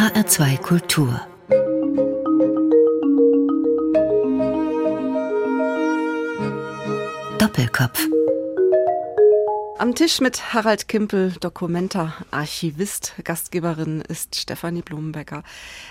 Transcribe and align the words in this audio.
HR2 0.00 0.56
Kultur 0.62 1.20
Doppelkopf 7.36 8.08
am 9.76 9.94
Tisch 9.94 10.20
mit 10.20 10.52
Harald 10.52 10.88
Kimpel, 10.88 11.32
Dokumenta, 11.40 12.14
Archivist. 12.30 13.14
Gastgeberin 13.24 14.02
ist 14.02 14.36
Stefanie 14.36 14.82
Blumenbecker. 14.82 15.42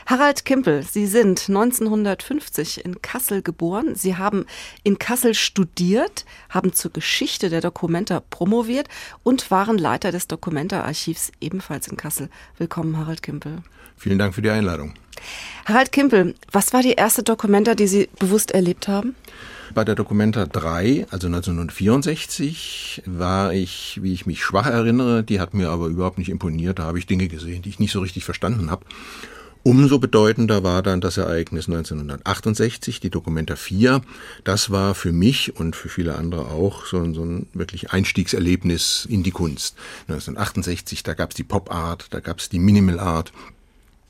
Harald 0.05 0.45
Kimpel, 0.45 0.83
Sie 0.83 1.07
sind 1.07 1.49
1950 1.49 2.85
in 2.85 3.01
Kassel 3.01 3.41
geboren. 3.41 3.95
Sie 3.95 4.15
haben 4.15 4.45
in 4.83 4.99
Kassel 4.99 5.33
studiert, 5.33 6.25
haben 6.49 6.73
zur 6.73 6.91
Geschichte 6.91 7.49
der 7.49 7.61
Dokumenta 7.61 8.19
promoviert 8.19 8.87
und 9.23 9.49
waren 9.49 9.79
Leiter 9.79 10.11
des 10.11 10.27
Dokumenta-Archivs 10.27 11.31
ebenfalls 11.41 11.87
in 11.87 11.97
Kassel. 11.97 12.29
Willkommen, 12.57 12.95
Harald 12.97 13.23
Kimpel. 13.23 13.63
Vielen 13.99 14.17
Dank 14.17 14.33
für 14.33 14.41
die 14.41 14.49
Einladung. 14.49 14.93
Harald 15.65 15.91
Kimpel, 15.91 16.33
was 16.53 16.71
war 16.71 16.81
die 16.81 16.93
erste 16.93 17.21
Dokumenta, 17.21 17.75
die 17.75 17.87
Sie 17.87 18.09
bewusst 18.17 18.51
erlebt 18.51 18.87
haben? 18.87 19.13
Bei 19.75 19.83
der 19.83 19.93
Documenta 19.93 20.45
3, 20.45 21.07
also 21.11 21.27
1964, 21.27 23.03
war 23.05 23.53
ich, 23.53 23.99
wie 24.01 24.13
ich 24.13 24.25
mich 24.25 24.41
schwach 24.41 24.65
erinnere, 24.65 25.23
die 25.23 25.39
hat 25.39 25.53
mir 25.53 25.69
aber 25.69 25.87
überhaupt 25.87 26.17
nicht 26.17 26.29
imponiert. 26.29 26.79
Da 26.79 26.83
habe 26.83 26.97
ich 26.97 27.07
Dinge 27.07 27.27
gesehen, 27.27 27.61
die 27.61 27.69
ich 27.69 27.79
nicht 27.79 27.91
so 27.91 27.99
richtig 27.99 28.23
verstanden 28.23 28.71
habe. 28.71 28.85
Umso 29.61 30.00
bedeutender 30.00 30.63
war 30.63 30.81
dann 30.81 31.01
das 31.01 31.17
Ereignis 31.17 31.67
1968, 31.67 33.02
die 33.02 33.09
Documenta 33.09 33.58
4. 33.58 34.02
Das 34.45 34.72
war 34.72 34.95
für 34.95 35.11
mich 35.11 35.58
und 35.58 35.75
für 35.75 35.89
viele 35.89 36.16
andere 36.16 36.45
auch 36.45 36.86
so 36.86 36.97
ein, 36.97 37.13
so 37.13 37.23
ein 37.23 37.47
wirklich 37.53 37.91
Einstiegserlebnis 37.91 39.05
in 39.09 39.22
die 39.22 39.31
Kunst. 39.31 39.75
1968, 40.08 41.03
da 41.03 41.13
gab 41.13 41.31
es 41.31 41.36
die 41.36 41.44
Pop 41.44 41.72
Art, 41.72 42.08
da 42.11 42.22
gab 42.22 42.39
es 42.39 42.47
die 42.47 42.59
Minimal 42.59 43.00
Art, 43.00 43.33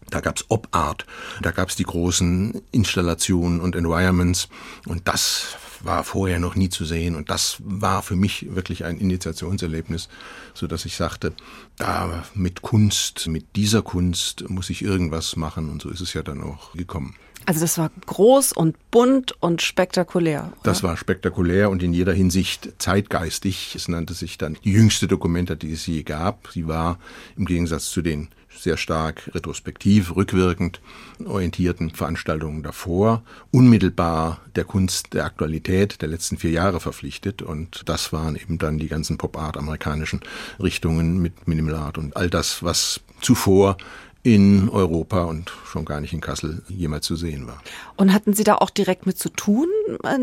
da 0.09 0.20
gab's 0.20 0.45
Op-Art, 0.49 1.05
da 1.41 1.52
gab's 1.52 1.76
die 1.76 1.84
großen 1.84 2.62
Installationen 2.71 3.60
und 3.62 3.76
Environments 3.76 4.49
und 4.85 5.07
das 5.07 5.57
war 5.82 6.04
vorher 6.04 6.40
noch 6.40 6.55
nie 6.55 6.70
zu 6.70 6.85
sehen 6.85 7.15
und 7.15 7.29
das 7.29 7.57
war 7.60 8.02
für 8.02 8.15
mich 8.15 8.54
wirklich 8.54 8.85
ein 8.85 8.98
Initiationserlebnis, 8.98 10.10
so 10.54 10.68
dass 10.68 10.85
ich 10.85 10.96
sagte, 10.96 11.34
da 11.77 12.24
mit 12.34 12.62
Kunst, 12.62 13.27
mit 13.27 13.55
dieser 13.55 13.82
Kunst 13.82 14.49
muss 14.49 14.70
ich 14.70 14.82
irgendwas 14.82 15.35
machen 15.35 15.70
und 15.70 15.82
so 15.82 15.90
ist 15.90 16.02
es 16.02 16.13
ja 16.13 16.21
dann 16.21 16.43
auch 16.43 16.74
gekommen. 16.74 17.15
Also 17.46 17.62
das 17.62 17.77
war 17.77 17.90
groß 18.05 18.52
und 18.52 18.76
bunt 18.91 19.34
und 19.41 19.62
spektakulär. 19.62 20.52
Oder? 20.52 20.62
Das 20.63 20.84
war 20.84 20.98
spektakulär 20.98 21.70
und 21.70 21.82
in 21.82 21.93
jeder 21.93 22.13
Hinsicht 22.13 22.74
zeitgeistig. 22.77 23.74
Es 23.76 23.87
nannte 23.87 24.13
sich 24.13 24.37
dann 24.37 24.57
die 24.63 24.71
jüngste 24.71 25.07
Dokumenta, 25.07 25.55
die 25.55 25.71
es 25.71 25.87
je 25.87 26.04
gab. 26.04 26.49
Sie 26.54 26.68
war 26.68 26.99
im 27.37 27.46
Gegensatz 27.46 27.90
zu 27.90 28.02
den 28.02 28.27
sehr 28.63 28.77
stark 28.77 29.29
retrospektiv, 29.34 30.15
rückwirkend 30.15 30.82
orientierten 31.26 31.91
Veranstaltungen 31.91 32.63
davor, 32.63 33.24
unmittelbar 33.52 34.41
der 34.55 34.63
Kunst 34.63 35.13
der 35.13 35.26
Aktualität 35.26 36.02
der 36.02 36.10
letzten 36.10 36.38
vier 36.38 36.52
Jahre 36.52 36.80
verpflichtet. 36.80 37.41
Und 37.41 37.84
das 37.85 38.13
waren 38.13 38.35
eben 38.35 38.57
dann 38.57 38.77
die 38.77 38.87
ganzen 38.87 39.18
Pop-Art 39.18 39.57
amerikanischen 39.57 40.21
Richtungen 40.62 41.21
mit 41.21 41.48
Minimal 41.48 41.76
Art 41.76 41.98
und 41.98 42.15
all 42.15 42.30
das, 42.30 42.63
was 42.63 43.02
zuvor 43.21 43.77
in 44.21 44.67
Europa 44.70 45.23
und 45.23 45.51
schon 45.65 45.85
gar 45.85 46.01
nicht 46.01 46.13
in 46.13 46.20
Kassel 46.20 46.62
jemals 46.67 47.05
zu 47.05 47.15
sehen 47.15 47.48
war. 47.48 47.62
Und 47.95 48.13
hatten 48.13 48.34
Sie 48.34 48.43
da 48.43 48.55
auch 48.55 48.70
direkt 48.70 49.05
mit 49.05 49.17
zu 49.17 49.29
tun 49.29 49.67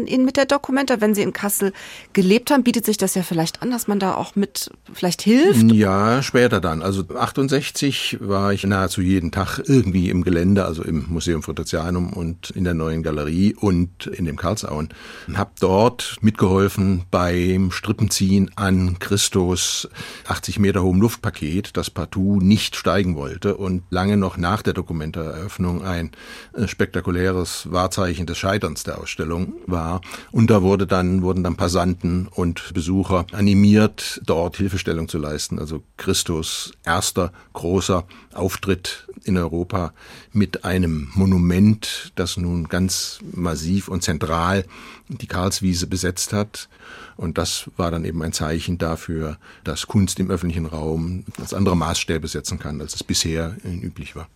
in, 0.06 0.24
mit 0.24 0.36
der 0.36 0.44
Dokumenta? 0.44 1.00
Wenn 1.00 1.14
Sie 1.14 1.22
in 1.22 1.32
Kassel 1.32 1.72
gelebt 2.12 2.50
haben, 2.50 2.62
bietet 2.62 2.84
sich 2.84 2.98
das 2.98 3.14
ja 3.14 3.22
vielleicht 3.22 3.62
an, 3.62 3.70
dass 3.70 3.88
man 3.88 3.98
da 3.98 4.14
auch 4.14 4.36
mit 4.36 4.70
vielleicht 4.92 5.22
hilft? 5.22 5.72
Ja, 5.72 6.22
später 6.22 6.60
dann. 6.60 6.82
Also 6.82 7.04
68 7.08 8.18
war 8.20 8.52
ich 8.52 8.64
nahezu 8.64 9.00
jeden 9.00 9.30
Tag 9.30 9.60
irgendwie 9.64 10.10
im 10.10 10.24
Gelände, 10.24 10.66
also 10.66 10.82
im 10.82 11.06
Museum 11.08 11.42
Frutizianum 11.42 12.12
und 12.12 12.50
in 12.50 12.64
der 12.64 12.74
neuen 12.74 13.02
Galerie 13.02 13.54
und 13.54 14.06
in 14.08 14.26
dem 14.26 14.36
Karlsauen. 14.36 14.90
Und 15.26 15.38
habe 15.38 15.52
dort 15.58 16.18
mitgeholfen 16.20 17.04
beim 17.10 17.70
Strippenziehen 17.70 18.50
an 18.56 18.98
Christus 18.98 19.88
80 20.26 20.58
Meter 20.58 20.82
hohem 20.82 21.00
Luftpaket, 21.00 21.76
das 21.78 21.88
partout 21.88 22.40
nicht 22.40 22.76
steigen 22.76 23.16
wollte 23.16 23.56
und 23.56 23.85
lange 23.90 24.16
noch 24.16 24.36
nach 24.36 24.62
der 24.62 24.72
Dokumenteröffnung 24.72 25.82
ein 25.84 26.10
äh, 26.54 26.66
spektakuläres 26.66 27.70
Wahrzeichen 27.70 28.26
des 28.26 28.38
Scheiterns 28.38 28.84
der 28.84 28.98
Ausstellung 28.98 29.54
war. 29.66 30.00
Und 30.32 30.50
da 30.50 30.62
wurde 30.62 30.86
dann, 30.86 31.22
wurden 31.22 31.44
dann 31.44 31.56
Passanten 31.56 32.28
und 32.28 32.74
Besucher 32.74 33.26
animiert, 33.32 34.20
dort 34.24 34.56
Hilfestellung 34.56 35.08
zu 35.08 35.18
leisten. 35.18 35.58
Also 35.58 35.82
Christus 35.96 36.72
erster 36.84 37.32
großer 37.52 38.04
Auftritt 38.34 39.06
in 39.24 39.36
Europa 39.36 39.92
mit 40.32 40.64
einem 40.64 41.10
Monument, 41.14 42.12
das 42.14 42.36
nun 42.36 42.68
ganz 42.68 43.18
massiv 43.32 43.88
und 43.88 44.02
zentral 44.02 44.64
die 45.08 45.26
Karlswiese 45.26 45.86
besetzt 45.86 46.32
hat. 46.32 46.68
Und 47.16 47.38
das 47.38 47.70
war 47.76 47.90
dann 47.90 48.04
eben 48.04 48.22
ein 48.22 48.32
Zeichen 48.32 48.78
dafür, 48.78 49.38
dass 49.64 49.86
Kunst 49.86 50.20
im 50.20 50.30
öffentlichen 50.30 50.66
Raum 50.66 51.24
als 51.40 51.54
andere 51.54 51.76
Maßstäbe 51.76 52.28
setzen 52.28 52.58
kann, 52.58 52.80
als 52.80 52.94
es 52.94 53.04
bisher 53.04 53.56
üblich 53.64 54.16
war. 54.16 54.28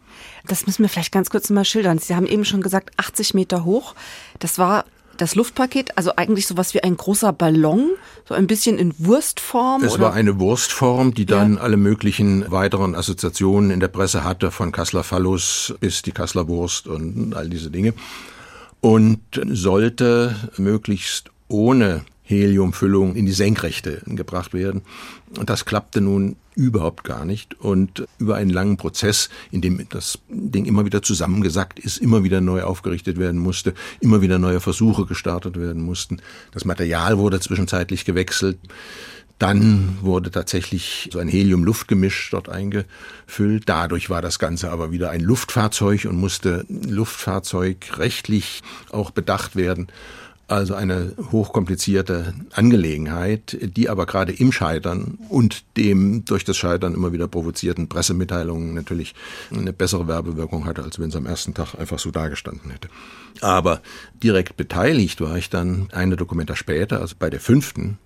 Das 0.47 0.67
müssen 0.67 0.83
wir 0.83 0.89
vielleicht 0.89 1.13
ganz 1.13 1.31
kurz 1.31 1.51
mal 1.51 1.65
schildern. 1.65 1.99
Sie 1.99 2.15
haben 2.15 2.27
eben 2.27 2.45
schon 2.45 2.63
gesagt, 2.63 2.91
80 2.97 3.35
Meter 3.35 3.65
hoch. 3.65 3.95
Das 4.39 4.59
war 4.59 4.85
das 5.21 5.35
Luftpaket, 5.35 5.99
also 5.99 6.17
eigentlich 6.17 6.47
sowas 6.47 6.73
wie 6.73 6.83
ein 6.83 6.97
großer 6.97 7.33
Ballon, 7.33 7.91
so 8.27 8.35
ein 8.35 8.47
bisschen 8.47 8.79
in 8.79 8.95
Wurstform? 8.99 9.85
Es 9.85 9.95
oder? 9.95 10.05
war 10.05 10.13
eine 10.15 10.41
Wurstform, 10.41 11.13
die 11.13 11.27
dann 11.27 11.57
ja. 11.57 11.61
alle 11.61 11.77
möglichen 11.77 12.51
weiteren 12.51 12.95
Assoziationen 12.95 13.71
in 13.71 13.81
der 13.81 13.89
Presse 13.89 14.25
hatte, 14.25 14.51
von 14.51 14.73
Kassler 14.73 15.05
Phallus 15.05 15.75
bis 15.81 16.03
die 16.03 16.13
Kassler 16.13 16.49
Wurst 16.49 16.87
und 16.87 17.35
all 17.35 17.49
diese 17.49 17.71
Dinge. 17.71 17.93
Und 18.81 19.21
sollte 19.51 20.35
möglichst 20.57 21.31
ohne 21.49 22.03
Heliumfüllung 22.31 23.15
in 23.15 23.27
die 23.27 23.33
Senkrechte 23.33 24.03
gebracht 24.07 24.55
werden. 24.55 24.83
Und 25.39 25.51
das 25.51 25.65
klappte 25.65 26.01
nun 26.01 26.37
überhaupt 26.55 27.05
gar 27.05 27.25
nicht. 27.25 27.59
Und 27.61 28.07
über 28.19 28.37
einen 28.37 28.51
langen 28.51 28.77
Prozess, 28.77 29.29
in 29.51 29.61
dem 29.61 29.87
das 29.89 30.19
Ding 30.29 30.65
immer 30.65 30.85
wieder 30.85 31.03
zusammengesackt 31.03 31.79
ist, 31.79 31.99
immer 31.99 32.25
wieder 32.25 32.41
neu 32.41 32.63
aufgerichtet 32.63 33.19
werden 33.19 33.41
musste, 33.41 33.75
immer 34.01 34.21
wieder 34.21 34.39
neue 34.39 34.61
Versuche 34.61 35.07
gestartet 35.07 35.59
werden 35.59 35.83
mussten. 35.83 36.19
Das 36.53 36.65
Material 36.65 37.19
wurde 37.19 37.41
zwischenzeitlich 37.41 38.05
gewechselt. 38.05 38.59
Dann 39.39 39.97
wurde 40.03 40.31
tatsächlich 40.31 41.09
so 41.11 41.19
ein 41.19 41.29
Helium-Luft-Gemisch 41.29 42.29
dort 42.31 42.51
eingefüllt. 42.51 43.63
Dadurch 43.67 44.11
war 44.11 44.21
das 44.21 44.39
Ganze 44.39 44.71
aber 44.71 44.93
wieder 44.93 45.11
ein 45.11 45.23
Luftfahrzeug 45.23 46.05
und 46.05 46.17
musste 46.17 46.67
luftfahrzeugrechtlich 46.69 48.63
auch 48.91 49.11
bedacht 49.13 49.57
werden. 49.57 49.87
Also 50.51 50.75
eine 50.75 51.13
hochkomplizierte 51.31 52.35
Angelegenheit, 52.51 53.57
die 53.61 53.89
aber 53.89 54.05
gerade 54.05 54.33
im 54.33 54.51
Scheitern 54.51 55.17
und 55.29 55.63
dem 55.77 56.25
durch 56.25 56.45
das 56.45 56.57
Scheitern 56.57 56.93
immer 56.93 57.13
wieder 57.13 57.29
provozierten 57.29 57.89
Pressemitteilungen 57.89 58.75
natürlich 58.75 59.15
eine 59.57 59.73
bessere 59.73 60.09
Werbewirkung 60.09 60.65
hatte, 60.65 60.83
als 60.83 60.99
wenn 60.99 61.11
es 61.11 61.15
am 61.15 61.27
ersten 61.27 61.55
Tag 61.55 61.77
einfach 61.77 62.01
so 62.01 62.11
dagestanden 62.11 62.73
hätte. 62.73 62.89
Aber 63.41 63.81
direkt 64.25 64.57
beteiligt 64.57 65.21
war 65.21 65.37
ich 65.37 65.51
dann 65.51 65.87
eine 65.93 66.17
Dokumenta 66.17 66.57
später, 66.57 67.01
also 67.01 67.15
bei 67.17 67.31
der 67.31 67.39
fünften, 67.39 67.99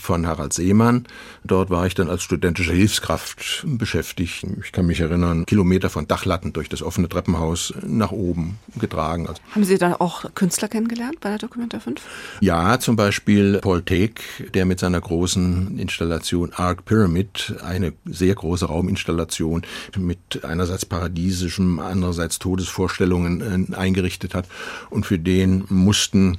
von 0.00 0.26
Harald 0.26 0.52
Seemann. 0.52 1.06
Dort 1.44 1.70
war 1.70 1.86
ich 1.86 1.94
dann 1.94 2.08
als 2.08 2.22
studentische 2.22 2.72
Hilfskraft 2.72 3.64
beschäftigt. 3.64 4.46
Ich 4.62 4.72
kann 4.72 4.86
mich 4.86 5.00
erinnern, 5.00 5.46
Kilometer 5.46 5.90
von 5.90 6.08
Dachlatten 6.08 6.52
durch 6.52 6.68
das 6.68 6.82
offene 6.82 7.08
Treppenhaus 7.08 7.74
nach 7.86 8.12
oben 8.12 8.58
getragen. 8.78 9.28
Also 9.28 9.40
Haben 9.54 9.64
Sie 9.64 9.78
dann 9.78 9.94
auch 9.94 10.24
Künstler 10.34 10.68
kennengelernt 10.68 11.20
bei 11.20 11.30
der 11.30 11.38
Documenta 11.38 11.80
5? 11.80 12.00
Ja, 12.40 12.78
zum 12.80 12.96
Beispiel 12.96 13.58
Paul 13.60 13.82
Teek, 13.82 14.20
der 14.54 14.64
mit 14.64 14.80
seiner 14.80 15.00
großen 15.00 15.78
Installation 15.78 16.52
Arc 16.54 16.84
Pyramid, 16.84 17.54
eine 17.62 17.92
sehr 18.04 18.34
große 18.34 18.66
Rauminstallation 18.66 19.62
mit 19.96 20.44
einerseits 20.44 20.84
paradiesischem, 20.86 21.78
andererseits 21.78 22.38
Todesvorstellungen 22.38 23.72
äh, 23.72 23.76
eingerichtet 23.76 24.34
hat. 24.34 24.46
Und 24.90 25.06
für 25.06 25.18
den 25.18 25.64
mussten 25.68 26.38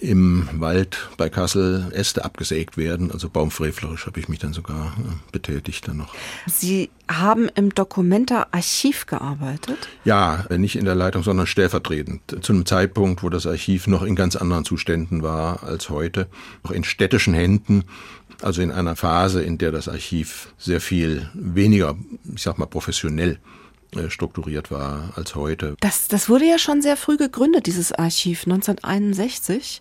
im 0.00 0.48
Wald 0.52 1.08
bei 1.16 1.28
Kassel 1.28 1.90
Äste 1.92 2.24
abgesägt 2.24 2.76
werden. 2.76 3.10
Also 3.10 3.28
baumfrevlerisch 3.28 4.06
habe 4.06 4.20
ich 4.20 4.28
mich 4.28 4.38
dann 4.38 4.52
sogar 4.52 4.94
äh, 4.98 5.32
betätigt 5.32 5.88
dann 5.88 5.98
noch. 5.98 6.14
Sie 6.46 6.90
haben 7.10 7.48
im 7.54 7.74
Dokumenta-Archiv 7.74 9.06
gearbeitet? 9.06 9.88
Ja, 10.04 10.44
nicht 10.50 10.76
in 10.76 10.84
der 10.84 10.94
Leitung, 10.94 11.22
sondern 11.22 11.46
stellvertretend. 11.46 12.44
Zu 12.44 12.52
einem 12.52 12.66
Zeitpunkt, 12.66 13.22
wo 13.22 13.28
das 13.28 13.46
Archiv 13.46 13.86
noch 13.86 14.02
in 14.02 14.14
ganz 14.14 14.36
anderen 14.36 14.64
Zuständen 14.64 15.22
war 15.22 15.62
als 15.62 15.88
heute. 15.88 16.26
Noch 16.64 16.70
in 16.70 16.84
städtischen 16.84 17.34
Händen. 17.34 17.84
Also 18.42 18.62
in 18.62 18.70
einer 18.70 18.94
Phase, 18.94 19.42
in 19.42 19.58
der 19.58 19.72
das 19.72 19.88
Archiv 19.88 20.52
sehr 20.58 20.80
viel 20.80 21.28
weniger, 21.34 21.96
ich 22.34 22.42
sag 22.42 22.58
mal, 22.58 22.66
professionell 22.66 23.32
äh, 23.32 23.38
strukturiert 24.08 24.70
war 24.70 25.12
als 25.16 25.34
heute. 25.34 25.76
Das, 25.80 26.08
das 26.08 26.28
wurde 26.28 26.44
ja 26.44 26.58
schon 26.58 26.82
sehr 26.82 26.96
früh 26.96 27.16
gegründet, 27.16 27.66
dieses 27.66 27.92
Archiv, 27.92 28.44
1961. 28.44 29.80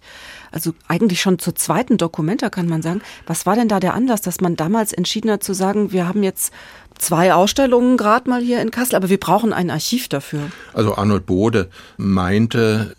Also 0.52 0.74
eigentlich 0.88 1.22
schon 1.22 1.40
zur 1.40 1.56
zweiten 1.56 1.98
Dokumenta, 1.98 2.50
kann 2.50 2.68
man 2.68 2.82
sagen. 2.82 3.02
Was 3.26 3.46
war 3.46 3.56
denn 3.56 3.68
da 3.68 3.80
der 3.80 3.94
Anlass, 3.94 4.22
dass 4.22 4.42
man 4.42 4.56
damals 4.56 4.94
entschieden 4.94 5.30
hat 5.32 5.44
zu 5.44 5.54
sagen, 5.54 5.92
wir 5.92 6.08
haben 6.08 6.24
jetzt 6.24 6.54
zwei 6.98 7.34
Ausstellungen 7.34 7.98
gerade 7.98 8.30
mal 8.30 8.42
hier 8.42 8.62
in 8.62 8.72
Kassel, 8.72 8.96
aber 8.96 9.10
wir 9.10 9.20
brauchen 9.20 9.54
ein 9.54 9.70
Archiv 9.70 10.08
dafür. 10.08 10.52
Also 10.74 10.96
Arnold 10.96 11.26
Bode 11.26 11.70
meinte, 11.98 12.96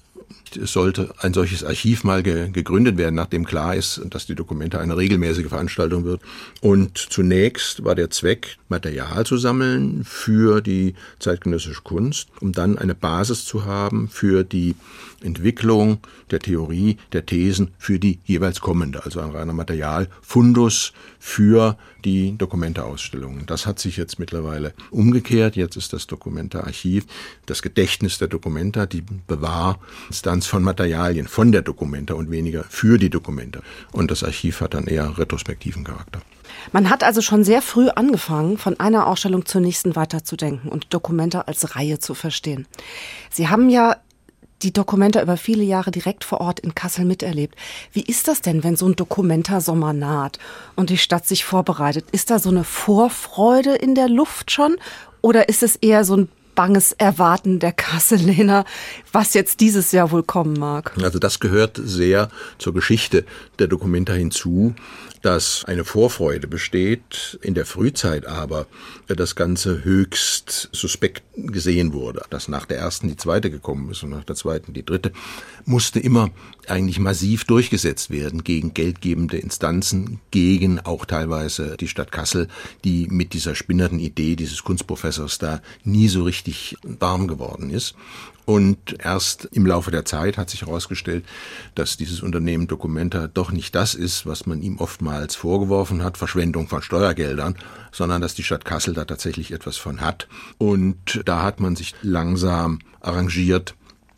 sollte 0.55 1.15
ein 1.19 1.35
solches 1.35 1.65
Archiv 1.65 2.05
mal 2.05 2.23
ge 2.23 2.51
gegründet 2.51 2.97
werden, 2.97 3.15
nachdem 3.15 3.45
klar 3.45 3.75
ist, 3.75 4.01
dass 4.11 4.27
die 4.27 4.35
Dokumente 4.35 4.81
eine 4.81 4.97
regelmäßige 4.97 5.49
Veranstaltung 5.49 6.05
wird. 6.05 6.23
Und 6.61 6.99
zunächst 6.99 7.85
war 7.85 7.95
der 7.95 8.11
Zweck, 8.11 8.59
Material 8.69 9.25
zu 9.25 9.37
sammeln 9.39 10.05
für 10.05 10.61
die 10.61 10.95
zeitgenössische 11.19 11.83
Kunst, 11.83 12.29
um 12.41 12.53
dann 12.53 12.79
eine 12.79 12.95
Basis 12.95 13.45
zu 13.45 13.65
haben 13.65 14.09
für 14.09 14.45
die 14.45 14.75
Entwicklung 15.23 15.99
der 16.31 16.39
Theorie, 16.39 16.99
der 17.13 17.27
Thesen 17.27 17.73
für 17.79 17.99
die 17.99 18.21
jeweils 18.25 18.61
kommende, 18.61 19.05
also 19.05 19.21
ein 19.21 19.31
reiner 19.31 19.53
Materialfundus 19.53 20.93
für 21.19 21.77
die 22.05 22.37
Dokumenteausstellungen. 22.39 23.47
Das 23.47 23.67
hat 23.67 23.79
sich 23.81 23.97
jetzt 23.97 24.19
mittlerweile 24.19 24.75
umgekehrt. 24.91 25.57
Jetzt 25.57 25.77
ist 25.77 25.93
das 25.93 26.07
Dokumentearchiv 26.07 27.07
das 27.47 27.63
Gedächtnis 27.63 28.19
der 28.19 28.29
Dokumenta, 28.29 28.87
die 28.87 29.03
Bewahrinstanz 30.39 30.47
von 30.47 30.63
Materialien 30.63 31.27
von 31.27 31.53
der 31.53 31.63
Dokumenta 31.63 32.15
und 32.15 32.31
weniger 32.31 32.65
für 32.69 32.99
die 32.99 33.11
Dokumente. 33.11 33.63
Und 33.93 34.11
das 34.11 34.23
Archiv 34.23 34.61
hat 34.61 34.75
dann 34.75 34.87
eher 34.87 35.19
retrospektiven 35.19 35.85
Charakter. 35.85 36.21
Man 36.73 36.91
hat 36.91 37.03
also 37.03 37.21
schon 37.21 37.45
sehr 37.45 37.63
früh 37.63 37.89
angefangen, 37.89 38.59
von 38.59 38.79
einer 38.81 39.07
Ausstellung 39.07 39.47
zur 39.47 39.61
nächsten 39.61 39.97
weiterzudenken 39.97 40.71
und 40.71 40.93
Dokumente 40.95 41.47
als 41.49 41.77
Reihe 41.77 41.99
zu 41.99 42.15
verstehen. 42.15 42.67
Sie 43.31 43.49
haben 43.49 43.69
ja 43.71 43.97
die 44.63 44.73
Dokumenta 44.73 45.23
über 45.23 45.37
viele 45.37 45.63
Jahre 45.63 45.91
direkt 45.93 46.25
vor 46.25 46.41
Ort 46.41 46.59
in 46.61 46.75
Kassel 46.75 47.05
miterlebt. 47.05 47.55
Wie 47.93 48.03
ist 48.03 48.27
das 48.27 48.41
denn, 48.41 48.65
wenn 48.65 48.75
so 48.77 48.87
ein 48.87 48.97
Dokumenta-Sommer 48.97 49.93
naht 49.93 50.39
und 50.75 50.91
die 50.91 50.99
Stadt 50.99 51.27
sich 51.27 51.45
vorbereitet? 51.45 52.07
Ist 52.11 52.31
da 52.31 52.39
so 52.41 52.51
eine 52.51 52.65
Vorfreude 52.65 53.75
in 53.77 53.95
der 53.95 54.09
Luft 54.09 54.51
schon? 54.51 54.77
Oder 55.21 55.49
ist 55.49 55.63
es 55.63 55.77
eher 55.77 56.05
so 56.05 56.17
ein 56.17 56.29
banges 56.59 56.91
Erwarten 56.91 57.61
der 57.61 57.71
Kasseler, 57.71 58.65
was 59.13 59.35
jetzt 59.35 59.61
dieses 59.61 59.93
Jahr 59.93 60.11
wohl 60.11 60.25
kommen 60.25 60.59
mag? 60.59 60.93
Also 61.01 61.21
das 61.21 61.39
gehört 61.39 61.81
sehr 61.81 62.31
zur 62.59 62.75
Geschichte 62.75 63.25
der 63.61 63.69
Dokumenta 63.69 64.13
hinzu 64.13 64.75
dass 65.23 65.65
eine 65.65 65.85
Vorfreude 65.85 66.47
besteht, 66.47 67.39
in 67.43 67.55
der 67.55 67.67
Frühzeit 67.67 68.27
aber 68.27 68.67
das 69.17 69.35
Ganze 69.35 69.85
höchst 69.85 70.69
suspekt 70.73 71.23
gesehen 71.37 71.93
wurde. 71.93 72.23
Dass 72.31 72.49
nach 72.49 72.67
der 72.67 72.79
ersten 72.79 73.09
die 73.09 73.17
zweite 73.17 73.51
gekommen 73.51 73.91
ist 73.91 74.03
und 74.03 74.11
nach 74.11 74.25
der 74.25 74.37
zweiten 74.37 74.75
die 74.75 74.85
dritte, 74.85 75.13
musste 75.65 76.01
immer 76.01 76.31
eigentlich 76.67 76.99
massiv 76.99 77.45
durchgesetzt 77.45 78.11
werden 78.11 78.45
gegen 78.45 78.75
geldgebende 78.75 79.39
Instanzen, 79.39 80.21
gegen 80.31 80.81
auch 80.81 81.05
teilweise 81.05 81.77
die 81.77 81.89
Stadt 81.89 82.13
Kassel, 82.13 82.49
die 82.85 83.09
mit 83.09 83.33
dieser 83.33 83.55
spinnerten 83.55 83.99
Idee 83.99 84.37
dieses 84.37 84.65
Kunstprofessors 84.65 85.39
da 85.39 85.63
nie 85.85 86.09
so 86.09 86.25
richtig 86.25 86.77
warm 86.83 87.29
geworden 87.29 87.71
ist. 87.71 87.95
Und 88.49 88.97
erst 89.05 89.45
im 89.53 89.67
Laufe 89.67 89.91
der 89.91 90.07
Zeit 90.07 90.39
hat 90.39 90.49
sich 90.49 90.63
herausgestellt, 90.63 91.27
dass 91.75 91.99
dieses 91.99 92.23
Unternehmen 92.23 92.67
Documenta 92.67 93.27
doch 93.27 93.51
nicht 93.51 93.75
das 93.75 93.95
ist, 93.95 94.25
was 94.25 94.47
man 94.47 94.63
ihm 94.63 94.79
oftmals 94.79 95.37
vorgeworfen 95.37 96.03
hat, 96.03 96.17
Verschwendung 96.17 96.67
von 96.67 96.81
Steuergeldern, 96.81 97.57
sondern 97.93 98.23
dass 98.23 98.35
die 98.35 98.43
Stadt 98.43 98.65
Kassel 98.65 98.95
da 98.99 99.05
tatsächlich 99.05 99.53
etwas 99.53 99.77
von 99.77 100.01
hat. 100.01 100.29
Und 100.59 101.23
da 101.25 101.43
hat 101.43 101.61
man 101.61 101.77
sich 101.77 101.95
langsam 102.03 102.81
arrangiert, 103.01 103.75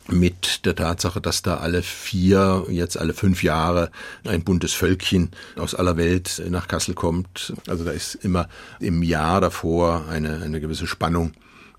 mit 0.07 0.65
der 0.65 0.75
Tatsache, 0.75 1.21
dass 1.21 1.41
da 1.41 1.57
alle 1.57 1.83
vier, 1.83 2.65
jetzt 2.69 2.97
alle 2.97 3.13
fünf 3.13 3.43
Jahre 3.43 3.91
ein 4.25 4.43
buntes 4.43 4.73
Völkchen 4.73 5.29
aus 5.55 5.75
aller 5.75 5.95
Welt 5.95 6.41
nach 6.49 6.67
Kassel 6.67 6.95
kommt. 6.95 7.53
Also 7.67 7.85
da 7.85 7.91
ist 7.91 8.15
immer 8.15 8.49
im 8.79 9.03
Jahr 9.03 9.39
davor 9.39 10.07
eine, 10.09 10.41
eine 10.41 10.59
gewisse 10.59 10.87
Spannung 10.87 11.33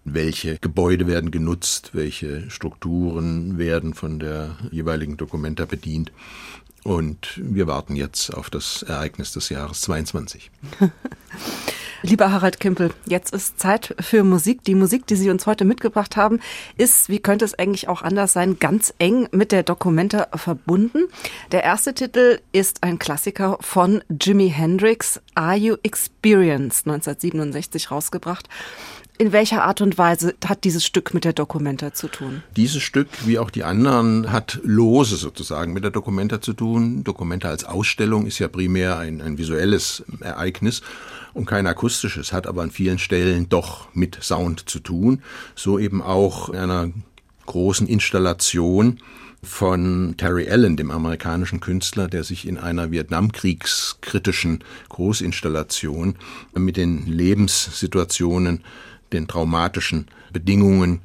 welche 0.05 0.59
Gebäude 0.59 1.07
werden 1.07 1.31
genutzt, 1.31 1.91
welche 1.93 2.51
Strukturen 2.51 3.57
werden 3.57 3.95
von 3.95 4.19
der 4.19 4.57
jeweiligen 4.71 5.17
Dokumenta 5.17 5.65
bedient. 5.65 6.11
Und 6.83 7.41
wir 7.41 7.69
warten 7.69 7.95
jetzt 7.95 8.35
auf 8.35 8.51
das 8.51 8.83
Ereignis 8.83 9.33
des 9.33 9.49
Jahres 9.49 9.83
22. 9.83 10.51
Lieber 12.05 12.33
Harald 12.33 12.59
Kimpel, 12.59 12.91
jetzt 13.07 13.33
ist 13.33 13.61
Zeit 13.61 13.95
für 14.01 14.25
Musik. 14.25 14.65
Die 14.65 14.75
Musik, 14.75 15.07
die 15.07 15.15
Sie 15.15 15.31
uns 15.31 15.47
heute 15.47 15.65
mitgebracht 15.65 16.17
haben, 16.17 16.41
ist, 16.77 17.09
wie 17.09 17.21
könnte 17.21 17.45
es 17.45 17.57
eigentlich 17.57 17.87
auch 17.87 18.03
anders 18.03 18.33
sein, 18.33 18.59
ganz 18.59 18.93
eng 18.99 19.29
mit 19.31 19.53
der 19.53 19.63
Dokumenta 19.63 20.27
verbunden. 20.35 21.05
Der 21.53 21.63
erste 21.63 21.95
Titel 21.95 22.41
ist 22.51 22.83
ein 22.83 22.99
Klassiker 22.99 23.57
von 23.61 24.03
Jimi 24.21 24.51
Hendrix, 24.51 25.21
Are 25.37 25.55
You 25.55 25.77
Experienced, 25.85 26.89
1967 26.89 27.93
rausgebracht. 27.93 28.49
In 29.19 29.31
welcher 29.31 29.63
Art 29.63 29.81
und 29.81 29.97
Weise 29.97 30.35
hat 30.45 30.65
dieses 30.65 30.85
Stück 30.85 31.15
mit 31.15 31.25
der 31.25 31.35
Dokumenta 31.35 31.95
zu 31.95 32.09
tun? 32.09 32.43
Dieses 32.57 32.83
Stück, 32.83 33.07
wie 33.27 33.39
auch 33.39 33.51
die 33.51 33.63
anderen, 33.63 34.33
hat 34.33 34.59
lose 34.65 35.15
sozusagen 35.15 35.73
mit 35.73 35.85
der 35.85 35.93
Dokumenta 35.93 36.41
zu 36.41 36.55
tun. 36.55 37.05
Dokumenta 37.05 37.49
als 37.49 37.65
Ausstellung 37.65 38.27
ist 38.27 38.41
ja 38.41 38.49
primär 38.49 38.99
ein, 38.99 39.21
ein 39.21 39.39
visuelles 39.39 40.03
Ereignis 40.21 40.83
und 41.35 41.47
kein 41.47 41.67
akustisches, 41.67 42.33
hat 42.33 42.47
aber 42.47 42.63
an 42.63 42.71
vielen 42.71 42.99
Stellen 42.99 43.49
doch 43.49 43.89
mit 43.95 44.19
Sound 44.23 44.69
zu 44.69 44.81
tun. 44.81 45.23
So 45.55 45.79
eben 45.79 46.03
auch 46.03 46.51
einer 46.51 46.91
großen 47.47 47.87
Installation 47.87 49.01
von 49.43 50.15
Terry 50.17 50.49
Allen, 50.49 50.77
dem 50.77 50.91
amerikanischen 50.91 51.61
Künstler, 51.61 52.07
der 52.09 52.23
sich 52.23 52.47
in 52.47 52.59
einer 52.59 52.93
Vietnamkriegskritischen 52.93 54.63
Großinstallation 54.89 56.17
mit 56.55 56.77
den 56.77 57.07
Lebenssituationen 57.07 58.63
den 59.13 59.27
traumatischen 59.27 60.07
Bedingungen 60.33 61.01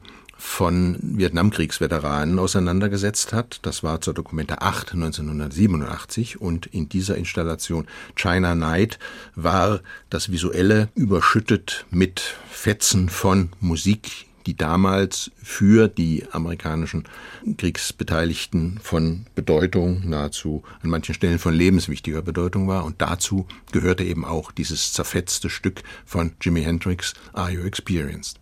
von 0.47 0.97
Vietnamkriegsveteranen 1.01 2.39
auseinandergesetzt 2.39 3.33
hat. 3.33 3.59
Das 3.61 3.83
war 3.83 4.01
zur 4.01 4.13
Dokumente 4.15 4.61
8 4.61 4.93
1987 4.93 6.41
und 6.41 6.65
in 6.65 6.89
dieser 6.89 7.15
Installation 7.15 7.85
China 8.15 8.55
Night 8.55 8.97
war 9.35 9.81
das 10.09 10.31
Visuelle 10.31 10.87
überschüttet 10.95 11.85
mit 11.91 12.21
Fetzen 12.49 13.09
von 13.09 13.49
Musik, 13.59 14.25
die 14.47 14.55
damals 14.55 15.29
für 15.43 15.89
die 15.89 16.25
amerikanischen 16.31 17.03
Kriegsbeteiligten 17.57 18.79
von 18.81 19.27
Bedeutung, 19.35 20.09
nahezu 20.09 20.63
an 20.81 20.89
manchen 20.89 21.13
Stellen 21.13 21.39
von 21.39 21.53
lebenswichtiger 21.53 22.21
Bedeutung 22.23 22.67
war. 22.67 22.85
Und 22.85 23.01
dazu 23.01 23.45
gehörte 23.73 24.05
eben 24.05 24.25
auch 24.25 24.51
dieses 24.53 24.93
zerfetzte 24.93 25.49
Stück 25.49 25.83
von 26.05 26.31
Jimi 26.41 26.63
Hendrix, 26.63 27.13
Are 27.33 27.51
You 27.51 27.61
Experienced? 27.63 28.39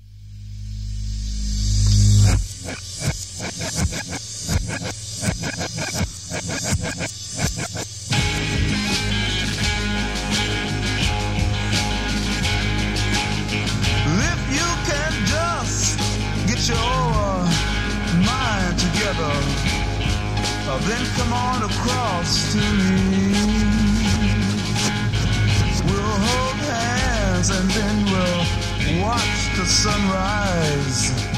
And 27.52 27.70
then 27.70 28.06
we'll 28.06 29.02
watch 29.02 29.58
the 29.58 29.66
sunrise 29.66 31.35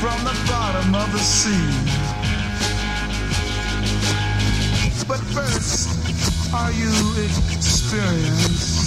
from 0.00 0.24
the 0.24 0.32
bottom 0.48 0.94
of 0.94 1.12
the 1.12 1.18
sea. 1.18 1.68
But 5.06 5.20
first, 5.36 5.90
are 6.54 6.72
you 6.72 6.88
experienced? 7.20 8.80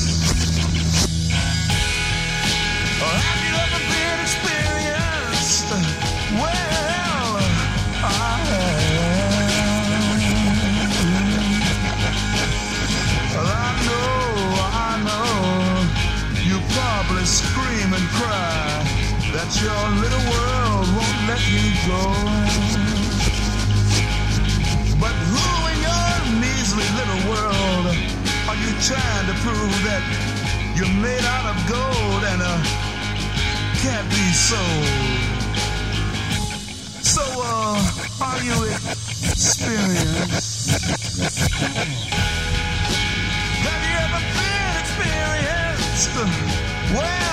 Or 2.98 3.13
have 3.25 3.41
you 3.46 3.53
ever 3.63 3.82
been 3.93 4.20
experienced? 4.25 5.70
Well, 6.41 7.32
I 8.01 8.41
Well, 13.36 13.50
I 13.53 13.72
know, 13.86 14.17
I 14.65 14.91
know, 15.08 15.29
you 16.50 16.58
probably 16.74 17.25
scream 17.25 17.93
and 17.93 18.08
cry 18.17 18.63
that 19.34 19.50
your 19.62 20.01
little 20.01 20.32
world 20.32 20.42
But 21.83 21.91
who 25.27 25.43
in 25.67 25.75
your 25.83 26.39
measly 26.39 26.87
little 26.95 27.19
world 27.29 27.91
are 28.47 28.55
you 28.55 28.71
trying 28.79 29.27
to 29.27 29.35
prove 29.43 29.75
that 29.83 29.99
you're 30.77 30.87
made 31.03 31.25
out 31.25 31.45
of 31.51 31.57
gold 31.67 32.23
and 32.23 32.41
uh, 32.41 32.63
can't 33.83 34.09
be 34.09 34.31
sold? 34.31 34.87
So, 37.03 37.21
uh, 37.43 37.83
are 38.21 38.41
you 38.41 38.63
experienced? 39.27 40.69
Have 43.59 43.83
you 43.83 43.95
ever 44.07 44.23
been 44.39 44.71
experienced? 44.79 46.15
Well, 46.95 47.23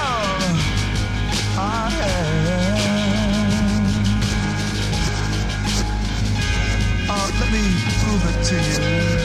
Let 7.41 7.51
me 7.53 7.63
prove 8.03 8.23
it 8.27 8.45
to 8.45 8.55
you. 8.55 9.20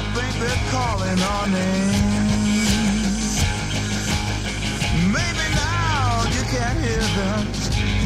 I 0.00 0.02
think 0.14 0.32
they're 0.40 0.64
calling 0.72 1.20
our 1.20 1.46
names. 1.48 3.44
Maybe 5.12 5.46
now 5.52 6.24
you 6.34 6.42
can't 6.48 6.78
hear 6.80 7.04
them, 7.20 7.44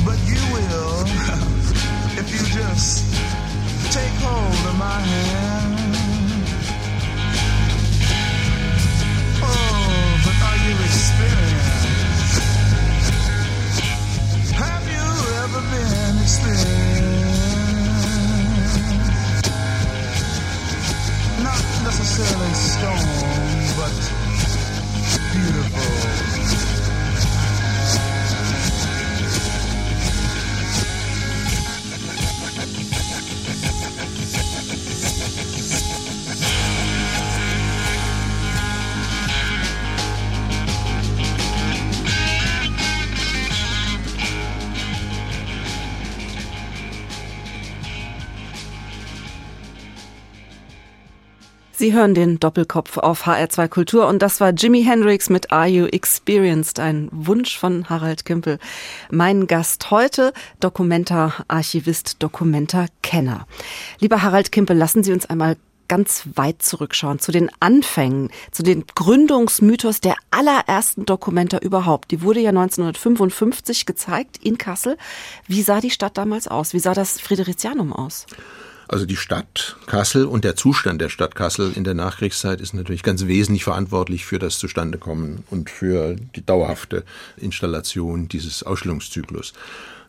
but 0.04 0.18
you 0.26 0.42
will 0.54 1.06
if 2.18 2.26
you 2.34 2.42
just 2.50 3.14
take 3.92 4.10
hold 4.26 4.66
of 4.70 4.76
my 4.76 5.00
hand. 5.12 5.74
Oh, 9.40 10.18
but 10.24 10.36
are 10.48 10.58
you 10.66 10.74
experienced? 10.90 11.86
Have 14.52 14.84
you 14.90 15.06
ever 15.44 15.60
been 15.70 16.22
experienced? 16.22 17.13
necessarily 21.84 22.54
stone. 22.54 23.53
Sie 51.84 51.92
hören 51.92 52.14
den 52.14 52.40
Doppelkopf 52.40 52.96
auf 52.96 53.26
HR2 53.26 53.68
Kultur 53.68 54.06
und 54.06 54.22
das 54.22 54.40
war 54.40 54.52
Jimi 54.52 54.82
Hendrix 54.82 55.28
mit 55.28 55.52
Are 55.52 55.68
You 55.68 55.84
Experienced? 55.84 56.80
Ein 56.80 57.10
Wunsch 57.12 57.58
von 57.58 57.90
Harald 57.90 58.24
Kimpel. 58.24 58.58
Mein 59.10 59.46
Gast 59.46 59.90
heute, 59.90 60.32
Dokumenta-Archivist, 60.60 62.22
Dokumenta-Kenner. 62.22 63.46
Lieber 63.98 64.22
Harald 64.22 64.50
Kimpel, 64.50 64.78
lassen 64.78 65.04
Sie 65.04 65.12
uns 65.12 65.26
einmal 65.26 65.58
ganz 65.86 66.26
weit 66.36 66.62
zurückschauen, 66.62 67.18
zu 67.18 67.32
den 67.32 67.50
Anfängen, 67.60 68.30
zu 68.50 68.62
den 68.62 68.86
Gründungsmythos 68.94 70.00
der 70.00 70.16
allerersten 70.30 71.04
Dokumenta 71.04 71.58
überhaupt. 71.58 72.12
Die 72.12 72.22
wurde 72.22 72.40
ja 72.40 72.48
1955 72.48 73.84
gezeigt 73.84 74.38
in 74.42 74.56
Kassel. 74.56 74.96
Wie 75.48 75.60
sah 75.60 75.82
die 75.82 75.90
Stadt 75.90 76.16
damals 76.16 76.48
aus? 76.48 76.72
Wie 76.72 76.78
sah 76.78 76.94
das 76.94 77.20
Fridericianum 77.20 77.92
aus? 77.92 78.24
Also 78.88 79.06
die 79.06 79.16
Stadt 79.16 79.76
Kassel 79.86 80.26
und 80.26 80.44
der 80.44 80.56
Zustand 80.56 81.00
der 81.00 81.08
Stadt 81.08 81.34
Kassel 81.34 81.72
in 81.74 81.84
der 81.84 81.94
Nachkriegszeit 81.94 82.60
ist 82.60 82.74
natürlich 82.74 83.02
ganz 83.02 83.26
wesentlich 83.26 83.64
verantwortlich 83.64 84.24
für 84.24 84.38
das 84.38 84.58
Zustandekommen 84.58 85.44
und 85.50 85.70
für 85.70 86.16
die 86.36 86.44
dauerhafte 86.44 87.04
Installation 87.36 88.28
dieses 88.28 88.62
Ausstellungszyklus. 88.62 89.52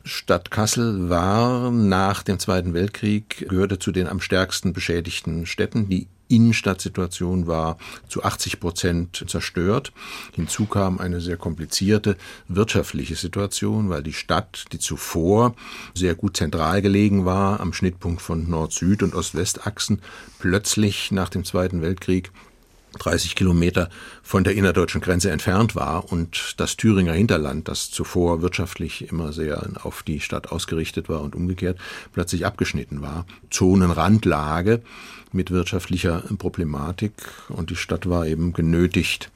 Stadt 0.03 0.51
Kassel 0.51 1.09
war 1.09 1.71
nach 1.71 2.21
dem 2.21 2.37
Zweiten 2.37 2.73
Weltkrieg, 2.73 3.47
gehörte 3.49 3.79
zu 3.79 3.91
den 3.91 4.07
am 4.07 4.21
stärksten 4.21 4.71
beschädigten 4.71 5.47
Städten. 5.47 5.89
Die 5.89 6.07
Innenstadtsituation 6.27 7.47
war 7.47 7.77
zu 8.07 8.23
80 8.23 8.59
Prozent 8.59 9.23
zerstört. 9.27 9.91
Hinzu 10.33 10.65
kam 10.65 10.99
eine 10.99 11.21
sehr 11.21 11.37
komplizierte 11.37 12.17
wirtschaftliche 12.47 13.15
Situation, 13.15 13.89
weil 13.89 14.03
die 14.03 14.13
Stadt, 14.13 14.65
die 14.71 14.79
zuvor 14.79 15.55
sehr 15.93 16.15
gut 16.15 16.37
zentral 16.37 16.81
gelegen 16.81 17.25
war, 17.25 17.59
am 17.59 17.73
Schnittpunkt 17.73 18.21
von 18.21 18.49
Nord-Süd- 18.49 19.03
und 19.03 19.15
Ost-West-Achsen, 19.15 20.01
plötzlich 20.39 21.11
nach 21.11 21.29
dem 21.29 21.45
Zweiten 21.45 21.81
Weltkrieg 21.81 22.31
30 22.97 23.35
Kilometer 23.35 23.89
von 24.23 24.43
der 24.43 24.55
innerdeutschen 24.55 25.01
Grenze 25.01 25.31
entfernt 25.31 25.75
war 25.75 26.11
und 26.11 26.55
das 26.57 26.77
Thüringer 26.77 27.13
Hinterland, 27.13 27.67
das 27.67 27.91
zuvor 27.91 28.41
wirtschaftlich 28.41 29.09
immer 29.09 29.33
sehr 29.33 29.67
auf 29.83 30.03
die 30.03 30.19
Stadt 30.19 30.51
ausgerichtet 30.51 31.09
war 31.09 31.21
und 31.21 31.35
umgekehrt, 31.35 31.79
plötzlich 32.13 32.45
abgeschnitten 32.45 33.01
war. 33.01 33.25
Zonenrandlage 33.49 34.81
mit 35.31 35.51
wirtschaftlicher 35.51 36.23
Problematik 36.37 37.13
und 37.49 37.69
die 37.69 37.75
Stadt 37.75 38.09
war 38.09 38.25
eben 38.27 38.53
genötigt, 38.53 39.31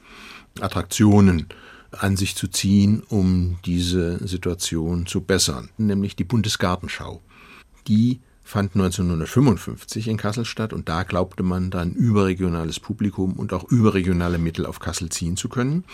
Attraktionen 0.60 1.46
an 1.92 2.16
sich 2.16 2.36
zu 2.36 2.48
ziehen, 2.48 3.02
um 3.08 3.58
diese 3.64 4.26
Situation 4.26 5.06
zu 5.06 5.20
bessern, 5.20 5.70
nämlich 5.76 6.16
die 6.16 6.24
Bundesgartenschau. 6.24 7.20
Die 7.88 8.20
fand 8.42 8.74
1955 8.74 10.08
in 10.08 10.16
Kassel 10.16 10.44
statt 10.44 10.72
und 10.72 10.88
da 10.88 11.02
glaubte 11.04 11.42
man 11.42 11.70
dann 11.70 11.92
überregionales 11.92 12.80
Publikum 12.80 13.34
und 13.34 13.52
auch 13.52 13.64
überregionale 13.70 14.38
Mittel 14.38 14.66
auf 14.66 14.80
Kassel 14.80 15.08
ziehen 15.08 15.36
zu 15.36 15.48
können. 15.48 15.84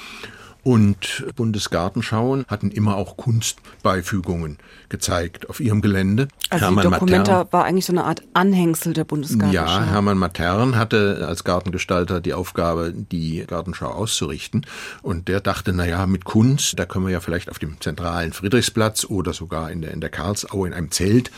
Und 0.66 1.24
Bundesgartenschauen 1.36 2.44
hatten 2.48 2.72
immer 2.72 2.96
auch 2.96 3.16
Kunstbeifügungen 3.16 4.58
gezeigt 4.88 5.48
auf 5.48 5.60
ihrem 5.60 5.80
Gelände. 5.80 6.26
Also 6.50 6.64
Hermann 6.64 6.84
die 6.84 6.90
Dokumenta 6.90 7.32
Matern, 7.32 7.52
war 7.52 7.64
eigentlich 7.66 7.86
so 7.86 7.92
eine 7.92 8.02
Art 8.02 8.22
Anhängsel 8.34 8.92
der 8.92 9.04
Bundesgartenschau. 9.04 9.64
Ja, 9.64 9.84
Hermann 9.84 10.18
Matern 10.18 10.74
hatte 10.74 11.24
als 11.28 11.44
Gartengestalter 11.44 12.20
die 12.20 12.34
Aufgabe, 12.34 12.92
die 12.92 13.44
Gartenschau 13.46 13.86
auszurichten. 13.90 14.66
Und 15.02 15.28
der 15.28 15.40
dachte, 15.40 15.72
na 15.72 15.86
ja, 15.86 16.04
mit 16.08 16.24
Kunst, 16.24 16.76
da 16.76 16.84
können 16.84 17.06
wir 17.06 17.12
ja 17.12 17.20
vielleicht 17.20 17.48
auf 17.48 17.60
dem 17.60 17.80
zentralen 17.80 18.32
Friedrichsplatz 18.32 19.04
oder 19.04 19.32
sogar 19.34 19.70
in 19.70 19.82
der, 19.82 19.92
in 19.92 20.00
der 20.00 20.10
Karlsau 20.10 20.64
in 20.64 20.74
einem 20.74 20.90
Zelt 20.90 21.30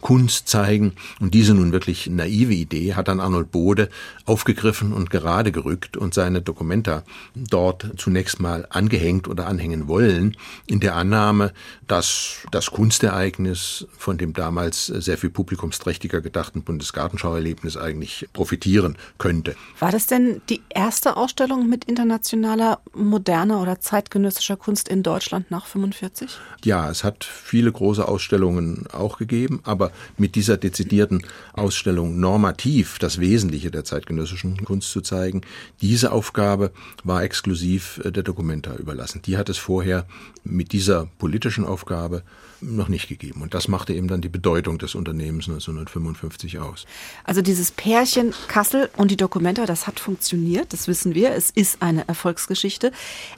Kunst 0.00 0.48
zeigen. 0.48 0.92
Und 1.20 1.34
diese 1.34 1.54
nun 1.54 1.72
wirklich 1.72 2.08
naive 2.08 2.54
Idee 2.54 2.94
hat 2.94 3.08
dann 3.08 3.20
Arnold 3.20 3.50
Bode 3.50 3.88
aufgegriffen 4.26 4.92
und 4.92 5.10
gerade 5.10 5.52
gerückt 5.52 5.96
und 5.96 6.14
seine 6.14 6.42
Dokumenta 6.42 7.02
dort 7.34 7.92
zunächst 7.96 8.40
mal 8.40 8.66
angehängt 8.70 9.28
oder 9.28 9.46
anhängen 9.46 9.88
wollen, 9.88 10.36
in 10.66 10.80
der 10.80 10.94
Annahme, 10.96 11.52
dass 11.86 12.46
das 12.50 12.70
Kunstereignis 12.70 13.86
von 13.96 14.18
dem 14.18 14.32
damals 14.32 14.86
sehr 14.86 15.18
viel 15.18 15.30
publikumsträchtiger 15.30 16.20
gedachten 16.20 16.62
Bundesgartenschauerlebnis 16.62 17.76
eigentlich 17.76 18.28
profitieren 18.32 18.96
könnte. 19.18 19.56
War 19.80 19.90
das 19.90 20.06
denn 20.06 20.40
die 20.48 20.60
erste 20.68 21.16
Ausstellung 21.16 21.68
mit 21.68 21.84
internationaler, 21.86 22.80
moderner 22.94 23.60
oder 23.60 23.80
zeitgenössischer 23.80 24.56
Kunst 24.56 24.88
in 24.88 25.02
Deutschland 25.02 25.50
nach 25.50 25.66
45? 25.66 26.30
Ja, 26.64 26.90
es 26.90 27.04
hat 27.04 27.24
viele 27.24 27.72
große 27.72 28.06
Ausstellungen 28.06 28.86
auch 28.92 29.18
gegeben, 29.18 29.60
aber 29.64 29.87
mit 30.16 30.34
dieser 30.34 30.56
dezidierten 30.56 31.22
Ausstellung 31.52 32.18
normativ 32.20 32.98
das 32.98 33.20
Wesentliche 33.20 33.70
der 33.70 33.84
zeitgenössischen 33.84 34.64
Kunst 34.64 34.90
zu 34.90 35.00
zeigen, 35.00 35.42
diese 35.80 36.12
Aufgabe 36.12 36.72
war 37.04 37.22
exklusiv 37.22 38.00
äh, 38.04 38.12
der 38.12 38.22
Documenta 38.22 38.74
überlassen. 38.76 39.22
Die 39.22 39.36
hat 39.36 39.48
es 39.48 39.58
vorher 39.58 40.06
mit 40.44 40.72
dieser 40.72 41.08
politischen 41.18 41.64
Aufgabe 41.64 42.22
noch 42.60 42.88
nicht 42.88 43.08
gegeben. 43.08 43.42
Und 43.42 43.54
das 43.54 43.68
machte 43.68 43.94
eben 43.94 44.08
dann 44.08 44.20
die 44.20 44.28
Bedeutung 44.28 44.78
des 44.78 44.94
Unternehmens 44.94 45.48
1955 45.48 46.58
aus. 46.58 46.86
Also 47.24 47.42
dieses 47.42 47.70
Pärchen 47.70 48.34
Kassel 48.48 48.90
und 48.96 49.10
die 49.10 49.16
Documenta, 49.16 49.66
das 49.66 49.86
hat 49.86 50.00
funktioniert, 50.00 50.72
das 50.72 50.88
wissen 50.88 51.14
wir. 51.14 51.32
Es 51.32 51.50
ist 51.50 51.82
eine 51.82 52.06
Erfolgsgeschichte. 52.08 52.92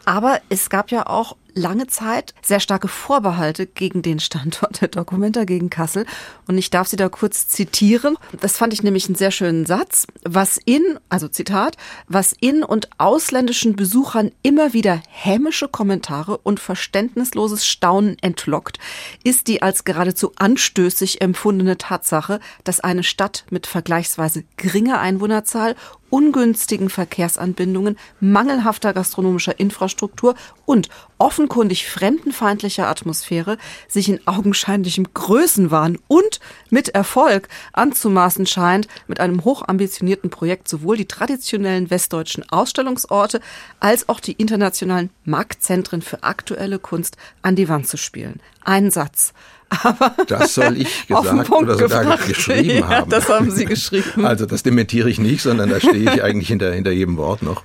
Aber 0.05 0.41
es 0.49 0.71
gab 0.71 0.91
ja 0.91 1.07
auch 1.07 1.37
lange 1.55 1.87
Zeit 1.87 2.35
sehr 2.43 2.61
starke 2.61 2.89
Vorbehalte 2.89 3.67
gegen 3.67 4.03
den 4.03 4.21
Standort 4.21 4.81
der 4.81 4.89
Documenta 4.89 5.45
gegen 5.45 5.71
Kassel. 5.71 6.07
Und 6.47 6.59
ich 6.59 6.71
darf 6.71 6.89
Sie 6.89 6.97
da 6.97 7.09
kurz 7.09 7.49
zitieren. 7.49 8.17
Das 8.41 8.57
fand 8.57 8.73
ich 8.73 8.83
nämlich 8.83 9.07
einen 9.07 9.15
sehr 9.15 9.31
schönen 9.31 9.67
Satz. 9.67 10.07
Was 10.25 10.59
in, 10.65 10.99
also 11.09 11.29
Zitat, 11.29 11.77
was 12.09 12.35
in 12.39 12.63
und 12.63 12.89
ausländischen 12.99 13.77
Besuchern 13.77 14.33
immer 14.43 14.73
wieder 14.73 15.01
hämische 15.09 15.69
Kommentare 15.69 16.39
und 16.39 16.61
verständnisloses 16.61 17.67
Staunen 17.67 18.17
entlockt, 18.21 18.79
ist 19.25 19.49
die 19.49 19.63
als 19.63 19.85
geradezu 19.85 20.33
anstößig 20.37 21.21
empfundene 21.21 21.79
Tatsache, 21.79 22.41
dass 22.65 22.81
eine 22.81 23.03
Stadt 23.03 23.45
mit 23.51 23.67
vergleichsweise 23.67 24.45
geringer 24.57 25.01
Einwohnerzahl 25.01 25.77
ungünstigen 26.11 26.91
Verkehrsanbindungen, 26.91 27.97
mangelhafter 28.21 28.93
gastronomischer 28.93 29.59
Infrastruktur 29.59 30.35
und 30.67 30.89
offenkundig 31.19 31.89
fremdenfeindlicher 31.89 32.89
Atmosphäre 32.89 33.57
sich 33.89 34.09
in 34.09 34.27
augenscheinlichem 34.27 35.07
Größenwahn 35.15 35.99
und 36.09 36.41
mit 36.71 36.91
Erfolg 36.91 37.49
anzumaßen 37.73 38.47
scheint, 38.47 38.89
mit 39.07 39.21
einem 39.21 39.45
hochambitionierten 39.45 40.31
Projekt 40.31 40.69
sowohl 40.69 40.97
die 40.97 41.07
traditionellen 41.07 41.91
westdeutschen 41.91 42.49
Ausstellungsorte 42.51 43.41
als 43.81 44.09
auch 44.09 44.21
die 44.21 44.33
internationalen 44.33 45.11
Marktzentren 45.25 46.03
für 46.03 46.23
aktuelle 46.23 46.79
Kunst 46.79 47.17
an 47.43 47.57
die 47.57 47.69
Wand 47.69 47.89
zu 47.89 47.97
spielen. 47.97 48.41
Ein 48.65 48.91
Satz. 48.91 49.33
Aber 49.71 50.15
das 50.27 50.55
soll 50.55 50.77
ich 50.77 51.07
gesagt 51.09 51.51
oder 51.51 51.79
sogar 51.79 52.03
gebracht. 52.03 52.27
geschrieben 52.27 52.79
ja, 52.81 52.89
haben. 52.89 53.11
Das 53.11 53.29
haben 53.29 53.51
Sie 53.51 53.65
geschrieben. 53.65 54.25
Also 54.25 54.45
das 54.45 54.63
dementiere 54.63 55.09
ich 55.09 55.19
nicht, 55.19 55.43
sondern 55.43 55.71
da 55.71 55.79
stehe 55.79 56.13
ich 56.13 56.23
eigentlich 56.23 56.49
hinter, 56.49 56.73
hinter 56.73 56.91
jedem 56.91 57.17
Wort 57.17 57.43
noch. 57.43 57.63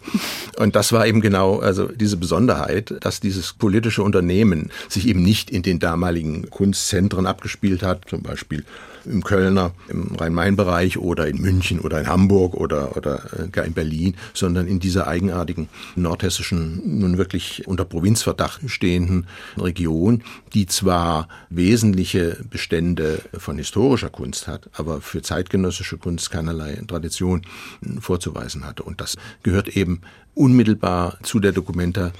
Und 0.58 0.76
das 0.76 0.92
war 0.92 1.08
eben 1.08 1.22
genau 1.22 1.60
also 1.60 1.88
diese 1.88 2.18
Besonderheit, 2.18 2.94
dass 3.02 3.20
dieses 3.20 3.54
politische 3.54 4.04
Unternehmen 4.04 4.72
sich 4.88 5.08
eben 5.08 5.24
nicht 5.24 5.50
in 5.50 5.64
den 5.64 5.80
damaligen 5.80 6.50
Kunstzentren 6.50 7.26
abgespielt 7.26 7.84
hat, 7.84 8.04
zum 8.08 8.22
Beispiel 8.22 8.64
im 9.06 9.24
Kölner, 9.24 9.72
im 9.88 10.16
Rhein-Main-Bereich 10.16 10.98
oder 10.98 11.28
in 11.28 11.42
München 11.42 11.80
oder 11.80 12.00
in 12.00 12.08
Hamburg 12.08 12.56
oder, 12.56 12.98
oder 12.98 13.22
äh, 13.38 13.48
gar 13.50 13.66
in 13.66 13.74
Berlin, 13.74 14.16
sondern 14.34 14.68
in 14.68 14.80
dieser 14.80 15.08
eigenartigen 15.08 15.70
nordhessischen, 15.96 17.00
nun 17.00 17.18
wirklich 17.18 17.68
unter 17.68 17.86
Provinzverdacht 17.86 18.62
stehenden 18.70 19.28
Region, 19.58 20.24
die 20.54 20.66
zwar 20.66 21.28
wesentliche 21.96 22.38
Bestände 22.50 23.22
von 23.38 23.58
historischer 23.58 24.10
Kunst 24.10 24.48
hat, 24.48 24.70
aber 24.74 25.02
für 25.02 25.22
zeitgenössische 25.22 25.98
Kunst 25.98 26.30
keinerlei 26.30 26.74
Tradition 26.88 27.42
vorzuweisen 28.00 28.66
hatte. 28.66 28.84
Und 28.84 29.00
das 29.00 29.16
gehört 29.44 29.70
eben 29.70 30.02
unmittelbar 30.34 31.18
zu 31.24 31.40
der 31.40 31.54
Dokumenta 31.54 32.12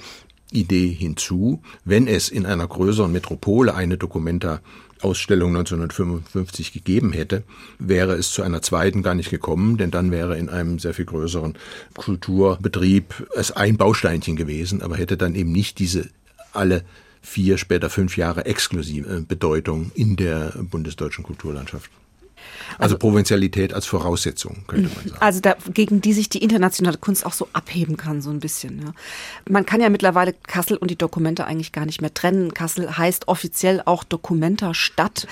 Idee 0.50 0.88
hinzu, 0.88 1.60
wenn 1.84 2.06
es 2.06 2.28
in 2.28 2.46
einer 2.46 2.66
größeren 2.66 3.10
Metropole 3.12 3.74
eine 3.74 3.98
Dokumenta 3.98 4.60
Ausstellung 5.02 5.50
1955 5.50 6.72
gegeben 6.72 7.12
hätte, 7.12 7.42
wäre 7.78 8.14
es 8.14 8.30
zu 8.30 8.42
einer 8.42 8.62
zweiten 8.62 9.02
gar 9.02 9.14
nicht 9.14 9.28
gekommen, 9.28 9.76
denn 9.76 9.90
dann 9.90 10.10
wäre 10.10 10.38
in 10.38 10.48
einem 10.48 10.78
sehr 10.78 10.94
viel 10.94 11.04
größeren 11.04 11.54
Kulturbetrieb 11.94 13.26
es 13.36 13.52
ein 13.52 13.76
Bausteinchen 13.76 14.36
gewesen, 14.36 14.80
aber 14.80 14.96
hätte 14.96 15.18
dann 15.18 15.34
eben 15.34 15.52
nicht 15.52 15.78
diese 15.80 16.08
alle 16.54 16.82
vier, 17.26 17.58
später 17.58 17.90
fünf 17.90 18.16
Jahre 18.16 18.46
exklusive 18.46 19.22
Bedeutung 19.22 19.90
in 19.94 20.14
der 20.16 20.52
bundesdeutschen 20.70 21.24
Kulturlandschaft. 21.24 21.90
Also, 22.78 22.82
also 22.82 22.98
Provinzialität 22.98 23.74
als 23.74 23.86
Voraussetzung, 23.86 24.64
könnte 24.68 24.90
man 24.94 25.08
sagen. 25.08 25.20
Also 25.20 25.40
da, 25.40 25.56
gegen 25.74 26.00
die 26.00 26.12
sich 26.12 26.28
die 26.28 26.42
internationale 26.42 26.98
Kunst 26.98 27.26
auch 27.26 27.32
so 27.32 27.48
abheben 27.52 27.96
kann, 27.96 28.22
so 28.22 28.30
ein 28.30 28.38
bisschen. 28.38 28.80
Ja. 28.80 28.92
Man 29.48 29.66
kann 29.66 29.80
ja 29.80 29.88
mittlerweile 29.88 30.34
Kassel 30.34 30.76
und 30.76 30.90
die 30.90 30.96
Dokumente 30.96 31.46
eigentlich 31.46 31.72
gar 31.72 31.84
nicht 31.84 32.00
mehr 32.00 32.14
trennen. 32.14 32.54
Kassel 32.54 32.96
heißt 32.96 33.26
offiziell 33.26 33.82
auch 33.84 34.04
Dokumentarstadt. 34.04 35.26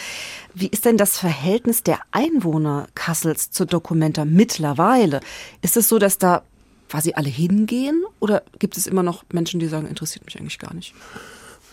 Wie 0.52 0.66
ist 0.66 0.84
denn 0.84 0.96
das 0.96 1.16
Verhältnis 1.16 1.84
der 1.84 2.00
Einwohner 2.10 2.88
Kassels 2.96 3.50
zur 3.52 3.66
Dokumenta 3.66 4.24
mittlerweile? 4.24 5.20
Ist 5.62 5.76
es 5.76 5.88
so, 5.88 6.00
dass 6.00 6.18
da 6.18 6.42
quasi 6.88 7.12
alle 7.14 7.28
hingehen 7.28 8.04
oder 8.18 8.42
gibt 8.58 8.76
es 8.76 8.86
immer 8.88 9.04
noch 9.04 9.24
Menschen, 9.32 9.60
die 9.60 9.68
sagen, 9.68 9.86
interessiert 9.86 10.24
mich 10.24 10.38
eigentlich 10.38 10.58
gar 10.58 10.74
nicht? 10.74 10.94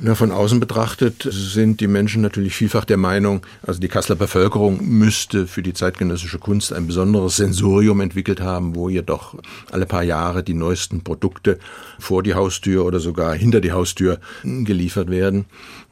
Na, 0.04 0.16
von 0.16 0.32
außen 0.32 0.60
betrachtet 0.60 1.28
sind 1.30 1.80
die 1.80 1.88
Menschen 1.88 2.24
natürlich 2.24 2.56
vielfach 2.56 2.86
der 2.86 2.98
Meinung, 2.98 3.46
also 3.62 3.80
die 3.80 3.88
Kasseler 3.88 4.16
Bevölkerung 4.16 4.80
müsste 4.84 5.46
für 5.46 5.62
die 5.62 5.74
zeitgenössische 5.74 6.40
Kunst 6.40 6.74
ein 6.74 6.88
besonderes 6.88 7.36
Sensorium 7.36 8.02
entwickelt 8.02 8.42
haben, 8.42 8.74
wo 8.74 8.90
ihr 8.90 9.04
doch 9.04 9.36
alle 9.70 9.86
paar 9.86 10.02
Jahre 10.02 10.42
die 10.42 10.56
neuesten 10.56 11.04
Produkte 11.04 11.60
vor 12.00 12.24
die 12.24 12.34
Haustür 12.34 12.84
oder 12.84 13.00
sogar 13.00 13.36
hinter 13.36 13.62
die 13.62 13.74
Haustür 13.74 14.20
geliefert 14.44 15.12
werden. 15.12 15.46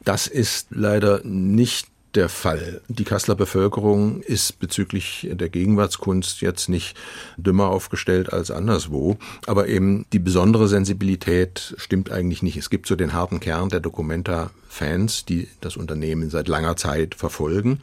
Das 0.04 0.26
ist 0.26 0.66
leider 0.70 1.20
nicht 1.22 1.86
der 2.14 2.28
Fall. 2.28 2.80
Die 2.88 3.04
Kasseler 3.04 3.36
Bevölkerung 3.36 4.20
ist 4.22 4.58
bezüglich 4.58 5.28
der 5.30 5.48
Gegenwartskunst 5.48 6.40
jetzt 6.40 6.68
nicht 6.68 6.96
dümmer 7.36 7.68
aufgestellt 7.68 8.32
als 8.32 8.50
anderswo, 8.50 9.16
aber 9.46 9.68
eben 9.68 10.06
die 10.12 10.18
besondere 10.18 10.66
Sensibilität 10.66 11.74
stimmt 11.78 12.10
eigentlich 12.10 12.42
nicht. 12.42 12.56
Es 12.56 12.70
gibt 12.70 12.86
so 12.86 12.96
den 12.96 13.12
harten 13.12 13.38
Kern 13.38 13.68
der 13.68 13.80
Documenta-Fans, 13.80 15.24
die 15.24 15.48
das 15.60 15.76
Unternehmen 15.76 16.30
seit 16.30 16.48
langer 16.48 16.76
Zeit 16.76 17.14
verfolgen. 17.14 17.80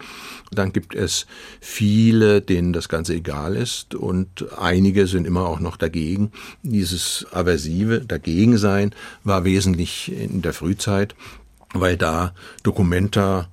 Dann 0.52 0.74
gibt 0.74 0.94
es 0.94 1.26
viele, 1.62 2.42
denen 2.42 2.74
das 2.74 2.90
Ganze 2.90 3.14
egal 3.14 3.56
ist 3.56 3.96
und 3.96 4.46
einige 4.58 5.08
sind 5.08 5.26
immer 5.26 5.48
auch 5.48 5.62
noch 5.62 5.78
dagegen. 5.78 6.32
Dieses 6.64 7.26
aversive 7.32 8.02
Dagegensein 8.02 8.94
war 9.24 9.46
wesentlich 9.46 10.12
in 10.12 10.42
der 10.42 10.54
Frühzeit, 10.54 11.16
weil 11.74 11.96
da 11.96 12.34
Documenta 12.64 13.48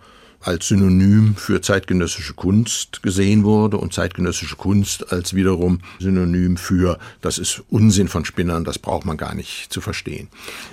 als 0.46 0.68
Synonym 0.68 1.36
für 1.36 1.60
zeitgenössische 1.60 2.34
Kunst 2.34 3.02
gesehen 3.02 3.44
wurde 3.44 3.78
und 3.78 3.94
zeitgenössische 3.94 4.56
Kunst 4.56 5.12
als 5.12 5.34
wiederum 5.34 5.80
Synonym 5.98 6.56
für 6.56 6.98
das 7.20 7.38
ist 7.38 7.62
Unsinn 7.70 8.08
von 8.08 8.24
Spinnern, 8.24 8.64
das 8.64 8.78
braucht 8.78 9.06
man 9.06 9.16
gar 9.16 9.34
nicht 9.34 9.72
zu 9.72 9.80
verstehen. 9.80 10.28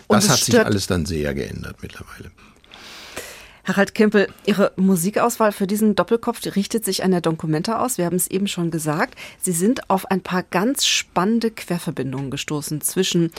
Das 0.10 0.30
hat 0.30 0.40
sich 0.40 0.60
alles 0.60 0.88
dann 0.88 1.06
sehr 1.06 1.34
geändert 1.34 1.78
mittlerweile. 1.82 2.32
Harald 3.64 3.94
Kempel, 3.94 4.28
Ihre 4.46 4.72
Musikauswahl 4.76 5.52
für 5.52 5.68
diesen 5.68 5.96
Doppelkopf 5.96 6.40
richtet 6.56 6.84
sich 6.84 7.04
an 7.04 7.12
der 7.12 7.22
Documenta 7.22 7.80
aus. 7.80 7.98
Wir 7.98 8.06
haben 8.06 8.16
es 8.16 8.28
eben 8.28 8.48
schon 8.48 8.72
gesagt. 8.72 9.16
Sie 9.40 9.52
sind 9.52 9.90
auf 9.90 10.10
ein 10.10 10.22
paar 10.22 10.44
ganz 10.44 10.86
spannende 10.86 11.52
Querverbindungen 11.52 12.32
gestoßen 12.32 12.82
zwischen 12.82 13.32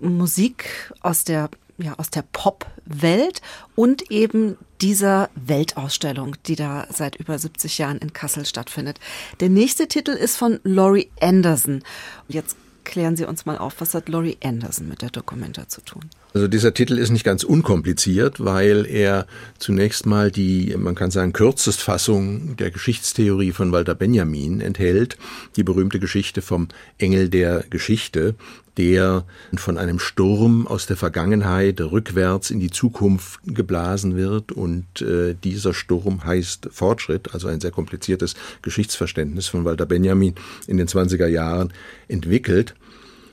Musik 0.00 0.92
aus 1.00 1.24
der 1.24 1.50
ja, 1.82 1.94
aus 1.98 2.10
der 2.10 2.24
Pop-Welt 2.32 3.40
und 3.74 4.10
eben 4.10 4.56
dieser 4.80 5.30
Weltausstellung, 5.34 6.36
die 6.46 6.56
da 6.56 6.86
seit 6.90 7.16
über 7.16 7.38
70 7.38 7.78
Jahren 7.78 7.98
in 7.98 8.12
Kassel 8.12 8.46
stattfindet. 8.46 8.98
Der 9.40 9.48
nächste 9.48 9.88
Titel 9.88 10.12
ist 10.12 10.36
von 10.36 10.60
Laurie 10.62 11.10
Anderson. 11.20 11.82
Jetzt 12.28 12.56
klären 12.84 13.16
Sie 13.16 13.24
uns 13.24 13.46
mal 13.46 13.58
auf, 13.58 13.80
was 13.80 13.94
hat 13.94 14.08
Laurie 14.08 14.38
Anderson 14.42 14.88
mit 14.88 15.02
der 15.02 15.10
Dokumenta 15.10 15.68
zu 15.68 15.80
tun? 15.82 16.08
Also 16.32 16.46
dieser 16.46 16.74
Titel 16.74 16.96
ist 16.96 17.10
nicht 17.10 17.24
ganz 17.24 17.42
unkompliziert, 17.42 18.44
weil 18.44 18.86
er 18.86 19.26
zunächst 19.58 20.06
mal 20.06 20.30
die, 20.30 20.74
man 20.78 20.94
kann 20.94 21.10
sagen, 21.10 21.32
Kürzestfassung 21.32 22.56
der 22.56 22.70
Geschichtstheorie 22.70 23.50
von 23.50 23.72
Walter 23.72 23.96
Benjamin 23.96 24.60
enthält, 24.60 25.18
die 25.56 25.64
berühmte 25.64 25.98
Geschichte 25.98 26.40
vom 26.40 26.68
Engel 26.98 27.30
der 27.30 27.64
Geschichte, 27.68 28.36
der 28.76 29.24
von 29.56 29.76
einem 29.76 29.98
Sturm 29.98 30.68
aus 30.68 30.86
der 30.86 30.96
Vergangenheit 30.96 31.80
rückwärts 31.80 32.50
in 32.50 32.60
die 32.60 32.70
Zukunft 32.70 33.40
geblasen 33.44 34.16
wird. 34.16 34.52
Und 34.52 35.02
äh, 35.02 35.34
dieser 35.34 35.74
Sturm 35.74 36.24
heißt 36.24 36.68
Fortschritt, 36.70 37.34
also 37.34 37.48
ein 37.48 37.60
sehr 37.60 37.72
kompliziertes 37.72 38.34
Geschichtsverständnis 38.62 39.48
von 39.48 39.64
Walter 39.64 39.86
Benjamin 39.86 40.36
in 40.68 40.76
den 40.76 40.86
20er 40.86 41.26
Jahren 41.26 41.72
entwickelt, 42.06 42.76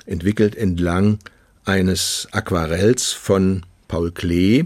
entwickelt 0.08 0.56
entlang 0.56 1.20
eines 1.68 2.28
Aquarells 2.32 3.12
von 3.12 3.64
Paul 3.88 4.12
Klee, 4.12 4.66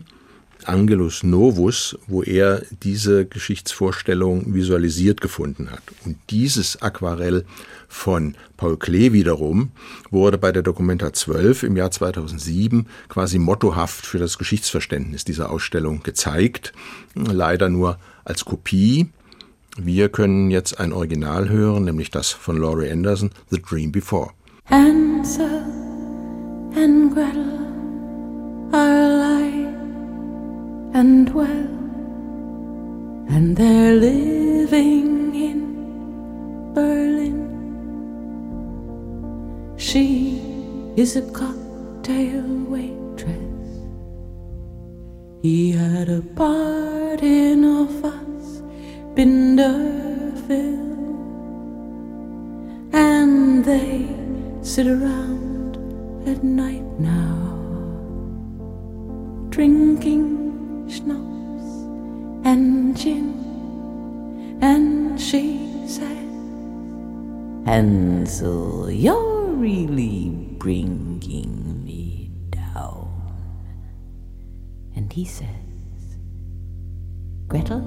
Angelus 0.65 1.23
Novus, 1.23 1.97
wo 2.07 2.21
er 2.21 2.61
diese 2.83 3.25
Geschichtsvorstellung 3.25 4.53
visualisiert 4.53 5.19
gefunden 5.19 5.71
hat. 5.71 5.81
Und 6.05 6.17
dieses 6.29 6.79
Aquarell 6.83 7.45
von 7.87 8.35
Paul 8.57 8.77
Klee 8.77 9.11
wiederum 9.11 9.71
wurde 10.11 10.37
bei 10.37 10.51
der 10.51 10.61
Dokumenta 10.61 11.11
12 11.11 11.63
im 11.63 11.75
Jahr 11.75 11.89
2007 11.89 12.85
quasi 13.09 13.39
mottohaft 13.39 14.05
für 14.05 14.19
das 14.19 14.37
Geschichtsverständnis 14.37 15.25
dieser 15.25 15.49
Ausstellung 15.49 16.03
gezeigt, 16.03 16.73
leider 17.15 17.69
nur 17.69 17.97
als 18.23 18.45
Kopie. 18.45 19.09
Wir 19.77 20.09
können 20.09 20.51
jetzt 20.51 20.79
ein 20.79 20.93
Original 20.93 21.49
hören, 21.49 21.85
nämlich 21.85 22.11
das 22.11 22.29
von 22.29 22.57
Laurie 22.57 22.91
Anderson, 22.91 23.31
The 23.49 23.59
Dream 23.59 23.91
Before. 23.91 24.31
Answer 24.69 25.90
and 26.75 27.11
Gretel 27.13 27.59
are 28.73 28.97
alive 29.09 29.75
and 30.93 31.33
well, 31.33 31.67
and 33.29 33.55
they're 33.57 33.95
living 33.95 35.35
in 35.35 36.73
Berlin. 36.73 37.39
She 39.77 40.41
is 40.95 41.15
a 41.15 41.21
cocktail 41.31 42.45
waitress. 42.67 43.67
He 45.41 45.71
had 45.71 46.09
a 46.09 46.21
part 46.21 47.21
in 47.21 47.63
a 47.63 47.87
fuss, 48.01 48.61
Binderville, 49.15 50.89
and 52.93 53.65
they 53.65 54.07
sit 54.61 54.87
around 54.87 55.50
at 56.27 56.43
night 56.43 56.85
now, 56.99 57.57
drinking 59.49 60.87
schnapps 60.89 61.65
and 62.45 62.95
gin, 62.97 63.33
and 64.61 65.19
she 65.19 65.59
says, 65.87 66.09
Hansel, 67.65 68.89
you're 68.91 69.45
really 69.47 70.29
bringing 70.57 71.83
me 71.83 72.31
down. 72.49 73.09
And 74.95 75.11
he 75.11 75.25
says, 75.25 75.47
Gretel, 77.47 77.81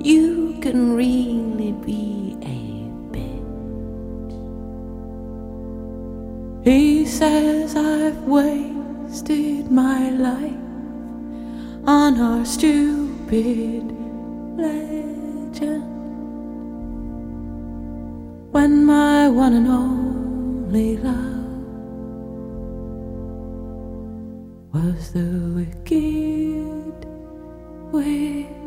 you 0.00 0.58
can 0.60 0.96
really 0.96 1.72
be 1.72 2.36
a 2.42 2.71
He 6.64 7.04
says 7.06 7.74
I've 7.74 8.22
wasted 8.22 9.68
my 9.68 10.10
life 10.10 10.54
on 11.84 12.20
our 12.20 12.44
stupid 12.44 13.82
legend. 14.56 15.82
When 18.52 18.84
my 18.84 19.28
one 19.28 19.54
and 19.54 19.66
only 19.66 20.98
love 20.98 21.42
was 24.72 25.10
the 25.10 25.26
wicked 25.56 27.06
witch. 27.90 28.61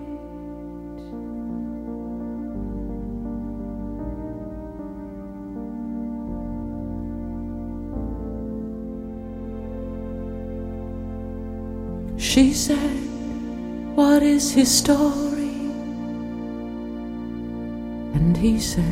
She 12.36 12.52
said, 12.52 13.00
What 13.96 14.22
is 14.22 14.52
his 14.52 14.70
story? 14.70 15.56
And 18.14 18.36
he 18.36 18.60
said, 18.60 18.84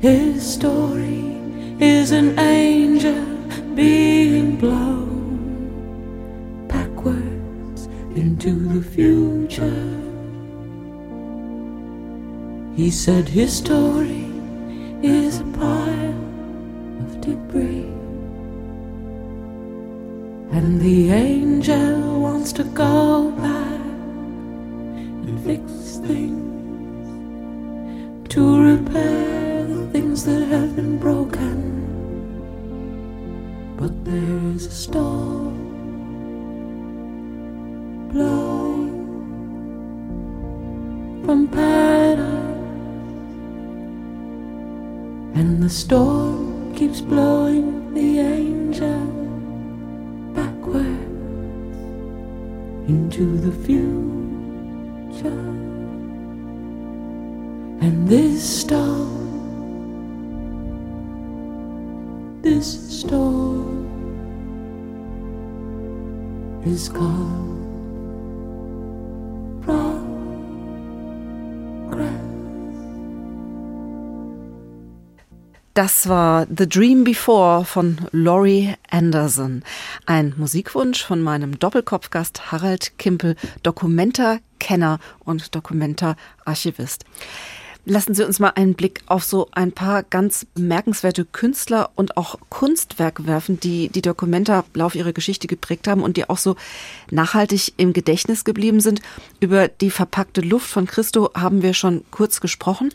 His 0.00 0.44
story 0.44 1.38
is 1.78 2.10
an 2.10 2.36
angel 2.40 3.24
being 3.76 4.56
blown 4.56 6.66
backwards 6.66 7.86
into 8.16 8.50
the 8.74 8.82
future. 8.82 10.00
He 12.74 12.90
said, 12.90 13.28
His 13.28 13.56
story 13.56 14.13
Das 75.74 76.08
war 76.08 76.46
The 76.56 76.68
Dream 76.68 77.02
Before 77.02 77.64
von 77.64 77.98
Laurie 78.12 78.74
Anderson. 78.90 79.64
Ein 80.06 80.32
Musikwunsch 80.36 81.04
von 81.04 81.20
meinem 81.20 81.58
Doppelkopfgast 81.58 82.52
Harald 82.52 82.96
Kimpel, 82.96 83.34
Dokumenta-Kenner 83.64 85.00
und 85.24 85.52
Dokumenta-Archivist. 85.52 87.04
Lassen 87.86 88.14
Sie 88.14 88.24
uns 88.24 88.40
mal 88.40 88.52
einen 88.54 88.74
Blick 88.74 89.02
auf 89.06 89.24
so 89.24 89.48
ein 89.52 89.70
paar 89.70 90.02
ganz 90.02 90.46
bemerkenswerte 90.54 91.26
Künstler 91.26 91.90
und 91.96 92.16
auch 92.16 92.38
Kunstwerke 92.48 93.26
werfen, 93.26 93.60
die 93.60 93.90
die 93.90 94.00
Dokumenta 94.00 94.64
Lauf 94.72 94.94
ihrer 94.94 95.12
Geschichte 95.12 95.48
geprägt 95.48 95.86
haben 95.86 96.02
und 96.02 96.16
die 96.16 96.28
auch 96.30 96.38
so 96.38 96.56
nachhaltig 97.10 97.74
im 97.76 97.92
Gedächtnis 97.92 98.44
geblieben 98.44 98.80
sind. 98.80 99.02
Über 99.38 99.68
die 99.68 99.90
verpackte 99.90 100.40
Luft 100.40 100.66
von 100.66 100.86
Christo 100.86 101.30
haben 101.34 101.62
wir 101.62 101.74
schon 101.74 102.04
kurz 102.10 102.40
gesprochen. 102.40 102.90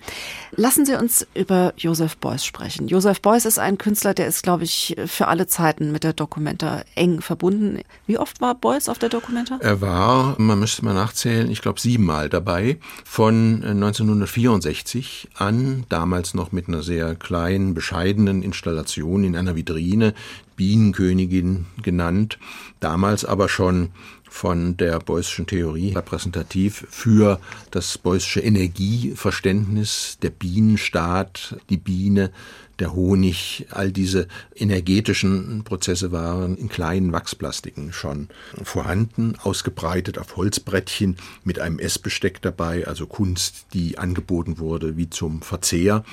Lassen 0.56 0.88
Sie 0.88 0.96
uns 0.96 1.28
über 1.36 1.74
Joseph 1.78 2.18
Beuys 2.18 2.44
sprechen. 2.44 2.88
Joseph 2.88 3.22
Beuys 3.22 3.46
ist 3.46 3.60
ein 3.60 3.78
Künstler, 3.78 4.16
der 4.16 4.26
ist, 4.26 4.42
glaube 4.42 4.64
ich, 4.64 4.96
für 5.06 5.28
alle 5.28 5.46
Zeiten 5.46 5.92
mit 5.92 6.04
der 6.04 6.14
Dokumenta 6.14 6.82
eng 6.96 7.22
verbunden. 7.22 7.82
Wie 8.08 8.18
oft 8.18 8.42
war 8.42 8.56
Beuys 8.56 8.90
auf 8.90 8.98
der 8.98 9.10
Dokumenta? 9.10 9.60
Er 9.62 9.82
war, 9.82 10.36
man 10.40 10.58
müsste 10.58 10.84
mal 10.84 10.96
nachzählen, 10.96 11.52
ich 11.52 11.62
glaube 11.62 11.80
siebenmal 11.80 12.28
dabei, 12.28 12.80
von 13.06 13.64
1964 13.64 14.79
1960 14.80 15.30
an, 15.36 15.86
damals 15.90 16.34
noch 16.34 16.52
mit 16.52 16.68
einer 16.68 16.82
sehr 16.82 17.16
kleinen, 17.16 17.74
bescheidenen 17.74 18.42
Installation 18.44 19.24
in 19.24 19.36
einer 19.36 19.56
Vitrine, 19.56 20.14
Bienenkönigin 20.56 21.66
genannt, 21.82 22.40
damals 22.80 23.26
aber 23.26 23.50
schon 23.50 23.90
von 24.30 24.78
der 24.78 25.00
Beuysschen 25.00 25.48
Theorie 25.48 25.94
repräsentativ 25.94 26.86
für 26.90 27.40
das 27.72 27.98
Beuysche 27.98 28.42
Energieverständnis, 28.42 30.18
der 30.22 30.30
Bienenstaat, 30.30 31.58
die 31.70 31.78
Biene, 31.78 32.32
der 32.80 32.94
Honig, 32.94 33.68
all 33.72 33.92
diese 33.92 34.28
energetischen 34.56 35.64
Prozesse 35.64 36.12
waren 36.12 36.58
in 36.58 36.70
kleinen 36.70 37.12
Wachsplastiken 37.12 37.94
schon 37.94 38.30
vorhanden, 38.64 39.36
ausgebreitet 39.42 40.18
auf 40.18 40.38
Holzbrettchen 40.38 41.18
mit 41.44 41.60
einem 41.60 41.80
Essbesteck 41.80 42.42
dabei, 42.42 42.88
also 42.88 43.06
Kunst, 43.06 43.68
die 43.74 43.98
angeboten 43.98 44.60
wurde 44.60 44.98
wie 44.98 45.10
zum 45.10 45.42
Verzehr. 45.42 46.04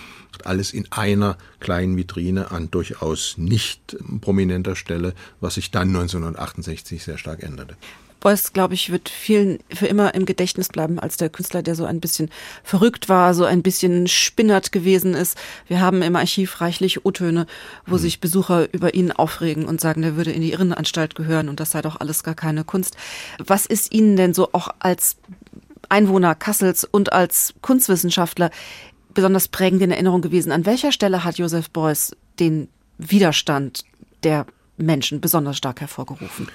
Alles 0.44 0.72
in 0.72 0.90
einer 0.90 1.38
kleinen 1.60 1.96
Vitrine 1.96 2.50
an 2.50 2.70
durchaus 2.70 3.38
nicht 3.38 3.96
prominenter 4.20 4.76
Stelle, 4.76 5.14
was 5.40 5.54
sich 5.54 5.70
dann 5.70 5.88
1968 5.88 7.02
sehr 7.02 7.18
stark 7.18 7.42
änderte. 7.42 7.76
Beuys, 8.26 8.52
glaube 8.52 8.74
ich, 8.74 8.90
wird 8.90 9.08
vielen 9.08 9.60
für 9.72 9.86
immer 9.86 10.14
im 10.14 10.26
Gedächtnis 10.26 10.66
bleiben 10.66 10.98
als 10.98 11.16
der 11.16 11.30
Künstler, 11.30 11.62
der 11.62 11.76
so 11.76 11.84
ein 11.84 12.00
bisschen 12.00 12.28
verrückt 12.64 13.08
war, 13.08 13.34
so 13.34 13.44
ein 13.44 13.62
bisschen 13.62 14.08
spinnert 14.08 14.72
gewesen 14.72 15.14
ist. 15.14 15.38
Wir 15.68 15.80
haben 15.80 16.02
im 16.02 16.16
Archiv 16.16 16.60
reichlich 16.60 17.06
O-Töne, 17.06 17.46
wo 17.86 17.94
mhm. 17.94 18.00
sich 18.00 18.18
Besucher 18.18 18.66
über 18.74 18.94
ihn 18.94 19.12
aufregen 19.12 19.64
und 19.64 19.80
sagen, 19.80 20.02
der 20.02 20.16
würde 20.16 20.32
in 20.32 20.40
die 20.40 20.50
Irrenanstalt 20.50 21.14
gehören 21.14 21.48
und 21.48 21.60
das 21.60 21.70
sei 21.70 21.82
doch 21.82 22.00
alles 22.00 22.24
gar 22.24 22.34
keine 22.34 22.64
Kunst. 22.64 22.96
Was 23.38 23.64
ist 23.64 23.94
Ihnen 23.94 24.16
denn 24.16 24.34
so 24.34 24.48
auch 24.50 24.70
als 24.80 25.18
Einwohner 25.88 26.34
Kassels 26.34 26.82
und 26.82 27.12
als 27.12 27.54
Kunstwissenschaftler 27.62 28.50
besonders 29.14 29.46
prägend 29.46 29.82
in 29.82 29.92
Erinnerung 29.92 30.20
gewesen? 30.20 30.50
An 30.50 30.66
welcher 30.66 30.90
Stelle 30.90 31.22
hat 31.22 31.38
Josef 31.38 31.70
Beuys 31.70 32.16
den 32.40 32.66
Widerstand 32.98 33.84
der 34.24 34.46
Menschen 34.78 35.20
besonders 35.20 35.56
stark 35.56 35.80
hervorgerufen? 35.80 36.48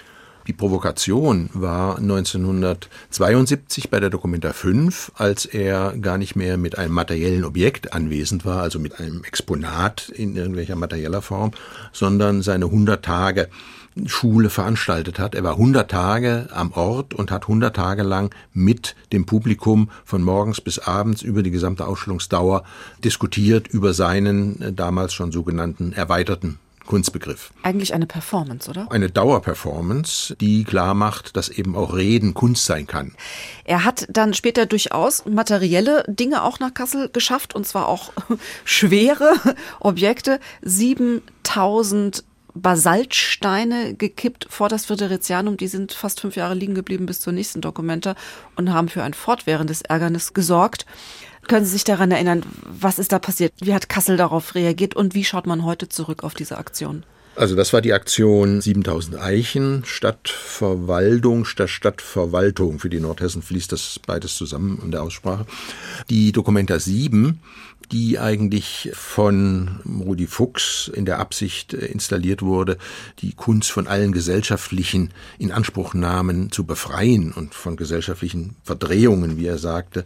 Die 0.48 0.54
Provokation 0.54 1.50
war 1.54 1.98
1972 1.98 3.90
bei 3.90 4.00
der 4.00 4.10
Dokumenta 4.10 4.54
5, 4.54 5.12
als 5.16 5.46
er 5.46 5.96
gar 5.98 6.18
nicht 6.18 6.36
mehr 6.36 6.58
mit 6.58 6.78
einem 6.78 6.94
materiellen 6.94 7.46
Objekt 7.46 7.94
anwesend 7.94 8.46
war, 8.46 8.62
also 8.62 8.80
mit 8.80 9.00
einem 9.00 9.24
Exponat 9.24 10.10
in 10.10 10.36
irgendwelcher 10.36 10.76
materieller 10.76 11.22
Form, 11.22 11.52
sondern 11.94 12.42
seine 12.42 12.66
100 12.66 13.06
Tage 13.06 13.50
Schule 14.06 14.50
veranstaltet 14.50 15.20
hat. 15.20 15.36
Er 15.36 15.44
war 15.44 15.54
100 15.54 15.92
Tage 15.92 16.48
am 16.54 16.72
Ort 16.72 17.14
und 17.14 17.30
hat 17.30 17.44
100 17.44 17.76
Tage 17.76 18.04
lang 18.04 18.34
mit 18.54 18.96
dem 19.12 19.26
Publikum 19.26 19.90
von 20.06 20.24
morgens 20.24 20.62
bis 20.62 20.80
abends 20.80 21.22
über 21.22 21.44
die 21.44 21.52
gesamte 21.52 21.86
Ausstellungsdauer 21.86 22.64
diskutiert 23.04 23.68
über 23.68 23.94
seinen 23.94 24.62
äh, 24.62 24.74
damals 24.74 25.14
schon 25.14 25.32
sogenannten 25.32 25.92
erweiterten 25.94 26.58
Kunstbegriff. 26.92 27.52
Eigentlich 27.64 27.94
eine 27.94 28.06
Performance, 28.06 28.70
oder? 28.70 28.92
Eine 28.92 29.10
Dauerperformance, 29.10 30.36
die 30.36 30.66
klar 30.66 30.94
macht, 30.94 31.38
dass 31.38 31.48
eben 31.48 31.74
auch 31.74 31.96
Reden 31.96 32.34
Kunst 32.34 32.66
sein 32.66 32.86
kann. 32.86 33.16
Er 33.64 33.86
hat 33.86 34.08
dann 34.10 34.34
später 34.34 34.66
durchaus 34.66 35.24
materielle 35.26 36.04
Dinge 36.10 36.44
auch 36.44 36.60
nach 36.60 36.74
Kassel 36.74 37.08
geschafft, 37.08 37.56
und 37.56 37.66
zwar 37.66 37.88
auch 37.88 38.12
schwere 38.66 39.36
Objekte. 39.80 40.42
7000 40.64 42.26
Basaltsteine 42.54 43.94
gekippt 43.94 44.48
vor 44.50 44.68
das 44.68 44.86
Fridericianum. 44.86 45.56
Die 45.56 45.68
sind 45.68 45.94
fast 45.94 46.20
fünf 46.20 46.36
Jahre 46.36 46.56
liegen 46.56 46.76
geblieben 46.76 47.06
bis 47.06 47.22
zur 47.22 47.32
nächsten 47.32 47.62
Dokumenta 47.62 48.16
und 48.58 48.74
haben 48.74 48.90
für 48.90 49.04
ein 49.04 49.14
fortwährendes 49.14 49.82
Ärgernis 49.82 50.34
gesorgt. 50.34 50.86
Können 51.48 51.66
Sie 51.66 51.72
sich 51.72 51.84
daran 51.84 52.12
erinnern, 52.12 52.44
was 52.64 53.00
ist 53.00 53.12
da 53.12 53.20
passiert? 53.20 53.54
Wie 53.60 53.74
hat 53.74 53.90
Kassel 53.90 54.18
darauf 54.18 54.56
reagiert 54.56 54.96
und 54.96 55.16
wie 55.16 55.24
schaut 55.24 55.48
man 55.48 55.66
heute 55.66 55.90
zurück 55.90 56.24
auf 56.24 56.34
diese 56.34 56.58
Aktion? 56.58 57.04
Also 57.36 57.56
das 57.56 57.72
war 57.72 57.82
die 57.82 57.94
Aktion 57.94 58.60
7000 58.62 59.18
Eichen, 59.18 59.84
Stadtverwaltung 59.86 61.46
statt 61.46 61.70
Stadtverwaltung. 61.70 62.80
Für 62.80 62.90
die 62.90 63.00
Nordhessen 63.00 63.42
fließt 63.42 63.72
das 63.72 64.00
beides 64.06 64.36
zusammen 64.36 64.80
in 64.84 64.92
der 64.92 65.02
Aussprache. 65.02 65.46
Die 66.10 66.34
Dokumenta 66.34 66.78
7 66.78 67.40
die 67.92 68.20
eigentlich 68.20 68.90
von 68.94 69.82
Rudi 69.86 70.28
Fuchs 70.28 70.90
in 70.94 71.06
der 71.06 71.20
Absicht 71.20 71.74
äh, 71.74 71.86
installiert 71.88 72.42
wurde, 72.42 72.78
die 73.20 73.34
Kunst 73.34 73.72
von 73.72 73.88
allen 73.88 74.14
gesellschaftlichen 74.14 75.12
Inanspruchnahmen 75.40 76.52
zu 76.52 76.64
befreien 76.64 77.34
und 77.34 77.54
von 77.54 77.76
gesellschaftlichen 77.76 78.56
Verdrehungen, 78.64 79.38
wie 79.38 79.46
er 79.46 79.58
sagte, 79.58 80.06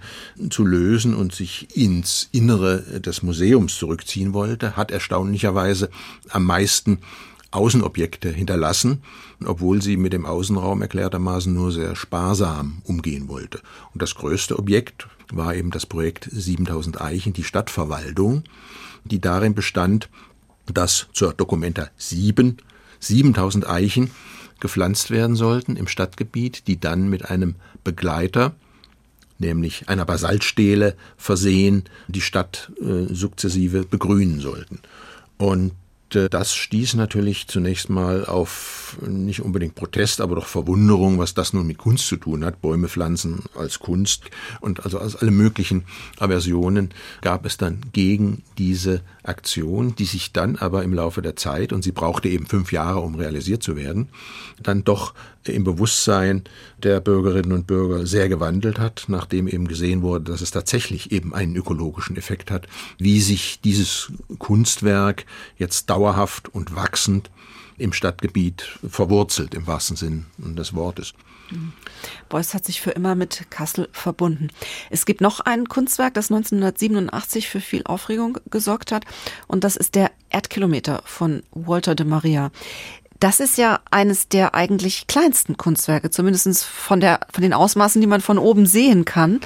zu 0.50 0.66
lösen 0.66 1.14
und 1.14 1.36
sich 1.36 1.76
ins 1.78 2.30
Innere 2.32 2.82
des 3.00 3.22
Museums 3.22 3.78
zurückziehen 3.78 4.34
wollte, 4.34 4.76
hat 4.76 4.92
erstaunlicherweise 4.92 5.90
am 6.30 6.46
meisten 6.46 7.00
Außenobjekte 7.56 8.30
hinterlassen, 8.30 9.02
obwohl 9.44 9.82
sie 9.82 9.98
mit 9.98 10.14
dem 10.14 10.26
Außenraum 10.26 10.82
erklärtermaßen 10.82 11.54
nur 11.54 11.72
sehr 11.72 11.96
sparsam 11.96 12.82
umgehen 12.84 13.28
wollte. 13.28 13.62
Und 13.94 14.02
das 14.02 14.16
größte 14.16 14.60
Objekt 14.60 15.08
war 15.32 15.56
eben 15.56 15.72
das 15.72 15.86
Projekt 15.86 16.30
7000 16.32 17.02
Eichen, 17.02 17.34
die 17.34 17.44
Stadtverwaltung, 17.44 18.44
die 19.04 19.20
darin 19.20 19.56
bestand, 19.56 20.10
dass 20.72 21.08
zur 21.14 21.34
Dokumenta 21.34 21.90
7 21.98 22.58
7000 23.00 23.68
Eichen 23.68 24.12
gepflanzt 24.60 25.12
werden 25.12 25.36
sollten 25.36 25.76
im 25.76 25.88
Stadtgebiet, 25.88 26.68
die 26.68 26.80
dann 26.80 27.10
mit 27.10 27.30
einem 27.30 27.56
Begleiter, 27.84 28.56
nämlich 29.38 29.90
einer 29.90 30.06
Basaltstele 30.06 30.96
versehen, 31.18 31.84
die 32.08 32.22
Stadt 32.22 32.72
äh, 32.82 33.14
sukzessive 33.14 33.84
begrünen 33.84 34.40
sollten. 34.40 34.80
Und 35.38 35.74
das 36.10 36.54
stieß 36.54 36.94
natürlich 36.96 37.48
zunächst 37.48 37.90
mal 37.90 38.26
auf 38.26 38.98
nicht 39.06 39.42
unbedingt 39.42 39.76
Protest, 39.76 40.22
aber 40.22 40.36
doch 40.36 40.46
Verwunderung, 40.46 41.18
was 41.18 41.34
das 41.34 41.54
nun 41.54 41.68
mit 41.68 41.78
Kunst 41.78 42.08
zu 42.08 42.18
tun 42.18 42.46
hat. 42.46 42.62
Bäume 42.62 42.88
pflanzen 42.88 43.44
als 43.56 43.80
Kunst 43.80 44.26
und 44.62 44.84
also 44.84 45.00
aus 45.00 45.16
alle 45.16 45.32
möglichen 45.32 45.86
Aversionen 46.20 46.94
gab 47.22 47.46
es 47.46 47.58
dann 47.58 47.82
gegen 47.92 48.44
diese 48.58 49.02
Aktion, 49.28 49.96
die 49.96 50.06
sich 50.06 50.34
dann 50.34 50.56
aber 50.56 50.84
im 50.84 50.94
Laufe 50.94 51.22
der 51.22 51.36
Zeit, 51.36 51.74
und 51.74 51.84
sie 51.84 51.92
brauchte 51.92 52.30
eben 52.30 52.46
fünf 52.46 52.72
Jahre, 52.72 53.00
um 53.00 53.16
realisiert 53.16 53.64
zu 53.64 53.76
werden, 53.76 54.10
dann 54.62 54.84
doch 54.84 55.14
im 55.46 55.64
Bewusstsein 55.64 56.44
der 56.82 57.00
Bürgerinnen 57.00 57.52
und 57.52 57.68
Bürger 57.68 58.06
sehr 58.06 58.30
gewandelt 58.30 58.80
hat, 58.80 59.06
nachdem 59.08 59.48
eben 59.48 59.68
gesehen 59.68 60.02
wurde, 60.02 60.32
dass 60.32 60.42
es 60.42 60.52
tatsächlich 60.52 61.12
eben 61.12 61.34
einen 61.34 61.56
ökologischen 61.56 62.18
Effekt 62.18 62.52
hat, 62.52 62.68
wie 62.98 63.20
sich 63.22 63.60
dieses 63.62 64.12
Kunstwerk 64.40 65.26
jetzt 65.58 65.90
dauerhaft 65.90 66.50
und 66.50 66.76
wachsend 66.76 67.30
im 67.78 67.94
Stadtgebiet 67.94 68.80
verwurzelt, 68.88 69.54
im 69.54 69.68
wahrsten 69.68 69.98
Sinn 69.98 70.26
des 70.38 70.74
Wortes. 70.74 71.14
Beuys 72.30 72.54
hat 72.54 72.66
sich 72.66 72.82
für 72.82 72.92
immer 72.92 73.16
mit 73.16 73.50
Kassel 73.50 73.90
verbunden. 73.92 74.50
Es 74.90 75.06
gibt 75.06 75.22
noch 75.22 75.40
ein 75.40 75.68
Kunstwerk, 75.68 76.14
das 76.14 76.32
1987 76.32 77.48
für 77.50 77.62
viel 77.62 77.84
Aufregung 77.86 78.40
gesorgt 78.50 78.92
hat, 78.92 79.06
und 79.48 79.64
das 79.64 79.76
ist 79.76 79.96
der 79.96 80.12
Erdkilometer 80.30 81.02
von 81.06 81.44
Walter 81.52 81.96
de 81.96 82.06
Maria. 82.06 82.52
Das 83.20 83.40
ist 83.40 83.58
ja 83.58 83.80
eines 83.92 84.28
der 84.28 84.56
eigentlich 84.56 85.08
kleinsten 85.08 85.56
Kunstwerke, 85.56 86.10
zumindest 86.10 86.66
von, 86.66 87.00
der, 87.00 87.22
von 87.32 87.42
den 87.42 87.54
Ausmaßen, 87.54 88.02
die 88.02 88.08
man 88.08 88.20
von 88.20 88.38
oben 88.38 88.66
sehen 88.66 89.06
kann. 89.06 89.40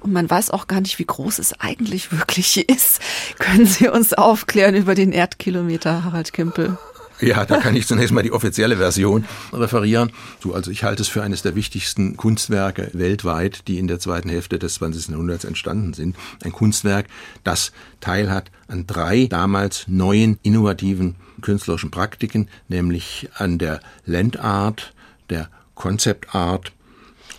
Und 0.00 0.12
man 0.12 0.28
weiß 0.28 0.50
auch 0.50 0.66
gar 0.66 0.80
nicht, 0.80 0.98
wie 0.98 1.04
groß 1.04 1.38
es 1.38 1.58
eigentlich 1.60 2.10
wirklich 2.10 2.68
ist. 2.68 3.00
Können 3.38 3.66
Sie 3.66 3.88
uns 3.88 4.12
aufklären 4.12 4.74
über 4.74 4.96
den 4.96 5.12
Erdkilometer, 5.12 6.04
Harald 6.04 6.32
Kimpel? 6.32 6.76
Ja, 7.22 7.44
da 7.44 7.60
kann 7.60 7.76
ich 7.76 7.86
zunächst 7.86 8.12
mal 8.12 8.22
die 8.22 8.32
offizielle 8.32 8.76
Version 8.76 9.24
referieren. 9.52 10.10
So, 10.40 10.54
also 10.54 10.72
ich 10.72 10.82
halte 10.82 11.02
es 11.02 11.08
für 11.08 11.22
eines 11.22 11.42
der 11.42 11.54
wichtigsten 11.54 12.16
Kunstwerke 12.16 12.90
weltweit, 12.94 13.68
die 13.68 13.78
in 13.78 13.86
der 13.86 14.00
zweiten 14.00 14.28
Hälfte 14.28 14.58
des 14.58 14.74
20. 14.74 15.10
Jahrhunderts 15.10 15.44
entstanden 15.44 15.94
sind. 15.94 16.16
Ein 16.42 16.50
Kunstwerk, 16.50 17.06
das 17.44 17.70
teilhat 18.00 18.50
an 18.66 18.88
drei 18.88 19.26
damals 19.26 19.84
neuen, 19.86 20.38
innovativen 20.42 21.14
künstlerischen 21.42 21.92
Praktiken, 21.92 22.48
nämlich 22.66 23.28
an 23.34 23.58
der 23.58 23.80
Landart, 24.04 24.92
der 25.30 25.48
Concept 25.76 26.34
Art 26.34 26.72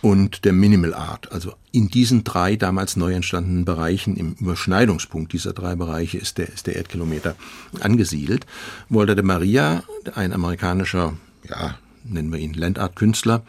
und 0.02 0.44
der 0.44 0.52
Minimal 0.52 0.94
Art. 0.94 1.32
Also 1.32 1.54
in 1.72 1.88
diesen 1.88 2.24
drei 2.24 2.56
damals 2.56 2.96
neu 2.96 3.12
entstandenen 3.14 3.64
Bereichen, 3.64 4.16
im 4.16 4.34
Überschneidungspunkt 4.34 5.32
dieser 5.32 5.52
drei 5.52 5.74
Bereiche 5.74 6.18
ist 6.18 6.38
der, 6.38 6.48
ist 6.48 6.66
der 6.66 6.76
Erdkilometer 6.76 7.36
angesiedelt. 7.80 8.46
Walter 8.88 9.14
de 9.14 9.24
Maria, 9.24 9.82
ein 10.14 10.32
amerikanischer, 10.32 11.14
ja, 11.48 11.78
nennen 12.04 12.32
wir 12.32 12.38
ihn 12.38 12.54
Landart-Künstler, 12.54 13.44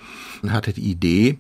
hatte 0.48 0.74
die 0.74 0.90
Idee, 0.90 1.38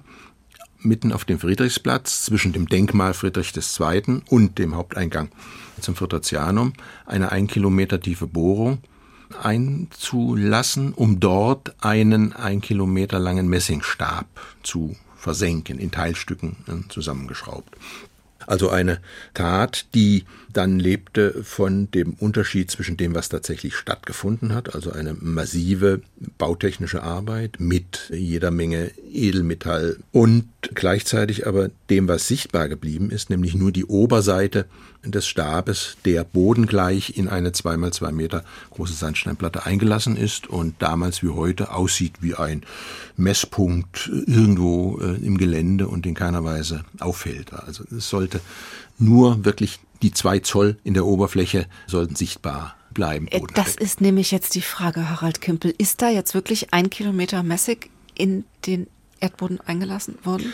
mitten 0.79 1.11
auf 1.11 1.25
dem 1.25 1.39
Friedrichsplatz 1.39 2.25
zwischen 2.25 2.53
dem 2.53 2.67
Denkmal 2.67 3.13
Friedrich 3.13 3.53
II. 3.55 4.21
und 4.27 4.59
dem 4.59 4.75
Haupteingang 4.75 5.29
zum 5.81 5.95
Friderzianum 5.95 6.73
eine 7.05 7.31
ein 7.31 7.47
Kilometer 7.47 7.99
tiefe 7.99 8.27
Bohrung 8.27 8.79
einzulassen, 9.41 10.93
um 10.93 11.19
dort 11.19 11.75
einen 11.83 12.33
ein 12.33 12.61
Kilometer 12.61 13.19
langen 13.19 13.47
Messingstab 13.47 14.27
zu 14.63 14.95
versenken, 15.15 15.79
in 15.79 15.91
Teilstücken 15.91 16.57
äh, 16.67 16.89
zusammengeschraubt. 16.89 17.75
Also 18.47 18.69
eine 18.69 19.01
Tat, 19.33 19.87
die 19.95 20.25
dann 20.55 20.79
lebte 20.79 21.43
von 21.43 21.91
dem 21.91 22.13
Unterschied 22.13 22.71
zwischen 22.71 22.95
dem, 22.95 23.13
was 23.13 23.27
tatsächlich 23.27 23.75
stattgefunden 23.75 24.53
hat, 24.53 24.73
also 24.73 24.91
eine 24.91 25.13
massive 25.13 26.01
bautechnische 26.37 27.03
Arbeit 27.03 27.57
mit 27.59 28.09
jeder 28.13 28.51
Menge 28.51 28.91
Edelmetall 29.11 29.97
und 30.13 30.45
gleichzeitig 30.73 31.45
aber 31.45 31.71
dem, 31.89 32.07
was 32.07 32.29
sichtbar 32.29 32.69
geblieben 32.69 33.11
ist, 33.11 33.29
nämlich 33.29 33.53
nur 33.55 33.73
die 33.73 33.85
Oberseite 33.85 34.65
des 35.03 35.27
Stabes, 35.27 35.97
der 36.05 36.23
bodengleich 36.23 37.17
in 37.17 37.27
eine 37.27 37.51
zweimal 37.51 37.91
zwei 37.91 38.13
Meter 38.13 38.43
große 38.71 38.93
Sandsteinplatte 38.93 39.65
eingelassen 39.65 40.15
ist 40.15 40.47
und 40.47 40.81
damals 40.81 41.21
wie 41.21 41.29
heute 41.29 41.73
aussieht 41.73 42.13
wie 42.21 42.35
ein 42.35 42.63
Messpunkt 43.17 44.09
irgendwo 44.25 44.99
äh, 44.99 45.15
im 45.15 45.37
Gelände 45.37 45.89
und 45.89 46.05
in 46.05 46.13
keiner 46.13 46.43
Weise 46.45 46.85
auffällt. 46.99 47.53
Also 47.53 47.83
es 47.95 48.09
sollte 48.09 48.39
nur 48.97 49.43
wirklich 49.43 49.79
die 50.05 50.11
zwei 50.11 50.37
Zoll 50.37 50.77
in 50.83 50.93
der 50.93 51.03
Oberfläche 51.03 51.65
sollten 51.87 52.15
sichtbar 52.15 52.75
bleiben. 52.93 53.27
Äh, 53.29 53.41
das 53.55 53.75
ist 53.75 54.01
nämlich 54.01 54.29
jetzt 54.29 54.53
die 54.53 54.61
Frage, 54.61 55.09
Harald 55.09 55.41
Kimpel. 55.41 55.73
Ist 55.79 56.03
da 56.03 56.09
jetzt 56.09 56.35
wirklich 56.35 56.71
ein 56.73 56.91
Kilometer 56.91 57.41
Messing 57.41 57.79
in 58.13 58.45
den 58.67 58.85
Erdboden 59.19 59.59
eingelassen 59.61 60.19
worden? 60.23 60.53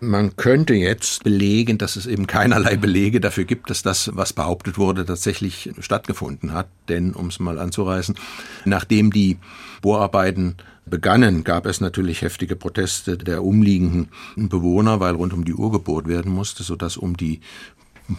Man 0.00 0.34
könnte 0.34 0.74
jetzt 0.74 1.22
belegen, 1.22 1.78
dass 1.78 1.94
es 1.94 2.06
eben 2.06 2.26
keinerlei 2.26 2.76
Belege 2.76 3.20
dafür 3.20 3.44
gibt, 3.44 3.70
dass 3.70 3.82
das, 3.82 4.10
was 4.14 4.32
behauptet 4.32 4.76
wurde, 4.76 5.04
tatsächlich 5.04 5.70
stattgefunden 5.78 6.52
hat. 6.52 6.66
Denn, 6.88 7.12
um 7.12 7.28
es 7.28 7.38
mal 7.38 7.60
anzureißen, 7.60 8.16
nachdem 8.64 9.12
die 9.12 9.36
Bohrarbeiten 9.82 10.56
begannen, 10.86 11.44
gab 11.44 11.66
es 11.66 11.80
natürlich 11.80 12.22
heftige 12.22 12.56
Proteste 12.56 13.18
der 13.18 13.44
umliegenden 13.44 14.08
Bewohner, 14.48 14.98
weil 14.98 15.14
rund 15.14 15.32
um 15.32 15.44
die 15.44 15.54
Uhr 15.54 15.70
gebohrt 15.70 16.08
werden 16.08 16.32
musste, 16.32 16.64
sodass 16.64 16.96
um 16.96 17.16
die 17.16 17.40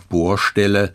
Bohrstelle 0.10 0.94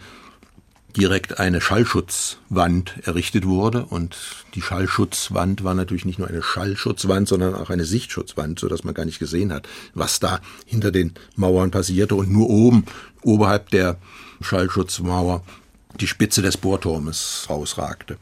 direkt 0.96 1.38
eine 1.38 1.60
Schallschutzwand 1.60 2.94
errichtet 3.04 3.46
wurde. 3.46 3.84
Und 3.84 4.16
die 4.54 4.62
Schallschutzwand 4.62 5.62
war 5.62 5.74
natürlich 5.74 6.04
nicht 6.04 6.18
nur 6.18 6.28
eine 6.28 6.42
Schallschutzwand, 6.42 7.28
sondern 7.28 7.54
auch 7.54 7.70
eine 7.70 7.84
Sichtschutzwand, 7.84 8.58
so 8.58 8.68
dass 8.68 8.84
man 8.84 8.94
gar 8.94 9.04
nicht 9.04 9.18
gesehen 9.18 9.52
hat, 9.52 9.68
was 9.94 10.20
da 10.20 10.40
hinter 10.64 10.90
den 10.90 11.12
Mauern 11.36 11.70
passierte. 11.70 12.14
Und 12.14 12.30
nur 12.30 12.48
oben 12.48 12.86
oberhalb 13.22 13.70
der 13.70 13.98
Schallschutzmauer 14.40 15.42
die 16.00 16.06
Spitze 16.06 16.42
des 16.42 16.56
Bohrturmes 16.56 17.46
rausragte. 17.48 18.18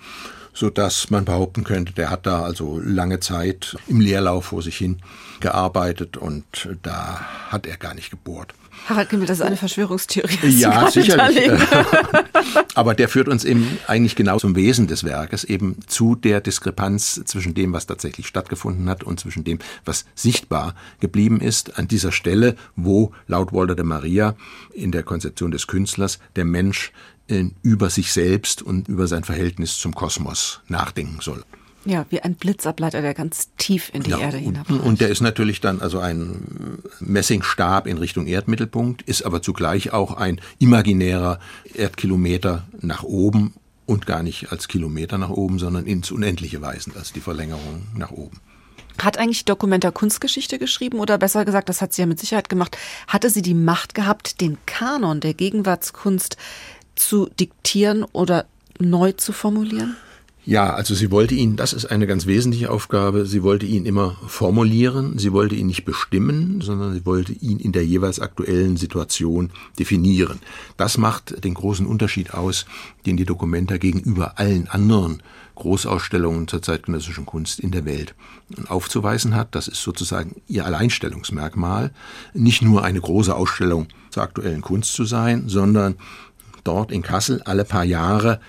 So 0.53 0.71
dass 0.71 1.11
man 1.11 1.25
behaupten 1.25 1.65
könnte, 1.65 1.93
der 1.93 2.11
hat 2.11 2.27
da 2.27 2.43
also 2.43 2.81
lange 2.81 3.19
Zeit 3.19 3.77
im 3.89 4.01
Leerlauf 4.01 4.47
vor 4.47 4.63
sich 4.63 4.77
hin 4.77 5.01
gearbeitet 5.41 6.17
und 6.17 6.45
da 6.83 7.21
hat 7.49 7.67
er 7.67 7.77
gar 7.77 7.95
nicht 7.95 8.11
gebohrt. 8.11 8.55
Harald 8.89 9.09
Gimmel, 9.09 9.27
das 9.27 9.39
ist 9.39 9.45
eine 9.45 9.57
Verschwörungstheorie. 9.57 10.49
Ja, 10.49 10.91
sicherlich. 10.91 11.51
Aber 12.75 12.95
der 12.95 13.09
führt 13.09 13.29
uns 13.29 13.45
eben 13.45 13.79
eigentlich 13.87 14.17
genau 14.17 14.39
zum 14.39 14.57
Wesen 14.57 14.87
des 14.87 15.05
Werkes, 15.05 15.45
eben 15.45 15.79
zu 15.87 16.15
der 16.15 16.41
Diskrepanz 16.41 17.23
zwischen 17.25 17.55
dem, 17.55 17.73
was 17.73 17.87
tatsächlich 17.87 18.27
stattgefunden 18.27 18.89
hat 18.89 19.03
und 19.03 19.21
zwischen 19.21 19.45
dem, 19.45 19.59
was 19.85 20.05
sichtbar 20.15 20.75
geblieben 21.01 21.41
ist, 21.41 21.79
an 21.79 21.89
dieser 21.89 22.13
Stelle, 22.13 22.57
wo 22.77 23.13
laut 23.27 23.53
Walter 23.53 23.75
de 23.75 23.85
Maria 23.85 24.35
in 24.73 24.93
der 24.93 25.03
Konzeption 25.03 25.51
des 25.51 25.67
Künstlers 25.67 26.19
der 26.37 26.45
Mensch 26.45 26.93
äh, 27.29 27.45
über 27.63 27.91
sich 27.91 28.13
selbst 28.13 28.63
und 28.63 28.89
über 28.89 29.07
sein 29.07 29.25
Verhältnis 29.25 29.79
zum 29.79 29.95
Kosmos 29.95 30.61
nachdenken 30.69 31.19
soll. 31.21 31.43
Ja, 31.87 32.07
wie 32.09 32.21
ein 32.21 32.35
Blitzableiter, 32.35 33.03
der 33.03 33.15
ganz 33.15 33.51
tief 33.59 33.91
in 33.93 34.03
die 34.03 34.11
ja, 34.11 34.19
Erde 34.19 34.39
hinab. 34.39 34.71
Und 34.71 35.01
der 35.01 35.09
ist 35.09 35.21
natürlich 35.21 35.61
dann 35.61 35.81
also 35.81 35.99
ein 35.99 36.79
Messingstab 37.01 37.87
in 37.87 37.99
Richtung 37.99 38.27
Erdmittelpunkt, 38.27 39.03
ist 39.03 39.23
aber 39.23 39.43
zugleich 39.43 39.93
auch 39.93 40.17
ein 40.17 40.41
imaginärer 40.59 41.41
Erdkilometer 41.75 42.65
nach 42.81 43.03
oben 43.03 43.55
und 43.87 44.07
gar 44.07 44.23
nicht 44.23 44.51
als 44.51 44.69
Kilometer 44.69 45.19
nach 45.19 45.29
oben, 45.31 45.59
sondern 45.59 45.85
ins 45.85 46.11
Unendliche 46.11 46.63
weisend, 46.63 46.97
als 46.97 47.13
die 47.13 47.21
Verlängerung 47.21 47.87
nach 47.95 48.11
oben. 48.11 48.41
Hat 49.03 49.19
eigentlich 49.19 49.45
Dokumenta 49.45 49.91
Kunstgeschichte 49.91 50.59
geschrieben 50.59 51.01
oder 51.01 51.19
besser 51.19 51.45
gesagt, 51.45 51.69
das 51.69 51.83
hat 51.83 51.93
sie 51.93 52.03
ja 52.03 52.07
mit 52.07 52.21
Sicherheit 52.21 52.49
gemacht, 52.49 52.79
hatte 53.09 53.29
sie 53.29 53.43
die 53.43 53.55
Macht 53.55 53.95
gehabt, 53.95 54.41
den 54.41 54.57
Kanon 54.67 55.21
der 55.21 55.35
Gegenwartskunst 55.35 56.37
zu 56.95 57.29
diktieren 57.29 58.05
oder 58.05 58.47
neu 58.79 59.13
zu 59.13 59.33
formulieren? 59.33 59.97
Ja, 60.47 60.75
also 60.75 60.95
sie 60.95 61.11
wollte 61.11 61.35
ihn, 61.35 61.57
das 61.57 61.73
ist 61.73 61.87
eine 61.87 62.07
ganz 62.07 62.27
wesentliche 62.27 62.71
Aufgabe, 62.71 63.25
sie 63.25 63.43
wollte 63.43 63.65
ihn 63.65 63.87
immer 63.87 64.19
formulieren, 64.27 65.19
sie 65.19 65.33
wollte 65.33 65.55
ihn 65.55 65.69
nicht 65.69 65.87
bestimmen, 65.87 66.61
sondern 66.61 66.93
sie 66.93 67.07
wollte 67.07 67.33
ihn 67.33 67.59
in 67.59 67.73
der 67.73 67.87
jeweils 67.87 68.21
aktuellen 68.21 68.77
Situation 68.77 69.51
definieren. 69.79 70.41
Das 70.77 70.99
macht 70.99 71.43
den 71.43 71.55
großen 71.55 71.87
Unterschied 71.87 72.35
aus, 72.35 72.67
den 73.07 73.17
die 73.17 73.25
Dokumenta 73.25 73.79
gegenüber 73.79 74.39
allen 74.39 74.69
anderen 74.69 75.23
Großausstellungen 75.55 76.47
zur 76.47 76.61
zeitgenössischen 76.61 77.25
Kunst 77.25 77.59
in 77.59 77.71
der 77.71 77.87
Welt 77.87 78.15
aufzuweisen 78.69 79.35
hat. 79.35 79.55
Das 79.55 79.67
ist 79.67 79.83
sozusagen 79.83 80.43
ihr 80.47 80.67
Alleinstellungsmerkmal, 80.67 81.91
nicht 82.35 82.61
nur 82.61 82.85
eine 82.85 83.01
große 83.01 83.35
Ausstellung 83.35 83.87
zur 84.11 84.23
aktuellen 84.23 84.61
Kunst 84.61 84.93
zu 84.93 85.07
sein, 85.07 85.45
sondern 85.49 85.97
dort 86.65 86.93
in 86.93 87.01
Kassel 87.01 87.41
alle 87.45 87.65
paar 87.65 87.85
Jahre 87.85 88.41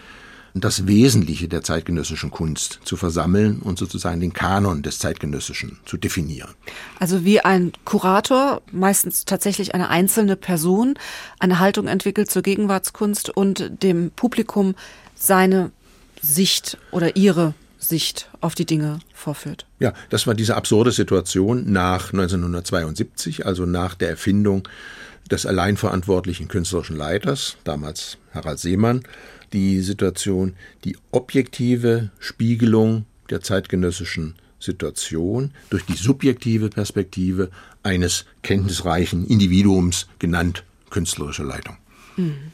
das 0.61 0.87
Wesentliche 0.87 1.49
der 1.49 1.63
zeitgenössischen 1.63 2.31
Kunst 2.31 2.79
zu 2.85 2.95
versammeln 2.95 3.59
und 3.59 3.77
sozusagen 3.77 4.21
den 4.21 4.31
Kanon 4.31 4.83
des 4.83 4.99
Zeitgenössischen 4.99 5.79
zu 5.85 5.97
definieren. 5.97 6.53
Also 6.97 7.25
wie 7.25 7.41
ein 7.41 7.73
Kurator, 7.83 8.61
meistens 8.71 9.25
tatsächlich 9.25 9.75
eine 9.75 9.89
einzelne 9.89 10.37
Person, 10.37 10.95
eine 11.39 11.59
Haltung 11.59 11.87
entwickelt 11.87 12.31
zur 12.31 12.41
Gegenwartskunst 12.41 13.29
und 13.29 13.83
dem 13.83 14.11
Publikum 14.11 14.75
seine 15.13 15.71
Sicht 16.21 16.77
oder 16.91 17.17
ihre 17.17 17.53
Sicht 17.77 18.29
auf 18.39 18.55
die 18.55 18.65
Dinge 18.65 18.99
vorführt. 19.13 19.65
Ja, 19.79 19.93
das 20.09 20.25
war 20.25 20.35
diese 20.35 20.55
absurde 20.55 20.91
Situation 20.91 21.71
nach 21.71 22.13
1972, 22.13 23.45
also 23.45 23.65
nach 23.65 23.93
der 23.93 24.09
Erfindung 24.09 24.67
des 25.29 25.45
alleinverantwortlichen 25.45 26.47
künstlerischen 26.47 26.95
Leiters, 26.95 27.57
damals 27.63 28.17
Harald 28.33 28.59
Seemann, 28.59 29.03
die 29.55 29.81
Situation, 29.81 30.53
die 30.83 30.97
objektive 31.11 32.11
Spiegelung 32.19 33.05
der 33.29 33.41
zeitgenössischen 33.41 34.35
Situation 34.59 35.51
durch 35.69 35.85
die 35.85 35.93
subjektive 35.93 36.69
Perspektive 36.69 37.49
eines 37.81 38.25
kenntnisreichen 38.43 39.25
Individuums, 39.25 40.07
genannt 40.19 40.63
künstlerische 40.89 41.43
Leitung. 41.43 41.77
Mhm. 42.17 42.51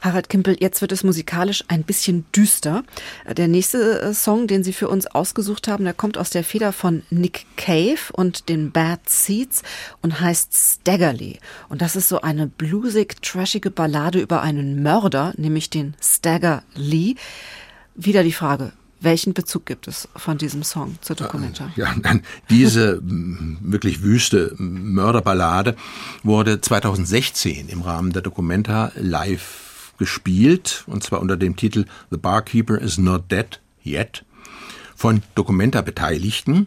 Harald 0.00 0.28
Kimpel, 0.28 0.56
jetzt 0.58 0.80
wird 0.80 0.92
es 0.92 1.04
musikalisch 1.04 1.64
ein 1.68 1.84
bisschen 1.84 2.24
düster. 2.34 2.84
Der 3.28 3.48
nächste 3.48 4.00
äh, 4.00 4.14
Song, 4.14 4.46
den 4.46 4.64
Sie 4.64 4.72
für 4.72 4.88
uns 4.88 5.06
ausgesucht 5.06 5.68
haben, 5.68 5.84
der 5.84 5.94
kommt 5.94 6.16
aus 6.16 6.30
der 6.30 6.44
Feder 6.44 6.72
von 6.72 7.02
Nick 7.10 7.46
Cave 7.56 7.98
und 8.12 8.48
den 8.48 8.72
Bad 8.72 9.08
Seeds 9.08 9.62
und 10.00 10.20
heißt 10.20 10.54
Staggerly. 10.54 11.38
Und 11.68 11.82
das 11.82 11.96
ist 11.96 12.08
so 12.08 12.20
eine 12.22 12.46
bluesig, 12.46 13.20
trashige 13.22 13.70
Ballade 13.70 14.20
über 14.20 14.42
einen 14.42 14.82
Mörder, 14.82 15.32
nämlich 15.36 15.70
den 15.70 15.94
Stagger 16.00 16.62
Lee. 16.74 17.14
Wieder 17.94 18.22
die 18.22 18.32
Frage, 18.32 18.72
welchen 19.00 19.34
Bezug 19.34 19.66
gibt 19.66 19.88
es 19.88 20.08
von 20.16 20.38
diesem 20.38 20.62
Song 20.62 20.96
zur 21.00 21.16
Dokumenta? 21.16 21.70
Ja, 21.76 21.94
diese 22.50 23.00
wirklich 23.02 24.02
wüste 24.02 24.54
Mörderballade 24.58 25.76
wurde 26.22 26.60
2016 26.60 27.68
im 27.68 27.82
Rahmen 27.82 28.12
der 28.12 28.22
Dokumenta 28.22 28.92
live 28.96 29.69
gespielt, 30.00 30.82
und 30.86 31.04
zwar 31.04 31.20
unter 31.20 31.36
dem 31.36 31.54
Titel 31.54 31.84
The 32.10 32.16
Barkeeper 32.16 32.80
is 32.80 32.98
not 32.98 33.30
dead 33.30 33.60
yet, 33.84 34.24
von 34.96 35.22
Documenta-Beteiligten 35.36 36.64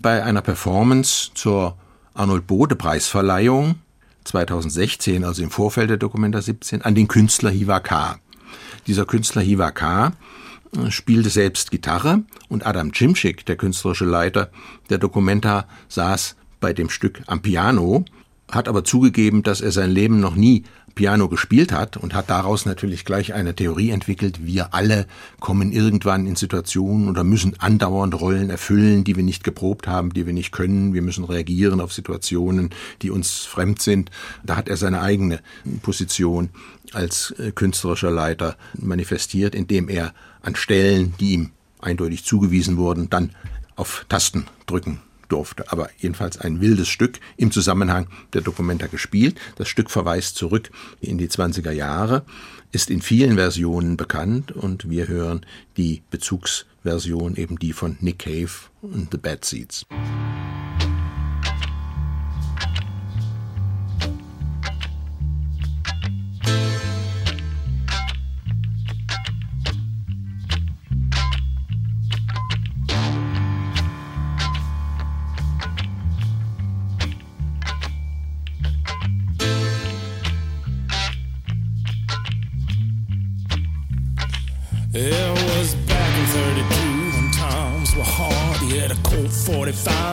bei 0.00 0.22
einer 0.22 0.42
Performance 0.42 1.30
zur 1.34 1.76
Arnold 2.14 2.46
Bode 2.46 2.76
Preisverleihung 2.76 3.74
2016, 4.24 5.24
also 5.24 5.42
im 5.42 5.50
Vorfeld 5.50 5.90
der 5.90 5.96
Documenta 5.96 6.40
17, 6.40 6.82
an 6.82 6.94
den 6.94 7.08
Künstler 7.08 7.50
Hiva 7.50 7.80
K. 7.80 8.20
Dieser 8.86 9.04
Künstler 9.04 9.42
Hiva 9.42 9.72
K. 9.72 10.12
Spielte 10.90 11.30
selbst 11.30 11.72
Gitarre 11.72 12.22
und 12.48 12.64
Adam 12.64 12.92
Cimcik, 12.94 13.44
der 13.46 13.56
künstlerische 13.56 14.04
Leiter 14.04 14.50
der 14.88 14.98
Documenta, 14.98 15.66
saß 15.88 16.36
bei 16.60 16.72
dem 16.72 16.90
Stück 16.90 17.22
am 17.26 17.42
Piano, 17.42 18.04
hat 18.50 18.68
aber 18.68 18.84
zugegeben, 18.84 19.42
dass 19.42 19.60
er 19.60 19.72
sein 19.72 19.90
Leben 19.90 20.20
noch 20.20 20.36
nie 20.36 20.64
Piano 20.98 21.28
gespielt 21.28 21.70
hat 21.70 21.96
und 21.96 22.12
hat 22.12 22.28
daraus 22.28 22.66
natürlich 22.66 23.04
gleich 23.04 23.32
eine 23.32 23.54
Theorie 23.54 23.90
entwickelt. 23.90 24.44
Wir 24.44 24.74
alle 24.74 25.06
kommen 25.38 25.70
irgendwann 25.70 26.26
in 26.26 26.34
Situationen 26.34 27.08
oder 27.08 27.22
müssen 27.22 27.54
andauernd 27.60 28.20
Rollen 28.20 28.50
erfüllen, 28.50 29.04
die 29.04 29.14
wir 29.14 29.22
nicht 29.22 29.44
geprobt 29.44 29.86
haben, 29.86 30.12
die 30.12 30.26
wir 30.26 30.32
nicht 30.32 30.50
können. 30.50 30.94
Wir 30.94 31.02
müssen 31.02 31.22
reagieren 31.22 31.80
auf 31.80 31.92
Situationen, 31.92 32.70
die 33.00 33.12
uns 33.12 33.44
fremd 33.44 33.80
sind. 33.80 34.10
Da 34.42 34.56
hat 34.56 34.68
er 34.68 34.76
seine 34.76 35.00
eigene 35.00 35.38
Position 35.82 36.48
als 36.92 37.30
äh, 37.38 37.52
künstlerischer 37.52 38.10
Leiter 38.10 38.56
manifestiert, 38.74 39.54
indem 39.54 39.88
er 39.88 40.14
an 40.42 40.56
Stellen, 40.56 41.14
die 41.20 41.34
ihm 41.34 41.50
eindeutig 41.78 42.24
zugewiesen 42.24 42.76
wurden, 42.76 43.08
dann 43.08 43.36
auf 43.76 44.04
Tasten 44.08 44.46
drücken 44.66 45.00
durfte. 45.28 45.70
Aber 45.70 45.90
jedenfalls 45.98 46.38
ein 46.38 46.60
wildes 46.60 46.88
Stück 46.88 47.20
im 47.36 47.50
Zusammenhang 47.50 48.08
der 48.32 48.42
Dokumenta 48.42 48.86
gespielt. 48.86 49.38
Das 49.56 49.68
Stück 49.68 49.90
verweist 49.90 50.36
zurück 50.36 50.70
in 51.00 51.18
die 51.18 51.28
20er 51.28 51.72
Jahre, 51.72 52.24
ist 52.72 52.90
in 52.90 53.02
vielen 53.02 53.36
Versionen 53.36 53.96
bekannt 53.96 54.52
und 54.52 54.90
wir 54.90 55.08
hören 55.08 55.46
die 55.76 56.02
Bezugsversion, 56.10 57.36
eben 57.36 57.58
die 57.58 57.72
von 57.72 57.96
Nick 58.00 58.20
Cave 58.20 58.50
und 58.82 59.08
The 59.12 59.18
Bad 59.18 59.44
Seeds. 59.44 59.86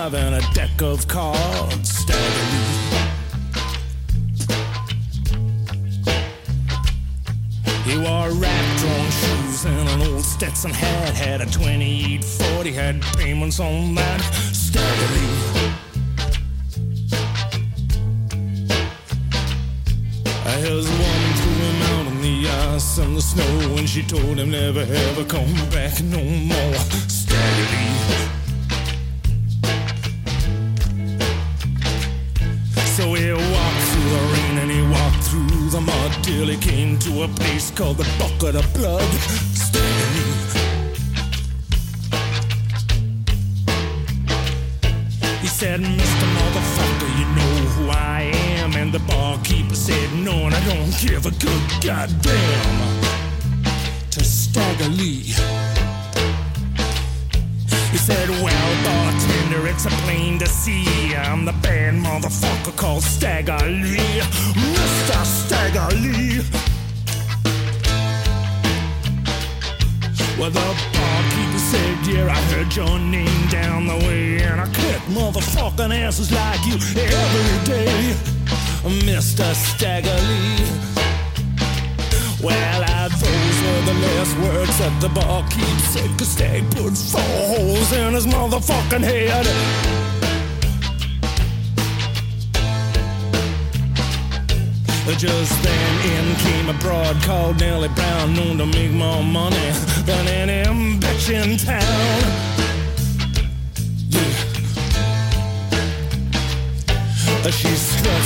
45 0.09 0.13
and 0.13 0.35
a 0.35 0.53
deck 0.53 0.81
of 0.81 1.07
cards. 1.07 1.89
Staggerly. 1.89 2.65
He 7.85 7.97
wore 7.97 8.29
wrap 8.39 8.77
drawn 8.79 9.09
shoes 9.11 9.65
and 9.65 9.89
an 9.89 10.01
old 10.11 10.23
Stetson 10.23 10.71
hat. 10.71 11.13
Had 11.15 11.41
a 11.41 11.45
2840, 11.45 12.71
had 12.71 13.01
payments 13.17 13.59
on 13.59 13.95
that. 13.95 14.21
Staggerly. 14.53 15.73
His 20.59 20.89
woman 20.89 21.33
threw 21.35 21.53
him 21.53 21.81
out 21.83 22.07
on 22.07 22.21
the 22.21 22.49
ice 22.73 22.97
and 22.97 23.15
the 23.15 23.21
snow, 23.21 23.75
and 23.77 23.87
she 23.87 24.01
told 24.03 24.37
him 24.37 24.49
never 24.51 24.81
ever 24.81 25.23
come 25.25 25.53
back 25.69 26.01
no 26.01 26.23
more. 26.23 26.75
Staggerly. 27.07 28.04
Till 36.25 36.47
he 36.47 36.57
came 36.57 36.97
to 36.97 37.21
a 37.21 37.27
place 37.27 37.69
called 37.69 37.97
the 37.97 38.07
Bucket 38.17 38.55
of 38.55 38.65
Blood. 38.73 39.07
Staggerly. 39.53 40.31
He 45.41 45.47
said, 45.47 45.81
Mr. 45.81 46.25
Motherfucker, 46.37 47.09
you 47.19 47.27
know 47.37 47.55
who 47.75 47.89
I 47.91 48.31
am. 48.57 48.73
And 48.73 48.91
the 48.91 49.03
barkeeper 49.13 49.75
said, 49.75 50.09
No, 50.23 50.33
and 50.47 50.55
I 50.55 50.61
don't 50.65 50.93
give 50.99 51.27
a 51.27 51.33
good 51.45 51.63
goddamn. 51.85 53.01
To 54.09 54.23
Stagger 54.23 54.89
Lee. 54.89 55.35
He 57.93 57.97
said, 58.07 58.29
Well, 58.29 58.69
bartender, 58.83 59.34
it's 59.63 59.85
a 59.85 59.89
plain 60.03 60.39
to 60.39 60.47
see. 60.47 61.15
I'm 61.15 61.45
the 61.45 61.53
bad 61.61 61.93
motherfucker 61.93 62.75
called 62.75 63.03
Stagger 63.03 63.57
Lee. 63.65 64.21
Mr. 64.75 65.25
Stagger 65.25 65.95
Lee. 65.95 66.41
Well, 70.37 70.51
the 70.51 70.59
barkeeper 70.93 71.57
said, 71.57 72.07
Yeah, 72.07 72.27
I 72.27 72.39
heard 72.51 72.75
your 72.75 72.99
name 72.99 73.47
down 73.49 73.87
the 73.87 73.95
way, 74.05 74.41
and 74.43 74.59
I 74.59 74.65
kick 74.73 75.01
motherfucking 75.07 75.93
asses 76.03 76.31
like 76.31 76.65
you 76.65 76.75
every 76.75 77.65
day, 77.65 78.15
Mr. 79.05 79.53
Staggerly. 79.55 80.65
Well, 82.43 82.83
I, 82.83 83.04
those 83.19 83.61
were 83.63 83.81
the 83.85 83.97
last 84.05 84.37
words 84.39 84.77
that 84.79 85.01
the 85.01 85.09
barkeep 85.09 85.79
said, 85.93 86.09
cause 86.17 86.29
Stag 86.29 86.63
put 86.71 86.97
four 86.97 87.21
holes 87.21 87.91
in 87.93 88.13
his 88.13 88.25
motherfucking 88.25 89.03
head. 89.03 89.45
Just 95.17 95.63
then 95.63 96.11
in 96.11 96.35
came 96.35 96.69
a 96.69 96.73
broad 96.79 97.15
called 97.23 97.59
Nellie 97.59 97.87
Brown, 97.89 98.33
known 98.33 98.57
to 98.57 98.65
make 98.65 98.91
more 98.91 99.23
money 99.23 99.71
than 100.03 100.27
any 100.27 100.99
bitch 100.99 101.29
in 101.31 101.57
town. 101.57 102.24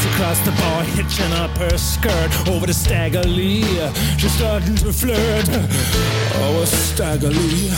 Across 0.06 0.40
the 0.42 0.52
bar, 0.52 0.84
hitching 0.84 1.32
up 1.34 1.52
her 1.58 1.78
skirt 1.78 2.32
over 2.48 2.66
the 2.66 2.74
Stagger. 2.74 3.24
She's 4.18 4.32
starting 4.32 4.76
to 4.76 4.94
flirt. 4.94 5.50
Oh, 6.36 6.64
Stagger 6.66 7.30
Lee. 7.30 7.72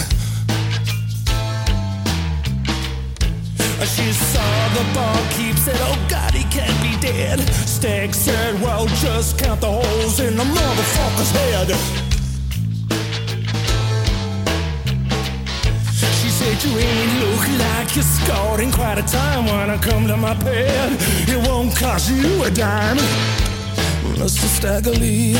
She 3.95 4.11
saw 4.13 4.69
the 4.73 4.85
barkeep, 4.93 5.55
said, 5.57 5.77
Oh 5.79 6.07
God, 6.09 6.33
he 6.33 6.43
can't 6.45 6.79
be 6.81 6.99
dead. 6.99 7.39
Stag 7.65 8.13
said, 8.13 8.61
Well, 8.61 8.85
just 8.87 9.39
count 9.39 9.61
the 9.61 9.71
holes 9.71 10.19
in 10.19 10.37
the 10.37 10.43
motherfucker's 10.43 11.31
head. 11.31 12.00
She 16.59 16.67
You 16.67 16.77
ain't 16.79 17.19
look 17.21 17.47
like 17.59 17.95
you 17.95 18.01
scored 18.01 18.59
in 18.59 18.71
quite 18.73 18.97
a 18.97 19.03
time 19.03 19.45
when 19.45 19.69
I 19.69 19.77
come 19.77 20.05
to 20.07 20.17
my 20.17 20.33
bed. 20.33 20.97
It 21.27 21.47
won't 21.47 21.73
cost 21.75 22.11
you 22.11 22.43
a 22.43 22.51
dime, 22.51 22.97
Mr. 24.19 24.47
Staggerly. 24.57 25.35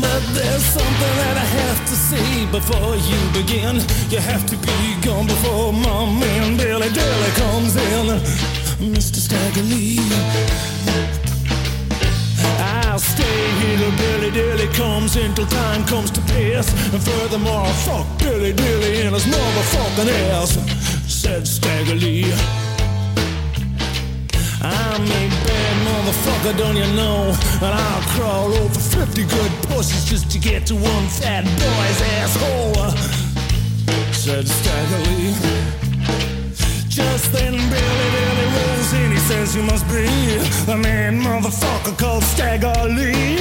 But 0.00 0.22
there's 0.34 0.64
something 0.64 1.14
that 1.22 1.36
I 1.36 1.46
have 1.60 1.80
to 1.90 1.96
say 1.96 2.46
before 2.52 2.94
you 2.94 3.18
begin. 3.32 3.82
You 4.08 4.20
have 4.20 4.46
to 4.46 4.56
be 4.56 4.78
gone 5.02 5.26
before 5.26 5.72
my 5.72 6.06
man 6.20 6.56
Billy 6.56 6.88
Dilly 6.90 7.30
comes 7.42 7.74
in. 7.74 8.06
Mr. 8.94 9.18
Staggerly. 9.18 11.15
I'll 12.96 13.00
stay 13.00 13.50
here 13.60 13.76
till 13.76 13.90
Billy 13.98 14.30
Dilly 14.30 14.68
comes 14.68 15.16
until 15.16 15.44
time 15.44 15.84
comes 15.84 16.10
to 16.12 16.20
pass. 16.22 16.72
And 16.94 17.02
furthermore, 17.02 17.66
I'll 17.66 17.80
fuck 17.84 18.06
Billy 18.18 18.54
Dilly 18.54 19.02
in 19.02 19.12
his 19.12 19.26
motherfucking 19.26 20.08
ass, 20.32 20.52
said 21.06 21.42
Staggerly. 21.42 22.24
I'm 24.62 25.02
a 25.02 25.28
bad 25.44 25.76
motherfucker, 25.86 26.56
don't 26.56 26.76
you 26.76 26.88
know? 26.96 27.36
And 27.60 27.74
I'll 27.84 28.02
crawl 28.16 28.54
over 28.54 28.80
50 28.80 29.24
good 29.24 29.52
pussies 29.68 30.06
just 30.06 30.30
to 30.30 30.38
get 30.38 30.64
to 30.68 30.74
one 30.74 31.06
fat 31.08 31.44
boy's 31.44 32.00
asshole. 32.16 32.96
Said 34.14 34.48
Stagger 34.48 35.10
Lee. 35.10 35.55
Just 36.96 37.30
then 37.30 37.52
Billy 37.52 38.10
Billy 38.14 38.46
rolls 38.56 38.92
in, 38.94 39.10
he 39.10 39.18
says 39.18 39.54
you 39.54 39.62
must 39.62 39.86
be 39.86 40.06
the 40.64 40.78
man 40.78 41.20
motherfucker 41.20 41.94
called 41.98 42.22
Stagger 42.22 42.72
Lee. 42.88 43.38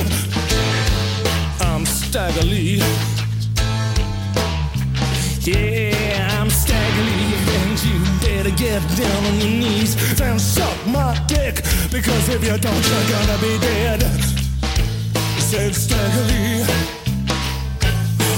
I'm 1.62 1.86
Stagger 1.86 2.42
Lee. 2.42 2.84
Yeah, 5.40 6.38
I'm 6.38 6.50
Stagger 6.50 7.04
Lee, 7.04 7.34
and 7.62 7.82
you 7.82 7.98
better 8.20 8.54
get 8.58 8.82
down 8.98 9.26
on 9.26 9.40
your 9.40 9.52
knees 9.62 10.20
and 10.20 10.42
suck 10.42 10.76
my 10.88 11.18
dick, 11.26 11.64
because 11.90 12.28
if 12.28 12.44
you 12.44 12.58
don't, 12.58 12.86
you're 12.90 13.10
gonna 13.10 13.38
be 13.40 13.58
dead. 13.60 14.02
Said 15.40 15.74
Stagger 15.74 16.26
Lee. 16.28 16.66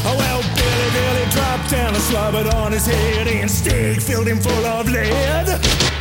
Oh, 0.10 0.16
well, 0.16 0.37
Billy 0.94 1.26
dropped 1.32 1.72
down 1.72 1.94
and 1.94 2.04
slobbered 2.04 2.48
on 2.54 2.72
his 2.72 2.86
head, 2.86 3.28
and 3.28 3.50
Stig 3.50 4.02
filled 4.02 4.28
him 4.28 4.40
full 4.40 4.66
of 4.66 4.90
lead. 4.90 5.97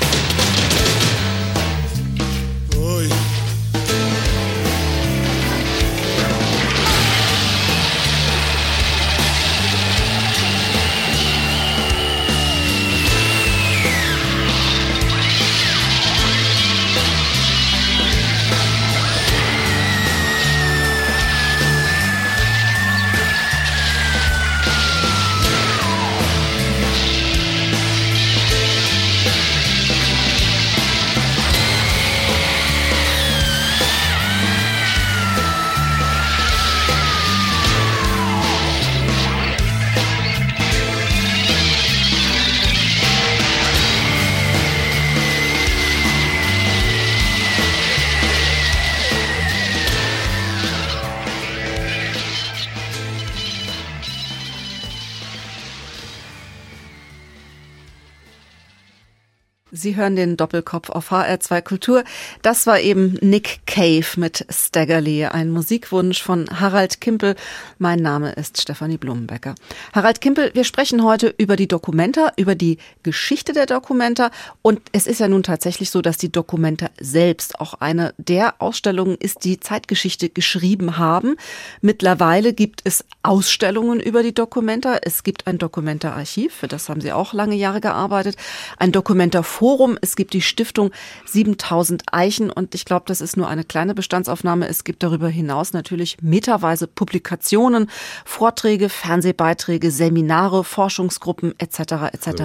Hören 59.96 60.14
den 60.14 60.36
Doppelkopf 60.36 60.90
auf 60.90 61.10
HR2 61.10 61.62
Kultur. 61.62 62.04
Das 62.42 62.66
war 62.66 62.78
eben 62.80 63.14
Nick 63.22 63.60
Cave 63.66 64.06
mit 64.16 64.44
Staggerly, 64.50 65.24
ein 65.24 65.50
Musikwunsch 65.50 66.22
von 66.22 66.46
Harald 66.60 67.00
Kimpel. 67.00 67.34
Mein 67.78 68.00
Name 68.00 68.32
ist 68.32 68.60
Stefanie 68.60 68.98
Blumenbecker. 68.98 69.54
Harald 69.94 70.20
Kimpel, 70.20 70.50
wir 70.54 70.64
sprechen 70.64 71.02
heute 71.02 71.34
über 71.38 71.56
die 71.56 71.66
Dokumenta, 71.66 72.32
über 72.36 72.54
die 72.54 72.78
Geschichte 73.02 73.54
der 73.54 73.64
Dokumenta. 73.64 74.30
Und 74.60 74.82
es 74.92 75.06
ist 75.06 75.20
ja 75.20 75.28
nun 75.28 75.42
tatsächlich 75.42 75.90
so, 75.90 76.02
dass 76.02 76.18
die 76.18 76.30
Dokumenta 76.30 76.90
selbst 77.00 77.58
auch 77.60 77.74
eine 77.74 78.12
der 78.18 78.60
Ausstellungen 78.60 79.16
ist, 79.18 79.44
die 79.44 79.60
Zeitgeschichte 79.60 80.28
geschrieben 80.28 80.98
haben. 80.98 81.36
Mittlerweile 81.80 82.52
gibt 82.52 82.82
es 82.84 83.04
Ausstellungen 83.22 84.00
über 84.00 84.22
die 84.22 84.34
Dokumenta. 84.34 84.98
Es 85.02 85.22
gibt 85.22 85.46
ein 85.46 85.56
Dokumenta-Archiv, 85.58 86.52
für 86.54 86.68
das 86.68 86.88
haben 86.88 87.00
Sie 87.00 87.12
auch 87.12 87.32
lange 87.32 87.54
Jahre 87.54 87.80
gearbeitet. 87.80 88.36
Ein 88.78 88.92
Dokumenta-Forum. 88.92 89.85
Es 90.00 90.16
gibt 90.16 90.32
die 90.32 90.42
Stiftung 90.42 90.90
7000 91.26 92.04
Eichen 92.12 92.50
und 92.50 92.74
ich 92.74 92.84
glaube, 92.84 93.04
das 93.06 93.20
ist 93.20 93.36
nur 93.36 93.48
eine 93.48 93.64
kleine 93.64 93.94
Bestandsaufnahme. 93.94 94.68
Es 94.68 94.84
gibt 94.84 95.02
darüber 95.02 95.28
hinaus 95.28 95.72
natürlich 95.72 96.16
meterweise 96.20 96.86
Publikationen, 96.86 97.88
Vorträge, 98.24 98.88
Fernsehbeiträge, 98.88 99.90
Seminare, 99.90 100.64
Forschungsgruppen 100.64 101.54
etc. 101.58 102.12
etc. 102.12 102.42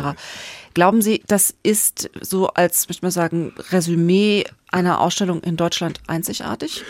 Glauben 0.74 1.02
Sie, 1.02 1.24
das 1.28 1.54
ist 1.64 2.10
so 2.22 2.48
als, 2.50 2.88
möchte 2.88 3.06
man 3.06 3.12
sagen, 3.12 3.54
Resümee 3.72 4.46
einer 4.72 5.02
Ausstellung 5.02 5.42
in 5.42 5.58
Deutschland 5.58 6.00
einzigartig? 6.08 6.84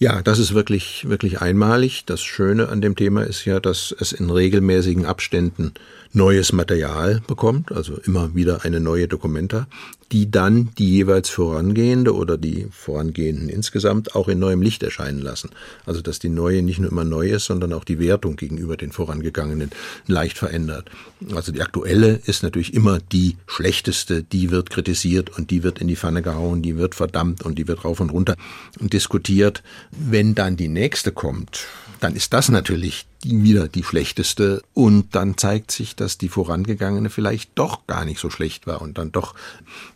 Ja, 0.00 0.22
das 0.22 0.38
ist 0.38 0.54
wirklich, 0.54 1.08
wirklich 1.08 1.40
einmalig. 1.40 2.04
Das 2.06 2.22
Schöne 2.22 2.68
an 2.68 2.80
dem 2.80 2.94
Thema 2.94 3.24
ist 3.24 3.44
ja, 3.44 3.58
dass 3.58 3.92
es 3.98 4.12
in 4.12 4.30
regelmäßigen 4.30 5.04
Abständen 5.04 5.74
neues 6.12 6.52
Material 6.52 7.20
bekommt, 7.26 7.72
also 7.72 7.96
immer 8.04 8.32
wieder 8.36 8.64
eine 8.64 8.78
neue 8.78 9.08
Dokumenta, 9.08 9.66
die 10.12 10.30
dann 10.30 10.70
die 10.78 10.90
jeweils 10.90 11.28
vorangehende 11.28 12.14
oder 12.14 12.38
die 12.38 12.66
vorangehenden 12.70 13.48
insgesamt 13.48 14.14
auch 14.14 14.28
in 14.28 14.38
neuem 14.38 14.62
Licht 14.62 14.82
erscheinen 14.82 15.20
lassen. 15.20 15.50
Also 15.84 16.00
dass 16.00 16.18
die 16.18 16.28
neue 16.28 16.62
nicht 16.62 16.78
nur 16.78 16.90
immer 16.90 17.04
neu 17.04 17.30
ist, 17.30 17.44
sondern 17.44 17.72
auch 17.72 17.84
die 17.84 17.98
Wertung 17.98 18.36
gegenüber 18.36 18.76
den 18.76 18.92
vorangegangenen 18.92 19.70
leicht 20.06 20.38
verändert. 20.38 20.90
Also 21.34 21.52
die 21.52 21.62
aktuelle 21.62 22.20
ist 22.24 22.42
natürlich 22.42 22.74
immer 22.74 22.98
die 23.12 23.36
schlechteste, 23.46 24.22
die 24.22 24.50
wird 24.50 24.70
kritisiert 24.70 25.36
und 25.36 25.50
die 25.50 25.62
wird 25.62 25.78
in 25.78 25.88
die 25.88 25.96
Pfanne 25.96 26.22
gehauen, 26.22 26.62
die 26.62 26.76
wird 26.76 26.94
verdammt 26.94 27.44
und 27.44 27.58
die 27.58 27.68
wird 27.68 27.84
rauf 27.84 28.00
und 28.00 28.10
runter 28.10 28.36
diskutiert. 28.80 29.62
Wenn 29.90 30.34
dann 30.34 30.56
die 30.56 30.68
nächste 30.68 31.12
kommt, 31.12 31.66
dann 32.00 32.14
ist 32.14 32.32
das 32.32 32.48
natürlich 32.48 33.06
wieder 33.24 33.68
die 33.68 33.82
schlechteste 33.82 34.62
und 34.74 35.14
dann 35.14 35.36
zeigt 35.36 35.70
sich, 35.70 35.96
dass 35.96 36.18
die 36.18 36.28
vorangegangene 36.28 37.10
vielleicht 37.10 37.50
doch 37.56 37.86
gar 37.86 38.04
nicht 38.04 38.20
so 38.20 38.30
schlecht 38.30 38.66
war 38.66 38.82
und 38.82 38.98
dann 38.98 39.12
doch 39.12 39.34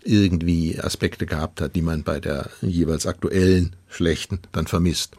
irgendwie 0.03 0.81
Aspekte 0.81 1.27
gehabt 1.27 1.61
hat, 1.61 1.75
die 1.75 1.83
man 1.83 2.03
bei 2.03 2.21
der 2.21 2.51
jeweils 2.61 3.07
aktuellen 3.07 3.77
schlechten 3.89 4.41
dann 4.53 4.67
vermisst. 4.67 5.17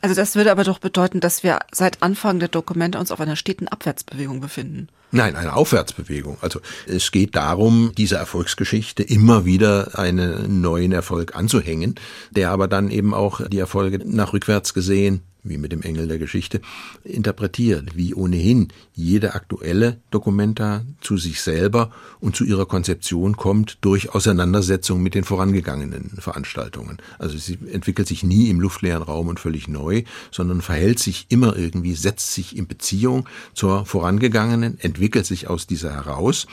Also 0.00 0.14
das 0.14 0.36
würde 0.36 0.52
aber 0.52 0.64
doch 0.64 0.80
bedeuten, 0.80 1.20
dass 1.20 1.42
wir 1.42 1.60
seit 1.72 2.02
Anfang 2.02 2.38
der 2.38 2.48
Dokumente 2.48 2.98
uns 2.98 3.10
auf 3.10 3.20
einer 3.20 3.36
steten 3.36 3.68
Abwärtsbewegung 3.68 4.40
befinden. 4.40 4.88
Nein, 5.12 5.34
eine 5.34 5.54
Aufwärtsbewegung. 5.54 6.36
Also 6.42 6.60
es 6.86 7.10
geht 7.10 7.36
darum, 7.36 7.92
dieser 7.96 8.18
Erfolgsgeschichte 8.18 9.02
immer 9.02 9.46
wieder 9.46 9.98
einen 9.98 10.60
neuen 10.60 10.92
Erfolg 10.92 11.34
anzuhängen, 11.36 11.94
der 12.32 12.50
aber 12.50 12.68
dann 12.68 12.90
eben 12.90 13.14
auch 13.14 13.48
die 13.48 13.58
Erfolge 13.58 14.00
nach 14.04 14.34
rückwärts 14.34 14.74
gesehen 14.74 15.22
wie 15.44 15.58
mit 15.58 15.72
dem 15.72 15.82
Engel 15.82 16.08
der 16.08 16.18
Geschichte, 16.18 16.60
interpretiert, 17.04 17.96
wie 17.96 18.14
ohnehin 18.14 18.68
jede 18.94 19.34
aktuelle 19.34 20.00
Dokumenta 20.10 20.82
zu 21.00 21.18
sich 21.18 21.42
selber 21.42 21.92
und 22.20 22.34
zu 22.34 22.44
ihrer 22.44 22.66
Konzeption 22.66 23.36
kommt 23.36 23.78
durch 23.82 24.14
Auseinandersetzung 24.14 25.02
mit 25.02 25.14
den 25.14 25.24
vorangegangenen 25.24 26.10
Veranstaltungen. 26.18 26.98
Also 27.18 27.36
sie 27.38 27.58
entwickelt 27.70 28.08
sich 28.08 28.24
nie 28.24 28.48
im 28.48 28.60
luftleeren 28.60 29.02
Raum 29.02 29.28
und 29.28 29.38
völlig 29.38 29.68
neu, 29.68 30.02
sondern 30.30 30.62
verhält 30.62 30.98
sich 30.98 31.26
immer 31.28 31.56
irgendwie, 31.56 31.94
setzt 31.94 32.32
sich 32.32 32.56
in 32.56 32.66
Beziehung 32.66 33.28
zur 33.52 33.84
vorangegangenen, 33.86 34.80
entwickelt 34.80 35.26
sich 35.26 35.48
aus 35.48 35.66
dieser 35.66 35.92
heraus 35.92 36.46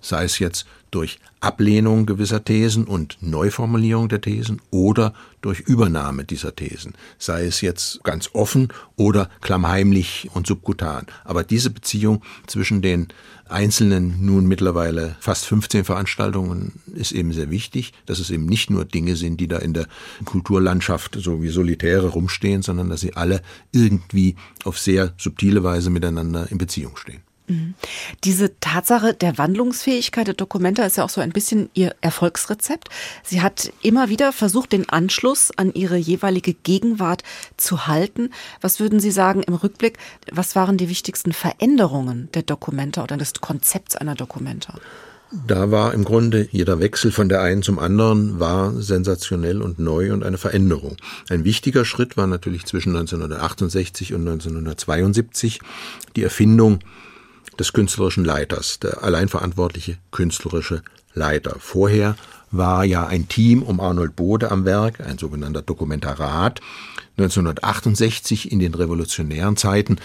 sei 0.00 0.24
es 0.24 0.38
jetzt 0.38 0.66
durch 0.90 1.18
Ablehnung 1.40 2.06
gewisser 2.06 2.44
Thesen 2.44 2.84
und 2.84 3.18
Neuformulierung 3.20 4.08
der 4.08 4.20
Thesen 4.20 4.60
oder 4.70 5.12
durch 5.40 5.60
Übernahme 5.60 6.24
dieser 6.24 6.56
Thesen, 6.56 6.94
sei 7.18 7.46
es 7.46 7.60
jetzt 7.60 8.02
ganz 8.02 8.30
offen 8.32 8.68
oder 8.96 9.28
klammheimlich 9.40 10.28
und 10.34 10.46
subkutan. 10.46 11.06
Aber 11.24 11.44
diese 11.44 11.70
Beziehung 11.70 12.22
zwischen 12.46 12.82
den 12.82 13.08
einzelnen 13.48 14.24
nun 14.24 14.46
mittlerweile 14.46 15.16
fast 15.20 15.46
15 15.46 15.84
Veranstaltungen 15.84 16.80
ist 16.94 17.12
eben 17.12 17.32
sehr 17.32 17.50
wichtig, 17.50 17.92
dass 18.06 18.18
es 18.18 18.30
eben 18.30 18.46
nicht 18.46 18.70
nur 18.70 18.84
Dinge 18.84 19.14
sind, 19.14 19.40
die 19.40 19.48
da 19.48 19.58
in 19.58 19.74
der 19.74 19.86
Kulturlandschaft 20.24 21.18
so 21.20 21.42
wie 21.42 21.48
Solitäre 21.48 22.08
rumstehen, 22.08 22.62
sondern 22.62 22.90
dass 22.90 23.00
sie 23.00 23.14
alle 23.14 23.42
irgendwie 23.72 24.36
auf 24.64 24.78
sehr 24.78 25.12
subtile 25.18 25.62
Weise 25.62 25.90
miteinander 25.90 26.50
in 26.50 26.58
Beziehung 26.58 26.96
stehen. 26.96 27.27
Diese 28.24 28.58
Tatsache 28.60 29.14
der 29.14 29.38
Wandlungsfähigkeit 29.38 30.26
der 30.26 30.34
Dokumente 30.34 30.82
ist 30.82 30.96
ja 30.96 31.04
auch 31.04 31.08
so 31.08 31.20
ein 31.20 31.30
bisschen 31.30 31.70
ihr 31.74 31.94
Erfolgsrezept. 32.00 32.88
Sie 33.22 33.40
hat 33.40 33.72
immer 33.82 34.08
wieder 34.08 34.32
versucht, 34.32 34.72
den 34.72 34.88
Anschluss 34.88 35.50
an 35.56 35.72
ihre 35.72 35.96
jeweilige 35.96 36.54
Gegenwart 36.54 37.22
zu 37.56 37.86
halten. 37.86 38.30
Was 38.60 38.80
würden 38.80 39.00
Sie 39.00 39.10
sagen 39.10 39.42
im 39.42 39.54
Rückblick? 39.54 39.98
Was 40.30 40.56
waren 40.56 40.76
die 40.76 40.88
wichtigsten 40.88 41.32
Veränderungen 41.32 42.28
der 42.34 42.42
Dokumente 42.42 43.02
oder 43.02 43.16
des 43.16 43.32
Konzepts 43.34 43.96
einer 43.96 44.14
Dokumenta? 44.14 44.74
Da 45.46 45.70
war 45.70 45.92
im 45.92 46.04
Grunde 46.04 46.48
jeder 46.52 46.80
Wechsel 46.80 47.12
von 47.12 47.28
der 47.28 47.42
einen 47.42 47.62
zum 47.62 47.78
anderen 47.78 48.40
war 48.40 48.72
sensationell 48.80 49.60
und 49.60 49.78
neu 49.78 50.12
und 50.14 50.24
eine 50.24 50.38
Veränderung. 50.38 50.96
Ein 51.28 51.44
wichtiger 51.44 51.84
Schritt 51.84 52.16
war 52.16 52.26
natürlich 52.26 52.64
zwischen 52.64 52.96
1968 52.96 54.14
und 54.14 54.20
1972 54.20 55.60
die 56.16 56.22
Erfindung 56.22 56.78
des 57.58 57.72
künstlerischen 57.72 58.24
Leiters, 58.24 58.78
der 58.78 59.02
alleinverantwortliche 59.02 59.98
künstlerische 60.10 60.82
Leiter. 61.14 61.56
Vorher 61.58 62.16
war 62.50 62.84
ja 62.84 63.06
ein 63.06 63.28
Team 63.28 63.62
um 63.62 63.80
Arnold 63.80 64.16
Bode 64.16 64.50
am 64.50 64.64
Werk, 64.64 65.00
ein 65.00 65.18
sogenannter 65.18 65.62
Dokumentarat. 65.62 66.60
1968 67.18 68.52
in 68.52 68.60
den 68.60 68.74
revolutionären 68.74 69.56
Zeiten 69.56 69.96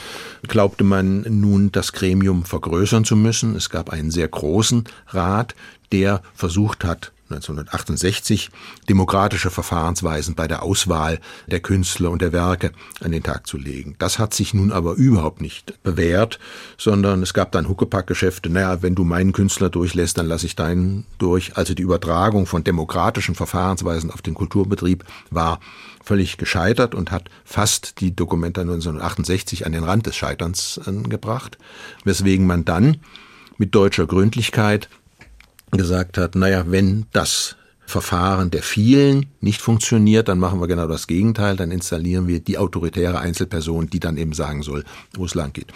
glaubte 0.48 0.84
man 0.84 1.22
nun 1.30 1.72
das 1.72 1.94
Gremium 1.94 2.44
vergrößern 2.44 3.06
zu 3.06 3.16
müssen. 3.16 3.56
Es 3.56 3.70
gab 3.70 3.92
einen 3.92 4.10
sehr 4.10 4.28
großen 4.28 4.86
Rat, 5.08 5.56
der 5.92 6.24
versucht 6.34 6.84
hat, 6.84 7.13
1968 7.34 8.50
demokratische 8.90 9.50
Verfahrensweisen 9.50 10.36
bei 10.36 10.48
der 10.48 10.64
Auswahl 10.64 11.20
der 11.48 11.60
Künstler 11.60 12.12
und 12.12 12.22
der 12.22 12.32
Werke 12.32 12.72
an 13.02 13.12
den 13.12 13.24
Tag 13.24 13.48
zu 13.48 13.58
legen. 13.58 13.96
Das 14.00 14.20
hat 14.20 14.34
sich 14.34 14.54
nun 14.54 14.72
aber 14.72 14.94
überhaupt 14.94 15.42
nicht 15.42 15.82
bewährt, 15.84 16.40
sondern 16.78 17.22
es 17.24 17.34
gab 17.34 17.52
dann 17.52 17.68
Huckepackgeschäfte. 17.68 18.50
Naja, 18.50 18.82
wenn 18.82 18.96
du 18.96 19.04
meinen 19.04 19.34
Künstler 19.34 19.70
durchlässt, 19.70 20.18
dann 20.18 20.28
lasse 20.28 20.46
ich 20.46 20.56
deinen 20.56 21.06
durch. 21.18 21.58
Also 21.58 21.74
die 21.74 21.84
Übertragung 21.84 22.46
von 22.46 22.64
demokratischen 22.64 23.36
Verfahrensweisen 23.36 24.12
auf 24.12 24.22
den 24.22 24.34
Kulturbetrieb 24.34 25.04
war 25.30 25.60
völlig 26.04 26.38
gescheitert 26.38 26.94
und 26.94 27.12
hat 27.12 27.30
fast 27.46 28.00
die 28.02 28.16
Dokumente 28.16 28.62
1968 28.62 29.66
an 29.66 29.72
den 29.72 29.84
Rand 29.84 30.06
des 30.06 30.16
Scheiterns 30.16 30.80
äh, 30.86 30.92
gebracht, 31.08 31.58
weswegen 32.04 32.46
man 32.46 32.66
dann 32.66 32.98
mit 33.58 33.74
deutscher 33.74 34.06
Gründlichkeit 34.06 34.90
gesagt 35.78 36.18
hat, 36.18 36.36
naja, 36.36 36.66
wenn 36.68 37.06
das 37.12 37.56
Verfahren 37.86 38.50
der 38.50 38.64
vielen 38.64 39.28
nicht 39.42 39.62
funktioniert, 39.62 40.28
dann 40.28 40.40
machen 40.40 40.60
wir 40.60 40.68
genau 40.68 40.88
das 40.88 41.08
Gegenteil, 41.08 41.56
dann 41.56 41.72
installieren 41.72 42.28
wir 42.28 42.40
die 42.40 42.58
autoritäre 42.58 43.20
Einzelperson, 43.20 43.88
die 43.88 44.00
dann 44.00 44.18
eben 44.18 44.34
sagen 44.34 44.64
soll, 44.64 44.84
wo 45.14 45.26
es 45.26 45.36
lang 45.36 45.54
geht. 45.54 45.68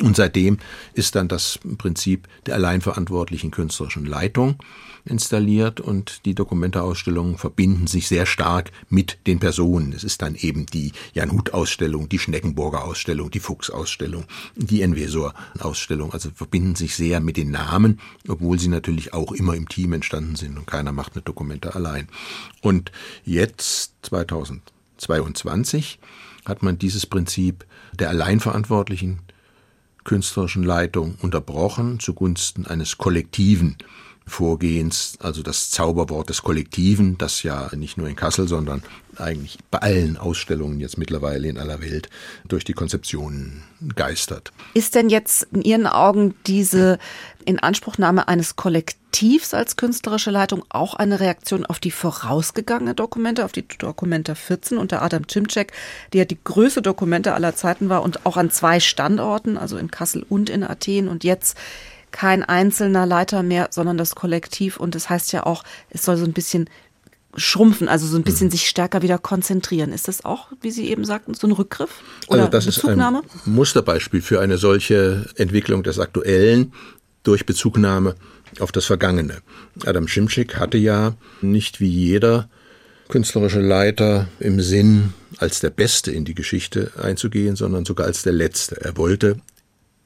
Und 0.00 0.16
seitdem 0.16 0.58
ist 0.94 1.14
dann 1.14 1.28
das 1.28 1.58
Prinzip 1.78 2.28
der 2.46 2.54
alleinverantwortlichen 2.54 3.50
künstlerischen 3.50 4.06
Leitung 4.06 4.56
installiert 5.04 5.80
und 5.80 6.24
die 6.24 6.34
Dokumenteausstellungen 6.34 7.36
verbinden 7.36 7.86
sich 7.86 8.06
sehr 8.06 8.26
stark 8.26 8.70
mit 8.88 9.18
den 9.26 9.40
Personen. 9.40 9.92
Es 9.92 10.04
ist 10.04 10.22
dann 10.22 10.34
eben 10.36 10.66
die 10.66 10.92
Jan 11.12 11.32
Hut 11.32 11.52
Ausstellung, 11.52 12.08
die 12.08 12.18
Schneckenburger 12.18 12.84
Ausstellung, 12.84 13.30
die 13.30 13.40
Fuchs 13.40 13.70
Ausstellung, 13.70 14.24
die 14.54 14.82
Envesor 14.82 15.34
Ausstellung, 15.58 16.12
also 16.12 16.30
verbinden 16.34 16.76
sich 16.76 16.94
sehr 16.94 17.20
mit 17.20 17.36
den 17.36 17.50
Namen, 17.50 18.00
obwohl 18.28 18.58
sie 18.58 18.68
natürlich 18.68 19.12
auch 19.12 19.32
immer 19.32 19.54
im 19.54 19.68
Team 19.68 19.92
entstanden 19.92 20.36
sind 20.36 20.56
und 20.56 20.66
keiner 20.66 20.92
macht 20.92 21.14
eine 21.14 21.22
Dokumente 21.52 21.74
allein. 21.74 22.08
Und 22.60 22.92
jetzt 23.24 23.94
2022 24.02 25.98
hat 26.44 26.62
man 26.62 26.78
dieses 26.78 27.06
Prinzip 27.06 27.64
der 27.92 28.10
alleinverantwortlichen 28.10 29.20
künstlerischen 30.04 30.64
Leitung 30.64 31.16
unterbrochen 31.20 32.00
zugunsten 32.00 32.66
eines 32.66 32.98
kollektiven 32.98 33.76
Vorgehens, 34.24 35.16
also 35.20 35.42
das 35.42 35.70
Zauberwort 35.70 36.28
des 36.28 36.42
Kollektiven, 36.42 37.18
das 37.18 37.42
ja 37.42 37.68
nicht 37.74 37.98
nur 37.98 38.08
in 38.08 38.14
Kassel, 38.14 38.46
sondern 38.46 38.84
eigentlich 39.22 39.58
bei 39.70 39.78
allen 39.78 40.16
Ausstellungen 40.16 40.80
jetzt 40.80 40.98
mittlerweile 40.98 41.48
in 41.48 41.58
aller 41.58 41.80
Welt 41.80 42.08
durch 42.46 42.64
die 42.64 42.72
Konzeptionen 42.72 43.62
geistert. 43.94 44.52
Ist 44.74 44.94
denn 44.94 45.08
jetzt 45.08 45.46
in 45.52 45.62
Ihren 45.62 45.86
Augen 45.86 46.34
diese 46.46 46.98
Inanspruchnahme 47.44 48.28
eines 48.28 48.56
Kollektivs 48.56 49.54
als 49.54 49.76
künstlerische 49.76 50.30
Leitung 50.30 50.64
auch 50.68 50.94
eine 50.94 51.20
Reaktion 51.20 51.66
auf 51.66 51.80
die 51.80 51.90
vorausgegangene 51.90 52.94
Dokumente, 52.94 53.44
auf 53.44 53.52
die 53.52 53.66
Dokumenta 53.66 54.34
14 54.34 54.78
unter 54.78 55.02
Adam 55.02 55.28
Cimcek, 55.28 55.72
die 56.12 56.18
ja 56.18 56.24
die 56.24 56.38
größte 56.42 56.82
Dokumente 56.82 57.34
aller 57.34 57.54
Zeiten 57.54 57.88
war 57.88 58.02
und 58.02 58.24
auch 58.26 58.36
an 58.36 58.50
zwei 58.50 58.80
Standorten, 58.80 59.58
also 59.58 59.76
in 59.76 59.90
Kassel 59.90 60.24
und 60.28 60.50
in 60.50 60.64
Athen 60.64 61.08
und 61.08 61.24
jetzt 61.24 61.56
kein 62.12 62.42
einzelner 62.44 63.06
Leiter 63.06 63.42
mehr, 63.42 63.68
sondern 63.70 63.98
das 63.98 64.14
Kollektiv. 64.14 64.76
Und 64.76 64.94
das 64.94 65.10
heißt 65.10 65.32
ja 65.32 65.44
auch, 65.44 65.64
es 65.90 66.04
soll 66.04 66.16
so 66.16 66.24
ein 66.24 66.34
bisschen 66.34 66.68
schrumpfen, 67.36 67.88
also 67.88 68.06
so 68.06 68.16
ein 68.16 68.22
bisschen 68.22 68.48
mhm. 68.48 68.52
sich 68.52 68.68
stärker 68.68 69.02
wieder 69.02 69.18
konzentrieren. 69.18 69.92
Ist 69.92 70.08
das 70.08 70.24
auch, 70.24 70.48
wie 70.60 70.70
Sie 70.70 70.90
eben 70.90 71.04
sagten, 71.04 71.34
so 71.34 71.46
ein 71.46 71.52
Rückgriff 71.52 71.90
oder 72.26 72.40
also 72.40 72.50
das 72.50 72.66
Bezugnahme? 72.66 73.22
ist 73.24 73.46
ein 73.46 73.54
Musterbeispiel 73.54 74.22
für 74.22 74.40
eine 74.40 74.58
solche 74.58 75.26
Entwicklung 75.36 75.82
des 75.82 75.98
Aktuellen 75.98 76.72
durch 77.22 77.46
Bezugnahme 77.46 78.14
auf 78.60 78.72
das 78.72 78.84
Vergangene. 78.84 79.38
Adam 79.86 80.08
Schimschick 80.08 80.58
hatte 80.58 80.76
ja 80.76 81.14
nicht 81.40 81.80
wie 81.80 81.88
jeder 81.88 82.48
künstlerische 83.08 83.60
Leiter 83.60 84.28
im 84.40 84.60
Sinn, 84.60 85.12
als 85.38 85.60
der 85.60 85.70
Beste 85.70 86.10
in 86.10 86.24
die 86.24 86.34
Geschichte 86.34 86.92
einzugehen, 87.00 87.56
sondern 87.56 87.84
sogar 87.84 88.06
als 88.06 88.22
der 88.22 88.32
Letzte. 88.32 88.80
Er 88.80 88.96
wollte 88.96 89.36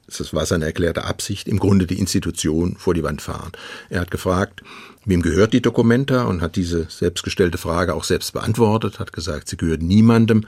das 0.07 0.33
war 0.33 0.45
seine 0.45 0.65
erklärte 0.65 1.03
Absicht, 1.03 1.47
im 1.47 1.59
Grunde 1.59 1.85
die 1.85 1.99
Institution 1.99 2.77
vor 2.77 2.93
die 2.93 3.03
Wand 3.03 3.21
fahren. 3.21 3.51
Er 3.89 4.01
hat 4.01 4.11
gefragt, 4.11 4.63
wem 5.05 5.21
gehört 5.21 5.53
die 5.53 5.61
Dokumenta 5.61 6.23
und 6.23 6.41
hat 6.41 6.55
diese 6.55 6.87
selbstgestellte 6.89 7.57
Frage 7.57 7.93
auch 7.93 8.03
selbst 8.03 8.33
beantwortet, 8.33 8.99
hat 8.99 9.11
gesagt, 9.11 9.49
sie 9.49 9.57
gehört 9.57 9.81
niemandem. 9.81 10.45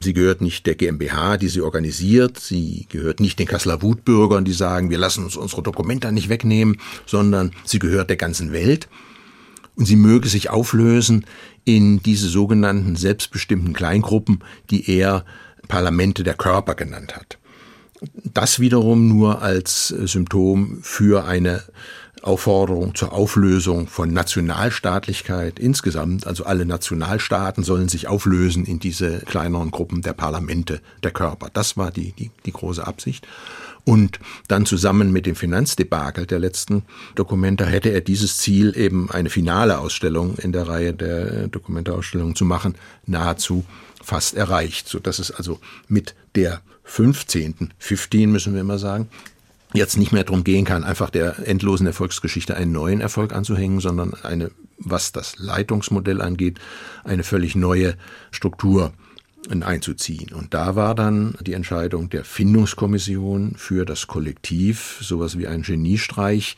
Sie 0.00 0.14
gehört 0.14 0.40
nicht 0.40 0.66
der 0.66 0.74
GmbH, 0.74 1.36
die 1.36 1.48
sie 1.48 1.60
organisiert. 1.60 2.40
Sie 2.40 2.86
gehört 2.88 3.20
nicht 3.20 3.38
den 3.38 3.46
Kasseler 3.46 3.82
Wutbürgern, 3.82 4.44
die 4.44 4.52
sagen, 4.52 4.90
wir 4.90 4.98
lassen 4.98 5.24
uns 5.24 5.36
unsere 5.36 5.62
Dokumenta 5.62 6.10
nicht 6.10 6.28
wegnehmen, 6.28 6.78
sondern 7.06 7.52
sie 7.64 7.78
gehört 7.78 8.10
der 8.10 8.16
ganzen 8.16 8.52
Welt. 8.52 8.88
Und 9.76 9.86
sie 9.86 9.96
möge 9.96 10.28
sich 10.28 10.50
auflösen 10.50 11.24
in 11.64 12.02
diese 12.02 12.28
sogenannten 12.28 12.96
selbstbestimmten 12.96 13.74
Kleingruppen, 13.74 14.42
die 14.70 14.90
er 14.90 15.24
Parlamente 15.68 16.24
der 16.24 16.34
Körper 16.34 16.74
genannt 16.74 17.16
hat. 17.16 17.38
Das 18.24 18.60
wiederum 18.60 19.08
nur 19.08 19.42
als 19.42 19.88
Symptom 19.88 20.78
für 20.82 21.24
eine 21.24 21.62
Aufforderung 22.22 22.94
zur 22.94 23.12
Auflösung 23.12 23.88
von 23.88 24.12
Nationalstaatlichkeit 24.12 25.58
insgesamt. 25.58 26.26
Also 26.26 26.44
alle 26.44 26.64
Nationalstaaten 26.64 27.64
sollen 27.64 27.88
sich 27.88 28.06
auflösen 28.06 28.64
in 28.64 28.78
diese 28.78 29.20
kleineren 29.20 29.70
Gruppen 29.70 30.02
der 30.02 30.12
Parlamente, 30.12 30.80
der 31.02 31.10
Körper. 31.10 31.48
Das 31.52 31.76
war 31.76 31.90
die, 31.90 32.12
die, 32.12 32.30
die 32.46 32.52
große 32.52 32.86
Absicht. 32.86 33.26
Und 33.84 34.20
dann 34.46 34.64
zusammen 34.64 35.10
mit 35.10 35.26
dem 35.26 35.34
Finanzdebakel 35.34 36.26
der 36.26 36.38
letzten 36.38 36.84
Dokumente 37.16 37.66
hätte 37.66 37.88
er 37.88 38.00
dieses 38.00 38.36
Ziel, 38.36 38.76
eben 38.76 39.10
eine 39.10 39.28
finale 39.28 39.78
Ausstellung 39.78 40.36
in 40.38 40.52
der 40.52 40.68
Reihe 40.68 40.94
der 40.94 41.48
Dokumenteausstellungen 41.48 42.36
zu 42.36 42.44
machen, 42.44 42.76
nahezu 43.06 43.64
fast 44.00 44.34
erreicht, 44.34 44.88
so 44.88 45.00
dass 45.00 45.18
es 45.18 45.32
also 45.32 45.58
mit 45.88 46.14
der 46.36 46.60
15. 46.84 47.72
15 47.78 48.30
müssen 48.30 48.54
wir 48.54 48.60
immer 48.60 48.78
sagen, 48.78 49.08
jetzt 49.72 49.96
nicht 49.96 50.12
mehr 50.12 50.24
darum 50.24 50.44
gehen 50.44 50.64
kann, 50.64 50.84
einfach 50.84 51.10
der 51.10 51.46
endlosen 51.48 51.86
Erfolgsgeschichte 51.86 52.56
einen 52.56 52.72
neuen 52.72 53.00
Erfolg 53.00 53.32
anzuhängen, 53.32 53.80
sondern 53.80 54.14
eine, 54.14 54.50
was 54.78 55.12
das 55.12 55.38
Leitungsmodell 55.38 56.20
angeht, 56.20 56.58
eine 57.04 57.22
völlig 57.22 57.54
neue 57.54 57.96
Struktur 58.30 58.92
einzuziehen. 59.48 60.32
Und 60.32 60.54
da 60.54 60.76
war 60.76 60.94
dann 60.94 61.36
die 61.40 61.54
Entscheidung 61.54 62.10
der 62.10 62.24
Findungskommission 62.24 63.54
für 63.56 63.84
das 63.84 64.06
Kollektiv, 64.06 64.98
sowas 65.00 65.36
wie 65.36 65.48
ein 65.48 65.62
Geniestreich, 65.62 66.56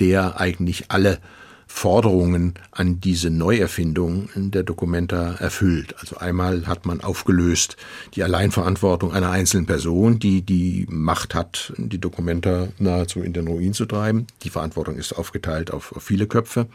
der 0.00 0.40
eigentlich 0.40 0.90
alle 0.90 1.20
Forderungen 1.66 2.54
an 2.70 3.00
diese 3.00 3.30
Neuerfindung 3.30 4.28
der 4.34 4.62
Dokumenta 4.62 5.34
erfüllt. 5.34 5.94
Also 5.98 6.16
einmal 6.16 6.66
hat 6.66 6.86
man 6.86 7.00
aufgelöst 7.00 7.76
die 8.14 8.22
Alleinverantwortung 8.22 9.12
einer 9.12 9.30
einzelnen 9.30 9.66
Person, 9.66 10.18
die 10.18 10.42
die 10.42 10.86
Macht 10.88 11.34
hat, 11.34 11.72
die 11.76 12.00
Dokumenta 12.00 12.68
nahezu 12.78 13.20
in 13.20 13.32
den 13.32 13.48
Ruin 13.48 13.74
zu 13.74 13.86
treiben. 13.86 14.26
Die 14.42 14.50
Verantwortung 14.50 14.96
ist 14.96 15.12
aufgeteilt 15.12 15.70
auf, 15.70 15.92
auf 15.96 16.02
viele 16.02 16.26
Köpfe. 16.26 16.66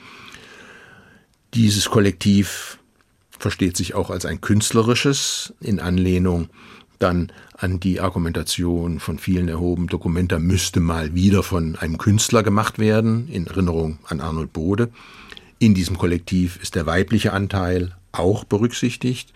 Dieses 1.54 1.90
Kollektiv 1.90 2.78
versteht 3.40 3.78
sich 3.78 3.96
auch 3.96 4.10
als 4.10 4.26
ein 4.26 4.42
künstlerisches 4.42 5.54
in 5.62 5.80
Anlehnung 5.80 6.50
dann 7.00 7.32
an 7.58 7.80
die 7.80 8.00
Argumentation 8.00 9.00
von 9.00 9.18
vielen 9.18 9.48
erhoben, 9.48 9.88
Dokumenta 9.88 10.38
müsste 10.38 10.80
mal 10.80 11.16
wieder 11.16 11.44
von 11.44 11.76
einem 11.78 11.98
Künstler 11.98 12.44
gemacht 12.44 12.78
werden, 12.78 13.28
in 13.30 13.48
Erinnerung 13.48 14.00
an 14.06 14.20
Arnold 14.22 14.54
Bode. 14.54 14.90
In 15.58 15.74
diesem 15.74 15.98
Kollektiv 15.98 16.60
ist 16.62 16.76
der 16.76 16.86
weibliche 16.86 17.34
Anteil 17.34 17.96
auch 18.12 18.44
berücksichtigt. 18.44 19.34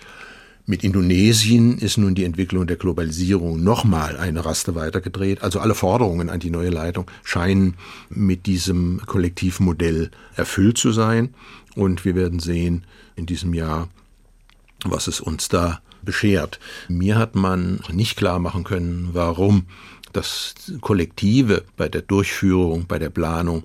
Mit 0.66 0.86
Indonesien 0.86 1.78
ist 1.78 1.98
nun 1.98 2.16
die 2.16 2.24
Entwicklung 2.24 2.66
der 2.68 2.78
Globalisierung 2.78 3.62
nochmal 3.62 4.16
eine 4.16 4.46
Raste 4.46 4.76
weitergedreht. 4.76 5.44
Also 5.44 5.60
alle 5.60 5.76
Forderungen 5.76 6.30
an 6.30 6.40
die 6.40 6.52
neue 6.52 6.70
Leitung 6.70 7.12
scheinen 7.24 7.76
mit 8.10 8.46
diesem 8.46 9.02
Kollektivmodell 9.06 10.12
erfüllt 10.36 10.78
zu 10.78 10.94
sein. 10.94 11.34
Und 11.76 12.06
wir 12.06 12.16
werden 12.16 12.40
sehen 12.40 12.86
in 13.18 13.26
diesem 13.26 13.54
Jahr, 13.54 13.90
was 14.86 15.08
es 15.08 15.20
uns 15.20 15.50
da 15.50 15.82
beschert. 16.06 16.60
Mir 16.88 17.18
hat 17.18 17.36
man 17.36 17.80
nicht 17.92 18.18
klar 18.18 18.40
machen 18.40 18.64
können, 18.64 19.10
warum 19.14 19.66
das 20.14 20.54
Kollektive 20.82 21.64
bei 21.76 21.90
der 21.90 22.02
Durchführung, 22.02 22.86
bei 22.88 23.00
der 23.00 23.10
Planung 23.10 23.64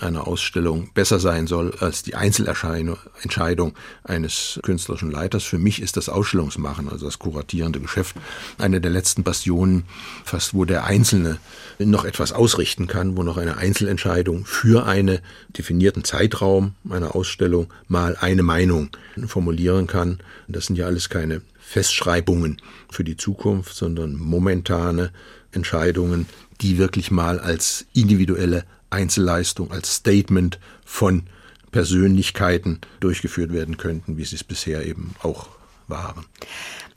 einer 0.00 0.28
Ausstellung 0.28 0.90
besser 0.92 1.18
sein 1.18 1.46
soll 1.46 1.74
als 1.80 2.02
die 2.02 2.14
Einzelentscheidung 2.14 3.74
eines 4.04 4.60
künstlerischen 4.62 5.10
Leiters. 5.10 5.44
Für 5.44 5.58
mich 5.58 5.80
ist 5.80 5.96
das 5.96 6.08
Ausstellungsmachen, 6.08 6.88
also 6.88 7.06
das 7.06 7.18
kuratierende 7.18 7.80
Geschäft, 7.80 8.14
eine 8.58 8.80
der 8.80 8.90
letzten 8.90 9.22
Bastionen, 9.24 9.84
fast 10.24 10.54
wo 10.54 10.64
der 10.64 10.84
Einzelne 10.84 11.38
noch 11.78 12.04
etwas 12.04 12.32
ausrichten 12.32 12.86
kann, 12.86 13.16
wo 13.16 13.22
noch 13.22 13.38
eine 13.38 13.56
Einzelentscheidung 13.56 14.44
für 14.44 14.86
einen 14.86 15.20
definierten 15.56 16.04
Zeitraum 16.04 16.74
einer 16.88 17.16
Ausstellung 17.16 17.72
mal 17.88 18.16
eine 18.20 18.42
Meinung 18.42 18.90
formulieren 19.26 19.86
kann. 19.86 20.20
Das 20.48 20.66
sind 20.66 20.76
ja 20.76 20.86
alles 20.86 21.08
keine 21.08 21.40
Festschreibungen 21.68 22.62
für 22.90 23.04
die 23.04 23.18
Zukunft, 23.18 23.76
sondern 23.76 24.16
momentane 24.16 25.12
Entscheidungen, 25.52 26.26
die 26.62 26.78
wirklich 26.78 27.10
mal 27.10 27.38
als 27.38 27.84
individuelle 27.92 28.64
Einzelleistung, 28.88 29.70
als 29.70 29.96
Statement 29.96 30.58
von 30.86 31.24
Persönlichkeiten 31.70 32.80
durchgeführt 33.00 33.52
werden 33.52 33.76
könnten, 33.76 34.16
wie 34.16 34.24
sie 34.24 34.36
es 34.36 34.44
bisher 34.44 34.86
eben 34.86 35.14
auch 35.22 35.48
waren. 35.88 36.24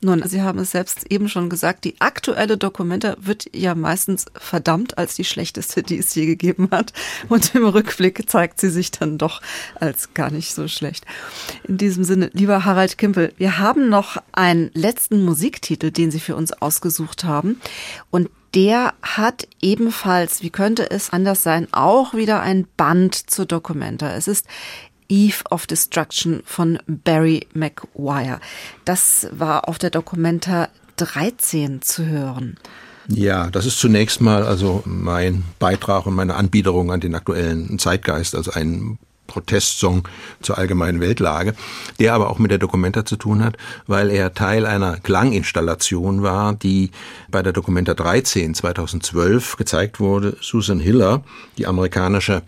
Nun, 0.04 0.24
Sie 0.28 0.42
haben 0.42 0.58
es 0.58 0.72
selbst 0.72 1.12
eben 1.12 1.30
schon 1.30 1.48
gesagt, 1.48 1.86
die 1.86 1.96
aktuelle 2.00 2.58
Dokumenta 2.58 3.16
wird 3.20 3.46
ja 3.56 3.76
meistens 3.76 4.26
verdammt 4.36 4.98
als 4.98 5.16
die 5.16 5.24
schlechteste, 5.24 5.84
die 5.84 6.00
es 6.00 6.16
je 6.16 6.26
gegeben 6.26 6.70
hat. 6.72 6.92
Und 7.30 7.54
im 7.54 7.66
Rückblick 7.66 8.28
zeigt 8.28 8.60
sie 8.60 8.72
sich 8.72 8.90
dann 8.90 9.20
doch 9.20 9.42
als 9.76 10.16
gar 10.16 10.32
nicht 10.32 10.56
so 10.56 10.68
schlecht. 10.68 11.06
In 11.68 11.78
diesem 11.78 12.04
Sinne, 12.04 12.32
lieber 12.34 12.66
Harald 12.66 12.98
Kimpel, 12.98 13.32
wir 13.38 13.60
haben 13.60 13.90
noch 13.90 14.18
einen 14.32 14.72
letzten 14.74 15.24
Musiktitel, 15.24 15.92
den 15.92 16.10
Sie 16.10 16.20
für 16.20 16.36
uns 16.36 16.52
ausgesucht 16.52 17.24
haben. 17.24 17.62
Und 18.10 18.30
der 18.56 18.94
hat 19.02 19.48
ebenfalls, 19.62 20.42
wie 20.42 20.50
könnte 20.50 20.90
es 20.90 21.12
anders 21.12 21.44
sein, 21.44 21.68
auch 21.72 22.14
wieder 22.14 22.42
ein 22.42 22.68
Band 22.76 23.16
zur 23.16 23.46
Dokumenta. 23.46 24.14
Es 24.14 24.28
ist 24.28 24.46
Eve 25.12 25.44
of 25.52 25.68
Destruction 25.68 26.42
von 26.46 26.80
Barry 26.88 27.46
McGuire. 27.54 28.40
Das 28.86 29.28
war 29.32 29.68
auf 29.68 29.78
der 29.78 29.90
Dokumenta 29.90 30.70
13 30.96 31.82
zu 31.82 32.06
hören. 32.06 32.56
Ja, 33.08 33.50
das 33.50 33.66
ist 33.66 33.80
zunächst 33.80 34.22
mal 34.22 34.44
also 34.44 34.84
mein 34.86 35.44
Beitrag 35.60 36.06
und 36.06 36.16
meine 36.16 36.36
Anbiederung 36.36 36.92
an 36.92 37.02
den 37.02 37.14
aktuellen 37.14 37.78
Zeitgeist, 37.78 38.36
also 38.36 38.52
ein 38.52 39.00
Protestsong 39.32 40.08
zur 40.42 40.58
allgemeinen 40.58 41.00
Weltlage, 41.00 41.56
der 42.00 42.14
aber 42.14 42.30
auch 42.30 42.38
mit 42.38 42.52
der 42.52 42.58
Documenta 42.58 43.06
zu 43.06 43.16
tun 43.16 43.46
hat, 43.46 43.56
weil 43.88 44.10
er 44.10 44.34
Teil 44.34 44.66
einer 44.66 44.98
Klanginstallation 44.98 46.22
war, 46.22 46.54
die 46.54 46.92
bei 47.30 47.42
der 47.42 47.54
Documenta 47.54 47.94
13 47.94 48.54
2012 48.54 49.56
gezeigt 49.56 50.02
wurde. 50.02 50.36
Susan 50.42 50.82
Hiller, 50.82 51.24
die 51.58 51.66
amerikanische 51.66 52.42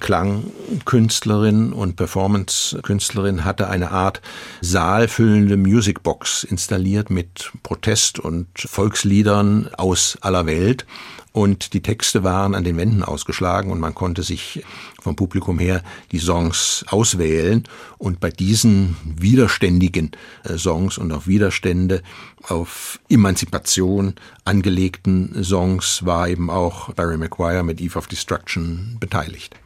Klangkünstlerin 0.00 1.74
und 1.74 1.96
Performancekünstlerin, 1.96 3.44
hatte 3.44 3.68
eine 3.68 3.90
Art 3.90 4.22
saalfüllende 4.62 5.58
Musicbox 5.58 6.44
installiert 6.44 7.10
mit 7.10 7.52
Protest- 7.62 8.18
und 8.18 8.46
Volksliedern 8.56 9.68
aus 9.76 10.16
aller 10.22 10.46
Welt 10.46 10.86
und 11.32 11.74
die 11.74 11.82
Texte 11.82 12.24
waren 12.24 12.54
an 12.54 12.64
den 12.64 12.76
Wänden 12.76 13.04
ausgeschlagen 13.04 13.70
und 13.70 13.78
man 13.78 13.94
konnte 13.94 14.22
sich 14.22 14.64
vom 15.00 15.16
Publikum 15.16 15.58
her 15.58 15.82
die 16.12 16.18
Songs 16.18 16.84
auswählen 16.88 17.64
und 17.98 18.20
bei 18.20 18.30
diesen 18.30 18.96
widerständigen 19.04 20.12
äh, 20.44 20.56
Songs 20.56 20.98
und 20.98 21.12
auf 21.12 21.26
Widerstände, 21.26 22.02
auf 22.48 23.00
Emanzipation 23.08 24.14
angelegten 24.44 25.42
Songs 25.42 26.04
war 26.04 26.28
eben 26.28 26.50
auch 26.50 26.92
Barry 26.94 27.16
McGuire 27.16 27.62
mit 27.62 27.80
Eve 27.80 27.98
of 27.98 28.06
Destruction 28.06 28.96
beteiligt. 29.00 29.56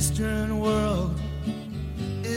Eastern 0.00 0.58
world, 0.58 1.19